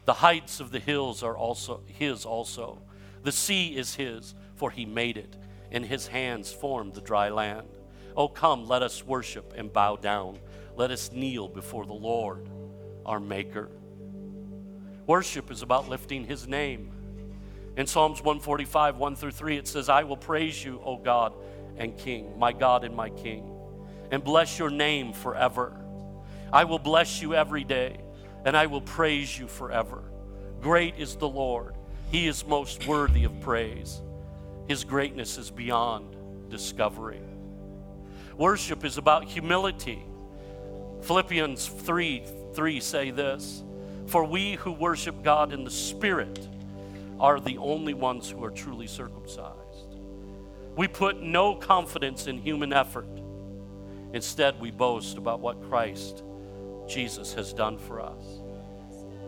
The 0.05 0.15
heights 0.15 0.61
of 0.61 0.71
the 0.71 0.79
hills 0.79 1.23
are 1.23 1.37
also 1.37 1.81
his 1.87 2.25
also. 2.25 2.79
The 3.23 3.33
sea 3.33 3.77
is 3.77 3.95
his, 3.95 4.35
for 4.55 4.71
he 4.71 4.85
made 4.85 5.17
it, 5.17 5.37
and 5.71 5.85
his 5.85 6.07
hands 6.07 6.53
formed 6.53 6.95
the 6.95 7.01
dry 7.01 7.29
land. 7.29 7.69
Oh, 8.17 8.29
come, 8.29 8.67
let 8.67 8.83
us 8.83 9.05
worship 9.05 9.55
and 9.57 9.73
bow 9.73 9.97
down. 9.97 10.39
Let 10.77 10.91
us 10.91 11.11
kneel 11.13 11.49
before 11.49 11.87
the 11.87 11.93
Lord, 11.93 12.49
our 13.05 13.21
Maker. 13.21 13.71
Worship 15.07 15.51
is 15.51 15.63
about 15.63 15.89
lifting 15.89 16.25
his 16.25 16.47
name. 16.47 16.93
In 17.77 17.87
Psalms 17.87 18.21
145, 18.21 18.97
1 18.97 19.17
through 19.17 19.31
3, 19.31 19.57
it 19.57 19.67
says, 19.67 19.89
I 19.89 20.05
will 20.05 20.17
praise 20.17 20.65
you, 20.65 20.81
O 20.85 20.97
God 20.97 21.33
and 21.77 21.97
King, 21.97 22.39
my 22.39 22.53
God 22.53 22.85
and 22.85 22.95
my 22.95 23.09
King, 23.11 23.51
and 24.11 24.23
bless 24.23 24.59
your 24.59 24.71
name 24.71 25.13
forever. 25.13 25.82
I 26.53 26.65
will 26.65 26.79
bless 26.79 27.23
you 27.23 27.35
every 27.35 27.65
day, 27.65 27.99
and 28.45 28.57
I 28.57 28.67
will 28.67 28.83
praise 28.83 29.39
you 29.39 29.47
forever. 29.47 30.03
Great 30.61 30.97
is 30.99 31.17
the 31.17 31.29
Lord, 31.29 31.75
he 32.11 32.27
is 32.27 32.47
most 32.47 32.87
worthy 32.87 33.25
of 33.25 33.41
praise. 33.41 34.03
His 34.69 34.85
greatness 34.85 35.39
is 35.39 35.51
beyond 35.51 36.15
discovery. 36.51 37.23
Worship 38.37 38.85
is 38.85 38.99
about 38.99 39.25
humility. 39.25 40.05
Philippians 41.03 41.67
3 41.67 42.25
3 42.55 42.81
say 42.81 43.11
this 43.11 43.65
For 44.07 44.25
we 44.25 44.55
who 44.55 44.73
worship 44.73 45.23
God 45.23 45.53
in 45.53 45.65
the 45.65 45.71
Spirit 45.71 46.47
are 47.19 47.41
the 47.41 47.57
only 47.59 47.95
ones 47.95 48.29
who 48.29 48.45
are 48.45 48.51
truly 48.51 48.87
circumcised. 48.87 49.97
We 50.77 50.87
put 50.87 51.23
no 51.23 51.55
confidence 51.55 52.27
in 52.27 52.39
human 52.39 52.73
effort. 52.73 53.09
Instead, 54.13 54.61
we 54.61 54.71
boast 54.71 55.17
about 55.17 55.41
what 55.41 55.63
Christ 55.69 56.23
Jesus 56.93 57.33
has 57.35 57.53
done 57.53 57.79
for 57.79 58.01
us. 58.01 58.41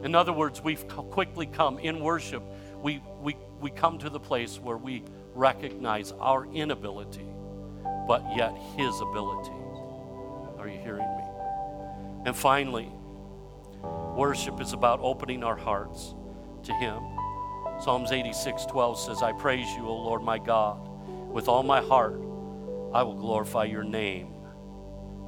In 0.02 0.14
other 0.14 0.32
words, 0.32 0.62
we've 0.62 0.86
quickly 0.88 1.46
come 1.46 1.78
in 1.78 2.00
worship, 2.00 2.42
we, 2.82 3.02
we, 3.20 3.36
we 3.60 3.70
come 3.70 3.98
to 3.98 4.10
the 4.10 4.20
place 4.20 4.58
where 4.58 4.76
we 4.76 5.02
recognize 5.34 6.12
our 6.20 6.46
inability, 6.46 7.26
but 8.06 8.22
yet 8.36 8.54
His 8.76 9.00
ability. 9.00 9.56
Are 10.58 10.68
you 10.68 10.78
hearing 10.78 10.98
me? 11.16 11.24
And 12.26 12.36
finally, 12.36 12.90
worship 14.14 14.60
is 14.60 14.72
about 14.74 15.00
opening 15.02 15.42
our 15.42 15.56
hearts 15.56 16.14
to 16.64 16.72
Him. 16.74 17.00
Psalms 17.80 18.12
86 18.12 18.66
12 18.66 19.00
says, 19.00 19.22
I 19.22 19.32
praise 19.32 19.68
you, 19.74 19.86
O 19.86 19.96
Lord 19.96 20.22
my 20.22 20.38
God, 20.38 20.88
with 21.32 21.48
all 21.48 21.62
my 21.62 21.80
heart. 21.80 22.20
I 22.92 23.02
will 23.02 23.14
glorify 23.14 23.64
your 23.64 23.82
name 23.82 24.28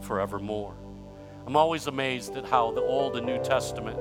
forevermore. 0.02 0.76
I'm 1.46 1.54
always 1.54 1.86
amazed 1.86 2.36
at 2.36 2.44
how 2.44 2.72
the 2.72 2.80
Old 2.80 3.16
and 3.16 3.24
New 3.24 3.40
Testament, 3.42 3.96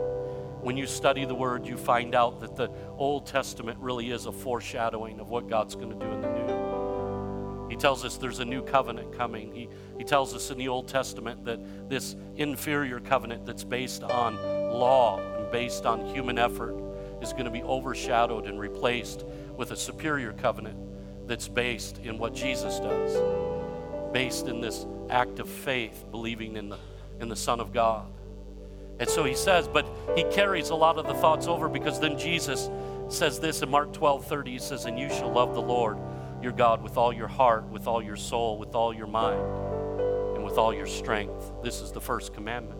when 0.62 0.78
you 0.78 0.88
study 0.88 1.26
the 1.26 1.36
Word, 1.36 1.68
you 1.68 1.78
find 1.78 2.16
out 2.16 2.39
that 2.41 2.56
the 2.56 2.72
Old 2.98 3.28
Testament 3.28 3.78
really 3.80 4.10
is 4.10 4.26
a 4.26 4.32
foreshadowing 4.32 5.20
of 5.20 5.30
what 5.30 5.48
God's 5.48 5.76
going 5.76 5.91
to 5.91 5.96
do 5.96 6.12
in 6.12 6.22
the 6.22 6.30
New. 6.30 7.68
He 7.70 7.76
tells 7.76 8.04
us 8.04 8.18
there's 8.18 8.39
a 8.39 8.46
new 8.46 8.64
covenant 8.64 9.12
coming. 9.16 9.54
He, 9.54 9.70
he 9.98 10.04
tells 10.04 10.34
us 10.34 10.50
in 10.50 10.58
the 10.58 10.68
Old 10.70 10.88
Testament 10.88 11.46
that 11.46 11.89
this 11.89 12.16
inferior 12.36 13.00
covenant 13.00 13.46
that's 13.46 13.64
based 13.64 14.02
on 14.02 14.38
law 14.72 15.20
and 15.20 15.52
based 15.52 15.86
on 15.86 16.06
human 16.06 16.39
effort 16.39 16.76
is 17.22 17.32
going 17.32 17.46
to 17.46 17.52
be 17.52 17.62
overshadowed 17.62 18.48
and 18.48 18.60
replaced 18.60 19.24
with 19.56 19.72
a 19.72 19.76
superior 19.76 20.34
covenant 20.34 20.80
that's 21.28 21.48
based 21.48 22.00
in 22.00 22.18
what 22.18 22.34
Jesus 22.34 22.80
does, 22.80 24.12
based 24.14 24.48
in 24.48 24.62
this 24.62 24.88
act 25.12 25.39
of 25.39 25.48
faith, 25.48 26.06
believing 26.12 26.56
in 26.56 26.70
the, 26.70 26.80
in 27.20 27.30
the 27.30 27.36
Son 27.36 27.59
of 27.59 27.74
God. 27.74 28.11
And 28.99 29.09
so 29.09 29.24
he 29.24 29.36
says, 29.36 29.68
but 29.68 29.88
he 30.16 30.24
carries 30.26 30.70
a 30.70 30.76
lot 30.76 30.97
of 30.97 31.05
the 31.05 31.13
thoughts 31.16 31.47
over 31.47 31.68
because 31.68 31.99
then 31.99 32.18
Jesus 32.18 32.70
says 33.09 33.39
this 33.39 33.61
in 33.61 33.70
Mark 33.70 33.93
12 33.93 34.26
30. 34.26 34.51
He 34.51 34.59
says, 34.59 34.86
And 34.86 34.97
you 34.97 35.09
shall 35.09 35.32
love 35.32 35.53
the 35.53 35.61
Lord 35.61 35.97
your 36.41 36.51
God 36.51 36.82
with 36.82 36.97
all 36.97 37.11
your 37.11 37.28
heart, 37.28 37.68
with 37.70 37.88
all 37.88 38.01
your 38.01 38.16
soul, 38.16 38.57
with 38.57 38.76
all 38.76 38.93
your 38.93 39.07
mind, 39.07 39.41
and 40.36 40.43
with 40.43 40.57
all 40.57 40.74
your 40.74 40.86
strength. 40.86 41.51
This 41.63 41.82
is 41.82 41.91
the 41.91 42.01
first 42.01 42.34
commandment. 42.34 42.80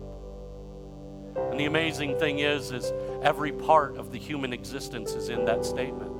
And 1.50 1.60
the 1.60 1.66
amazing 1.66 2.18
thing 2.18 2.38
is, 2.38 2.70
is 2.70 2.92
every 3.22 3.52
part 3.52 3.96
of 3.96 4.10
the 4.10 4.18
human 4.18 4.52
existence 4.52 5.12
is 5.12 5.28
in 5.28 5.44
that 5.44 5.64
statement. 5.64 6.12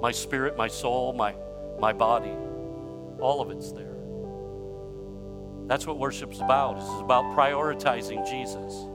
My 0.00 0.12
spirit, 0.12 0.56
my 0.56 0.68
soul, 0.68 1.12
my, 1.12 1.34
my 1.78 1.92
body, 1.92 2.32
all 3.20 3.40
of 3.40 3.50
it's 3.50 3.72
there. 3.72 3.87
That's 5.68 5.86
what 5.86 5.98
worship's 5.98 6.40
about. 6.40 6.78
It's 6.78 7.00
about 7.00 7.36
prioritizing 7.36 8.28
Jesus. 8.28 8.86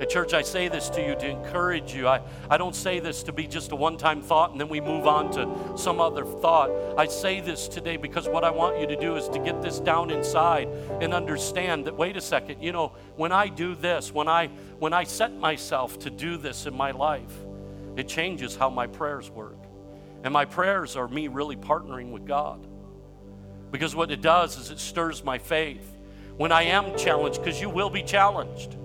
At 0.00 0.10
church, 0.10 0.32
I 0.32 0.42
say 0.42 0.68
this 0.68 0.90
to 0.90 1.04
you 1.04 1.16
to 1.16 1.28
encourage 1.28 1.92
you. 1.92 2.06
I, 2.06 2.20
I 2.48 2.56
don't 2.56 2.74
say 2.74 3.00
this 3.00 3.24
to 3.24 3.32
be 3.32 3.48
just 3.48 3.72
a 3.72 3.76
one 3.76 3.96
time 3.96 4.22
thought 4.22 4.52
and 4.52 4.60
then 4.60 4.68
we 4.68 4.80
move 4.80 5.06
on 5.06 5.32
to 5.32 5.76
some 5.78 6.00
other 6.00 6.24
thought. 6.24 6.70
I 6.96 7.06
say 7.06 7.40
this 7.40 7.66
today 7.66 7.96
because 7.96 8.28
what 8.28 8.44
I 8.44 8.50
want 8.50 8.80
you 8.80 8.86
to 8.86 8.96
do 8.96 9.16
is 9.16 9.28
to 9.30 9.40
get 9.40 9.60
this 9.60 9.80
down 9.80 10.10
inside 10.10 10.68
and 11.00 11.12
understand 11.12 11.86
that, 11.86 11.96
wait 11.96 12.16
a 12.16 12.20
second, 12.20 12.62
you 12.62 12.70
know, 12.70 12.92
when 13.16 13.32
I 13.32 13.48
do 13.48 13.74
this, 13.74 14.12
when 14.12 14.28
I, 14.28 14.48
when 14.78 14.92
I 14.92 15.02
set 15.02 15.32
myself 15.32 15.98
to 16.00 16.10
do 16.10 16.36
this 16.36 16.66
in 16.66 16.76
my 16.76 16.92
life, 16.92 17.34
it 17.96 18.06
changes 18.06 18.54
how 18.54 18.70
my 18.70 18.86
prayers 18.86 19.30
work. 19.30 19.58
And 20.22 20.32
my 20.32 20.44
prayers 20.44 20.94
are 20.96 21.08
me 21.08 21.26
really 21.26 21.56
partnering 21.56 22.12
with 22.12 22.24
God. 22.24 22.67
Because 23.70 23.94
what 23.94 24.10
it 24.10 24.22
does 24.22 24.56
is 24.58 24.70
it 24.70 24.78
stirs 24.78 25.22
my 25.22 25.38
faith. 25.38 25.96
When 26.36 26.52
I 26.52 26.62
am 26.64 26.96
challenged, 26.96 27.42
because 27.42 27.60
you 27.60 27.68
will 27.68 27.90
be 27.90 28.02
challenged, 28.02 28.76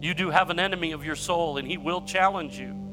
you 0.00 0.14
do 0.14 0.30
have 0.30 0.50
an 0.50 0.58
enemy 0.58 0.92
of 0.92 1.04
your 1.04 1.16
soul, 1.16 1.56
and 1.56 1.66
he 1.66 1.78
will 1.78 2.02
challenge 2.02 2.58
you. 2.58 2.84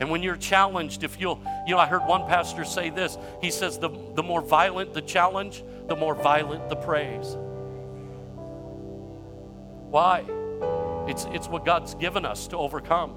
And 0.00 0.10
when 0.10 0.22
you're 0.22 0.36
challenged, 0.36 1.04
if 1.04 1.20
you'll, 1.20 1.40
you 1.66 1.74
know, 1.74 1.78
I 1.78 1.86
heard 1.86 2.06
one 2.06 2.26
pastor 2.26 2.64
say 2.64 2.90
this. 2.90 3.18
He 3.42 3.50
says, 3.50 3.78
the, 3.78 3.90
the 4.14 4.22
more 4.22 4.40
violent 4.40 4.94
the 4.94 5.02
challenge, 5.02 5.62
the 5.88 5.96
more 5.96 6.14
violent 6.14 6.68
the 6.70 6.76
praise. 6.76 7.36
Why? 9.90 10.24
It's, 11.06 11.26
it's 11.32 11.48
what 11.48 11.64
God's 11.66 11.94
given 11.94 12.24
us 12.24 12.46
to 12.48 12.56
overcome. 12.56 13.14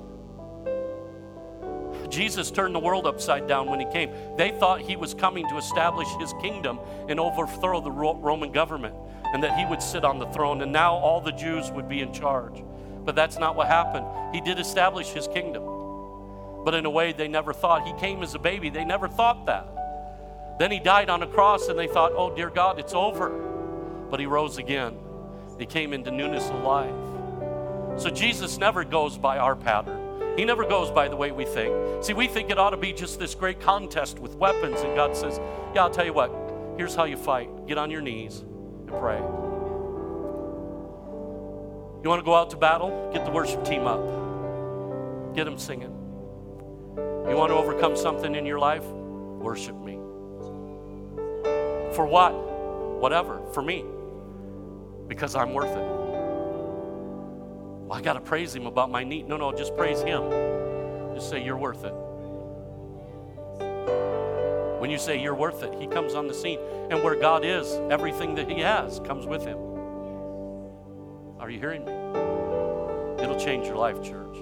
Jesus 2.13 2.51
turned 2.51 2.75
the 2.75 2.79
world 2.79 3.07
upside 3.07 3.47
down 3.47 3.67
when 3.67 3.79
he 3.79 3.87
came. 3.87 4.11
They 4.37 4.51
thought 4.51 4.81
he 4.81 4.95
was 4.95 5.15
coming 5.15 5.47
to 5.49 5.57
establish 5.57 6.07
his 6.19 6.31
kingdom 6.41 6.79
and 7.09 7.19
overthrow 7.19 7.81
the 7.81 7.91
Roman 7.91 8.51
government 8.51 8.95
and 9.33 9.41
that 9.43 9.57
he 9.57 9.65
would 9.65 9.81
sit 9.81 10.05
on 10.05 10.19
the 10.19 10.27
throne 10.27 10.61
and 10.61 10.71
now 10.71 10.93
all 10.93 11.19
the 11.19 11.31
Jews 11.31 11.71
would 11.71 11.89
be 11.89 12.01
in 12.01 12.13
charge. 12.13 12.63
But 13.03 13.15
that's 13.15 13.39
not 13.39 13.55
what 13.55 13.67
happened. 13.67 14.05
He 14.33 14.41
did 14.41 14.59
establish 14.59 15.07
his 15.07 15.27
kingdom. 15.27 15.63
But 16.63 16.75
in 16.75 16.85
a 16.85 16.89
way 16.89 17.13
they 17.13 17.27
never 17.27 17.51
thought. 17.51 17.85
He 17.85 17.93
came 17.93 18.21
as 18.21 18.35
a 18.35 18.39
baby. 18.39 18.69
They 18.69 18.85
never 18.85 19.07
thought 19.07 19.47
that. 19.47 19.67
Then 20.59 20.71
he 20.71 20.79
died 20.79 21.09
on 21.09 21.23
a 21.23 21.27
cross 21.27 21.67
and 21.67 21.79
they 21.79 21.87
thought, 21.87 22.11
oh, 22.15 22.33
dear 22.33 22.51
God, 22.51 22.79
it's 22.79 22.93
over. 22.93 23.29
But 24.11 24.19
he 24.19 24.27
rose 24.27 24.59
again. 24.59 24.97
He 25.57 25.65
came 25.65 25.93
into 25.93 26.11
newness 26.11 26.47
of 26.49 26.63
life. 26.63 26.93
So 27.97 28.11
Jesus 28.11 28.59
never 28.59 28.83
goes 28.83 29.17
by 29.17 29.39
our 29.39 29.55
pattern. 29.55 30.02
He 30.35 30.45
never 30.45 30.65
goes 30.65 30.89
by 30.89 31.07
the 31.07 31.15
way 31.15 31.31
we 31.31 31.45
think. 31.45 32.03
See, 32.03 32.13
we 32.13 32.27
think 32.27 32.49
it 32.49 32.57
ought 32.57 32.71
to 32.71 32.77
be 32.77 32.91
just 32.91 33.19
this 33.19 33.35
great 33.35 33.59
contest 33.59 34.17
with 34.19 34.35
weapons, 34.35 34.81
and 34.81 34.95
God 34.95 35.15
says, 35.15 35.39
Yeah, 35.75 35.83
I'll 35.83 35.91
tell 35.91 36.05
you 36.05 36.13
what, 36.13 36.33
here's 36.77 36.95
how 36.95 37.03
you 37.03 37.17
fight 37.17 37.67
get 37.67 37.77
on 37.77 37.91
your 37.91 38.01
knees 38.01 38.39
and 38.39 38.87
pray. 38.87 39.19
You 42.03 42.09
want 42.09 42.19
to 42.19 42.25
go 42.25 42.35
out 42.35 42.49
to 42.49 42.57
battle? 42.57 43.11
Get 43.13 43.25
the 43.25 43.31
worship 43.31 43.63
team 43.63 43.85
up, 43.87 44.01
get 45.35 45.45
them 45.45 45.57
singing. 45.57 45.99
You 46.97 47.37
want 47.37 47.51
to 47.51 47.55
overcome 47.55 47.95
something 47.95 48.35
in 48.35 48.45
your 48.45 48.59
life? 48.59 48.83
Worship 48.83 49.79
me. 49.81 49.93
For 51.95 52.05
what? 52.05 52.31
Whatever. 52.99 53.41
For 53.53 53.61
me. 53.61 53.85
Because 55.07 55.35
I'm 55.35 55.53
worth 55.53 55.75
it. 55.75 55.92
Well, 57.93 57.99
I 57.99 58.03
got 58.03 58.13
to 58.13 58.21
praise 58.21 58.55
him 58.55 58.65
about 58.65 58.89
my 58.89 59.03
need. 59.03 59.27
No, 59.27 59.37
no, 59.37 59.51
just 59.51 59.77
praise 59.77 60.01
him. 60.01 60.23
Just 61.13 61.29
say, 61.29 61.45
You're 61.45 61.57
worth 61.57 61.85
it. 61.85 61.93
When 64.81 64.89
you 64.89 64.97
say 64.97 65.21
you're 65.21 65.35
worth 65.35 65.61
it, 65.61 65.75
he 65.79 65.85
comes 65.85 66.15
on 66.15 66.25
the 66.25 66.33
scene. 66.33 66.57
And 66.89 67.03
where 67.03 67.13
God 67.13 67.45
is, 67.45 67.71
everything 67.91 68.33
that 68.33 68.49
he 68.49 68.61
has 68.61 68.99
comes 69.01 69.27
with 69.27 69.45
him. 69.45 69.59
Are 71.39 71.51
you 71.51 71.59
hearing 71.59 71.85
me? 71.85 71.91
It'll 73.23 73.39
change 73.39 73.67
your 73.67 73.77
life, 73.77 74.01
church. 74.01 74.37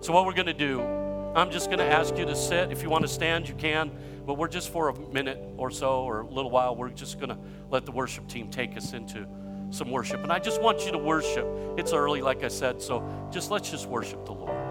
So, 0.00 0.14
what 0.14 0.24
we're 0.24 0.32
going 0.32 0.46
to 0.46 0.54
do, 0.54 0.80
I'm 0.80 1.50
just 1.50 1.66
going 1.66 1.80
to 1.80 1.84
ask 1.84 2.16
you 2.16 2.24
to 2.24 2.34
sit. 2.34 2.72
If 2.72 2.82
you 2.82 2.88
want 2.88 3.02
to 3.02 3.08
stand, 3.08 3.46
you 3.50 3.54
can. 3.54 3.90
But 4.24 4.38
we're 4.38 4.48
just 4.48 4.72
for 4.72 4.88
a 4.88 4.98
minute 5.10 5.44
or 5.58 5.70
so, 5.70 6.04
or 6.04 6.22
a 6.22 6.26
little 6.26 6.50
while, 6.50 6.74
we're 6.74 6.88
just 6.88 7.18
going 7.18 7.28
to 7.28 7.38
let 7.70 7.84
the 7.84 7.92
worship 7.92 8.28
team 8.28 8.50
take 8.50 8.78
us 8.78 8.94
into 8.94 9.26
some 9.74 9.90
worship. 9.90 10.22
And 10.22 10.32
I 10.32 10.38
just 10.38 10.62
want 10.62 10.86
you 10.86 10.92
to 10.92 10.98
worship. 10.98 11.46
It's 11.76 11.92
early, 11.92 12.22
like 12.22 12.44
I 12.44 12.48
said, 12.48 12.80
so 12.80 13.02
just 13.30 13.50
let's 13.50 13.70
just 13.70 13.88
worship 13.88 14.24
the 14.24 14.32
Lord. 14.32 14.63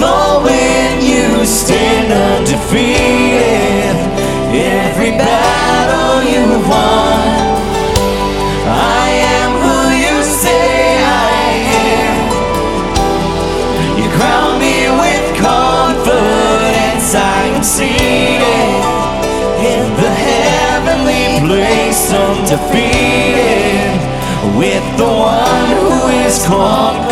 Fall 0.00 0.42
when 0.42 1.00
you 1.02 1.44
stand 1.44 2.12
undefeated. 2.12 3.96
Every 4.54 5.10
battle 5.10 6.22
you 6.32 6.42
have 6.54 6.68
won. 6.68 7.28
I 8.66 9.08
am 9.36 9.50
who 9.64 9.78
you 10.04 10.16
say 10.22 10.98
I 11.34 11.50
am. 11.94 12.18
You 13.98 14.06
crown 14.16 14.52
me 14.64 14.76
with 15.02 15.24
confidence. 15.48 17.08
I 17.14 17.40
am 17.54 17.62
seated 17.62 18.82
in 19.74 19.84
the 20.02 20.12
heavenly 20.28 21.26
place, 21.46 22.12
undefeated, 22.12 23.98
with 24.56 24.86
the 24.96 25.10
one 25.34 25.68
who 25.82 25.96
is 26.24 26.36
conquered 26.46 27.07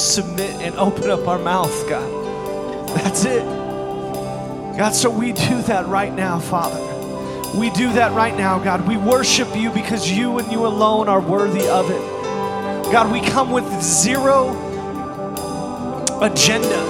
just 0.00 0.14
submit 0.14 0.54
and 0.62 0.74
open 0.76 1.10
up 1.10 1.28
our 1.28 1.38
mouth, 1.38 1.86
God. 1.86 2.08
That's 2.96 3.24
it. 3.26 3.44
God, 4.78 4.94
so 4.94 5.10
we 5.10 5.32
do 5.32 5.60
that 5.62 5.86
right 5.88 6.12
now, 6.12 6.38
Father. 6.38 6.80
We 7.58 7.68
do 7.70 7.92
that 7.92 8.12
right 8.12 8.34
now, 8.34 8.58
God. 8.58 8.88
We 8.88 8.96
worship 8.96 9.54
you 9.54 9.70
because 9.70 10.10
you 10.10 10.38
and 10.38 10.50
you 10.50 10.64
alone 10.64 11.08
are 11.08 11.20
worthy 11.20 11.68
of 11.68 11.90
it. 11.90 12.00
God, 12.90 13.12
we 13.12 13.20
come 13.20 13.50
with 13.50 13.64
zero 13.82 14.50
agenda. 16.22 16.82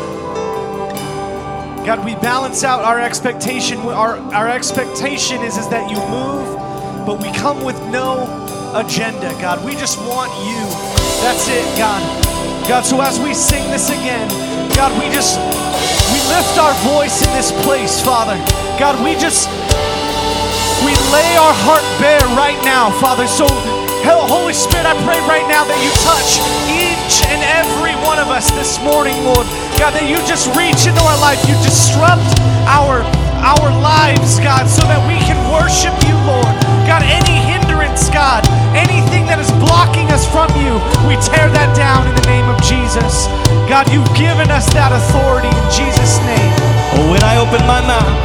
God, 1.84 2.04
we 2.04 2.14
balance 2.16 2.62
out 2.62 2.84
our 2.84 3.00
expectation. 3.00 3.78
Our, 3.78 4.18
our 4.32 4.48
expectation 4.48 5.42
is, 5.42 5.58
is 5.58 5.68
that 5.70 5.90
you 5.90 5.96
move, 5.96 7.06
but 7.06 7.20
we 7.20 7.32
come 7.36 7.64
with 7.64 7.80
no 7.88 8.22
agenda, 8.76 9.30
God. 9.40 9.64
We 9.64 9.72
just 9.72 9.98
want 9.98 10.32
you. 10.46 10.64
That's 11.22 11.48
it, 11.48 11.76
God. 11.76 12.30
God, 12.70 12.86
so 12.86 13.02
as 13.02 13.18
we 13.18 13.34
sing 13.34 13.66
this 13.74 13.90
again, 13.90 14.30
God, 14.78 14.94
we 14.94 15.10
just, 15.10 15.42
we 16.14 16.22
lift 16.30 16.54
our 16.54 16.70
voice 16.86 17.18
in 17.18 17.26
this 17.34 17.50
place, 17.66 17.98
Father. 17.98 18.38
God, 18.78 18.94
we 19.02 19.18
just, 19.18 19.50
we 20.86 20.94
lay 21.10 21.34
our 21.34 21.50
heart 21.66 21.82
bare 21.98 22.22
right 22.38 22.62
now, 22.62 22.94
Father. 23.02 23.26
So, 23.26 23.50
Holy 24.06 24.54
Spirit, 24.54 24.86
I 24.86 24.94
pray 25.02 25.18
right 25.26 25.42
now 25.50 25.66
that 25.66 25.78
you 25.82 25.90
touch 26.06 26.38
each 26.70 27.26
and 27.26 27.42
every 27.58 27.98
one 28.06 28.22
of 28.22 28.30
us 28.30 28.46
this 28.54 28.78
morning, 28.86 29.18
Lord. 29.26 29.50
God, 29.74 29.90
that 29.98 30.06
you 30.06 30.22
just 30.22 30.46
reach 30.54 30.86
into 30.86 31.02
our 31.02 31.18
life, 31.18 31.42
you 31.50 31.58
disrupt 31.66 32.38
our 32.70 33.02
our 33.42 33.74
lives, 33.82 34.38
God, 34.38 34.70
so 34.70 34.86
that 34.86 35.02
we 35.10 35.18
can 35.26 35.34
worship 35.50 35.96
you, 36.06 36.14
Lord. 36.22 36.54
God, 36.86 37.02
any 37.02 37.34
hindrance, 37.50 38.06
God, 38.14 38.46
anything 38.78 39.26
that 39.26 39.42
is 39.42 39.50
blocking 39.58 40.06
us 40.14 40.22
from 40.22 40.46
you, 40.54 40.78
we 41.10 41.18
tear 41.18 41.50
that 41.50 41.74
down 41.74 42.19
name 42.41 42.49
of 42.49 42.62
Jesus. 42.62 43.26
God, 43.68 43.91
you've 43.93 44.09
given 44.14 44.51
us 44.51 44.66
that 44.72 44.93
authority 44.93 45.49
in 45.49 45.66
Jesus' 45.68 46.16
name. 46.24 46.53
Oh, 46.97 47.11
when 47.12 47.22
I 47.22 47.36
open 47.36 47.61
my 47.66 47.80
mouth, 47.84 48.16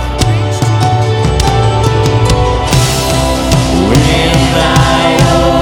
when 3.90 4.00
I 4.56 5.20
open 5.44 5.55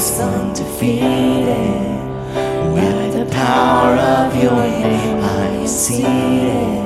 place, 0.00 0.20
undefeated. 0.20 2.00
With 2.72 3.14
the 3.14 3.26
power 3.34 3.96
of 3.96 4.42
your 4.42 4.52
name, 4.52 5.22
I'm 5.22 5.66
seated 5.66 6.80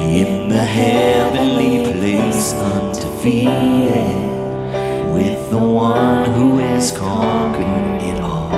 in 0.00 0.48
the 0.48 0.64
heavenly 0.64 1.92
place, 1.92 2.54
undefeated. 2.54 4.28
With 5.12 5.50
the 5.50 5.58
one 5.58 6.30
who 6.32 6.58
has 6.58 6.92
conquered 6.96 8.02
it 8.02 8.20
all. 8.22 8.50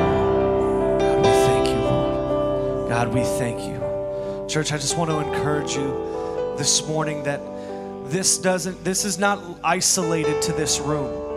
God, 1.01 1.19
we 1.19 1.33
thank 1.33 1.69
you, 1.69 1.81
Lord. 1.83 2.89
God, 2.89 3.09
we 3.09 3.23
thank 3.23 3.61
you. 3.63 4.47
Church, 4.49 4.73
I 4.73 4.79
just 4.79 4.97
want 4.97 5.11
to 5.11 5.19
encourage 5.19 5.75
you 5.75 6.55
this 6.57 6.87
morning 6.87 7.25
that 7.25 7.41
this 8.05 8.39
doesn't 8.39 8.85
this 8.85 9.05
is 9.05 9.19
not 9.19 9.43
isolated 9.65 10.41
to 10.43 10.53
this 10.53 10.79
room. 10.79 11.32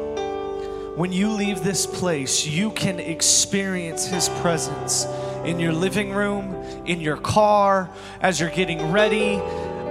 When 0.96 1.12
you 1.12 1.30
leave 1.30 1.62
this 1.62 1.86
place, 1.86 2.48
you 2.48 2.72
can 2.72 3.02
experience 3.02 4.08
his 4.08 4.30
presence 4.40 5.06
in 5.44 5.60
your 5.60 5.74
living 5.74 6.14
room, 6.14 6.54
in 6.86 7.02
your 7.02 7.18
car, 7.18 7.90
as 8.22 8.40
you're 8.40 8.50
getting 8.50 8.94
ready. 8.94 9.36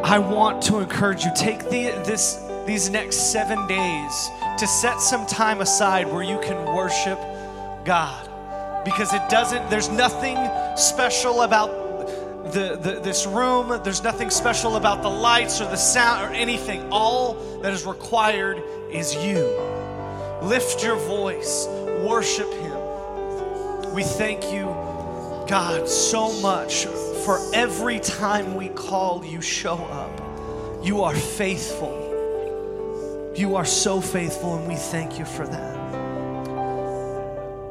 I 0.03 0.19
want 0.19 0.63
to 0.63 0.79
encourage 0.79 1.23
you 1.27 1.31
take 1.37 1.65
the, 1.65 1.91
this 2.07 2.41
these 2.65 2.89
next 2.89 3.33
7 3.33 3.67
days 3.67 4.31
to 4.57 4.67
set 4.67 4.99
some 4.99 5.27
time 5.27 5.61
aside 5.61 6.11
where 6.11 6.23
you 6.23 6.39
can 6.41 6.75
worship 6.75 7.21
God. 7.85 8.31
Because 8.87 9.13
it 9.13 9.29
doesn't 9.29 9.69
there's 9.69 9.91
nothing 9.91 10.39
special 10.75 11.43
about 11.43 11.69
the, 12.51 12.79
the, 12.81 13.01
this 13.01 13.27
room. 13.27 13.79
There's 13.85 14.03
nothing 14.03 14.31
special 14.31 14.77
about 14.77 15.03
the 15.03 15.11
lights 15.11 15.61
or 15.61 15.67
the 15.67 15.77
sound 15.77 16.25
or 16.25 16.35
anything. 16.35 16.91
All 16.91 17.35
that 17.61 17.75
is 17.75 17.85
required 17.85 18.63
is 18.91 19.15
you 19.17 19.74
lift 20.45 20.83
your 20.83 20.97
voice. 20.97 21.67
Worship 22.07 22.53
him. 22.53 23.93
We 23.95 24.03
thank 24.03 24.53
you 24.53 24.67
god 25.47 25.89
so 25.89 26.33
much 26.41 26.87
for 27.25 27.39
every 27.55 28.01
time 28.01 28.55
we 28.55 28.69
call 28.69 29.25
you 29.25 29.41
show 29.41 29.77
up. 29.77 30.21
You 30.85 31.03
are 31.03 31.15
faithful. 31.15 32.01
You 33.37 33.57
are 33.57 33.65
so 33.65 34.01
faithful 34.01 34.57
and 34.57 34.69
we 34.69 34.77
thank 34.77 35.19
you 35.19 35.25
for 35.25 35.47
that. 35.47 35.75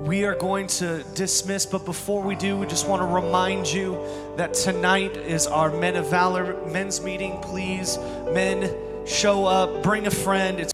We 0.01 0.25
are 0.25 0.35
going 0.35 0.67
to 0.67 1.03
dismiss, 1.15 1.65
but 1.65 1.85
before 1.85 2.21
we 2.21 2.35
do, 2.35 2.57
we 2.57 2.67
just 2.67 2.87
want 2.87 3.01
to 3.01 3.05
remind 3.05 3.71
you 3.71 3.97
that 4.35 4.53
tonight 4.53 5.15
is 5.15 5.47
our 5.47 5.71
Men 5.71 5.95
of 5.95 6.09
Valor 6.09 6.57
men's 6.67 7.01
meeting. 7.01 7.39
Please, 7.41 7.97
men, 8.33 8.69
show 9.05 9.45
up, 9.45 9.81
bring 9.81 10.05
a 10.05 10.11
friend. 10.11 10.59
It's 10.59 10.73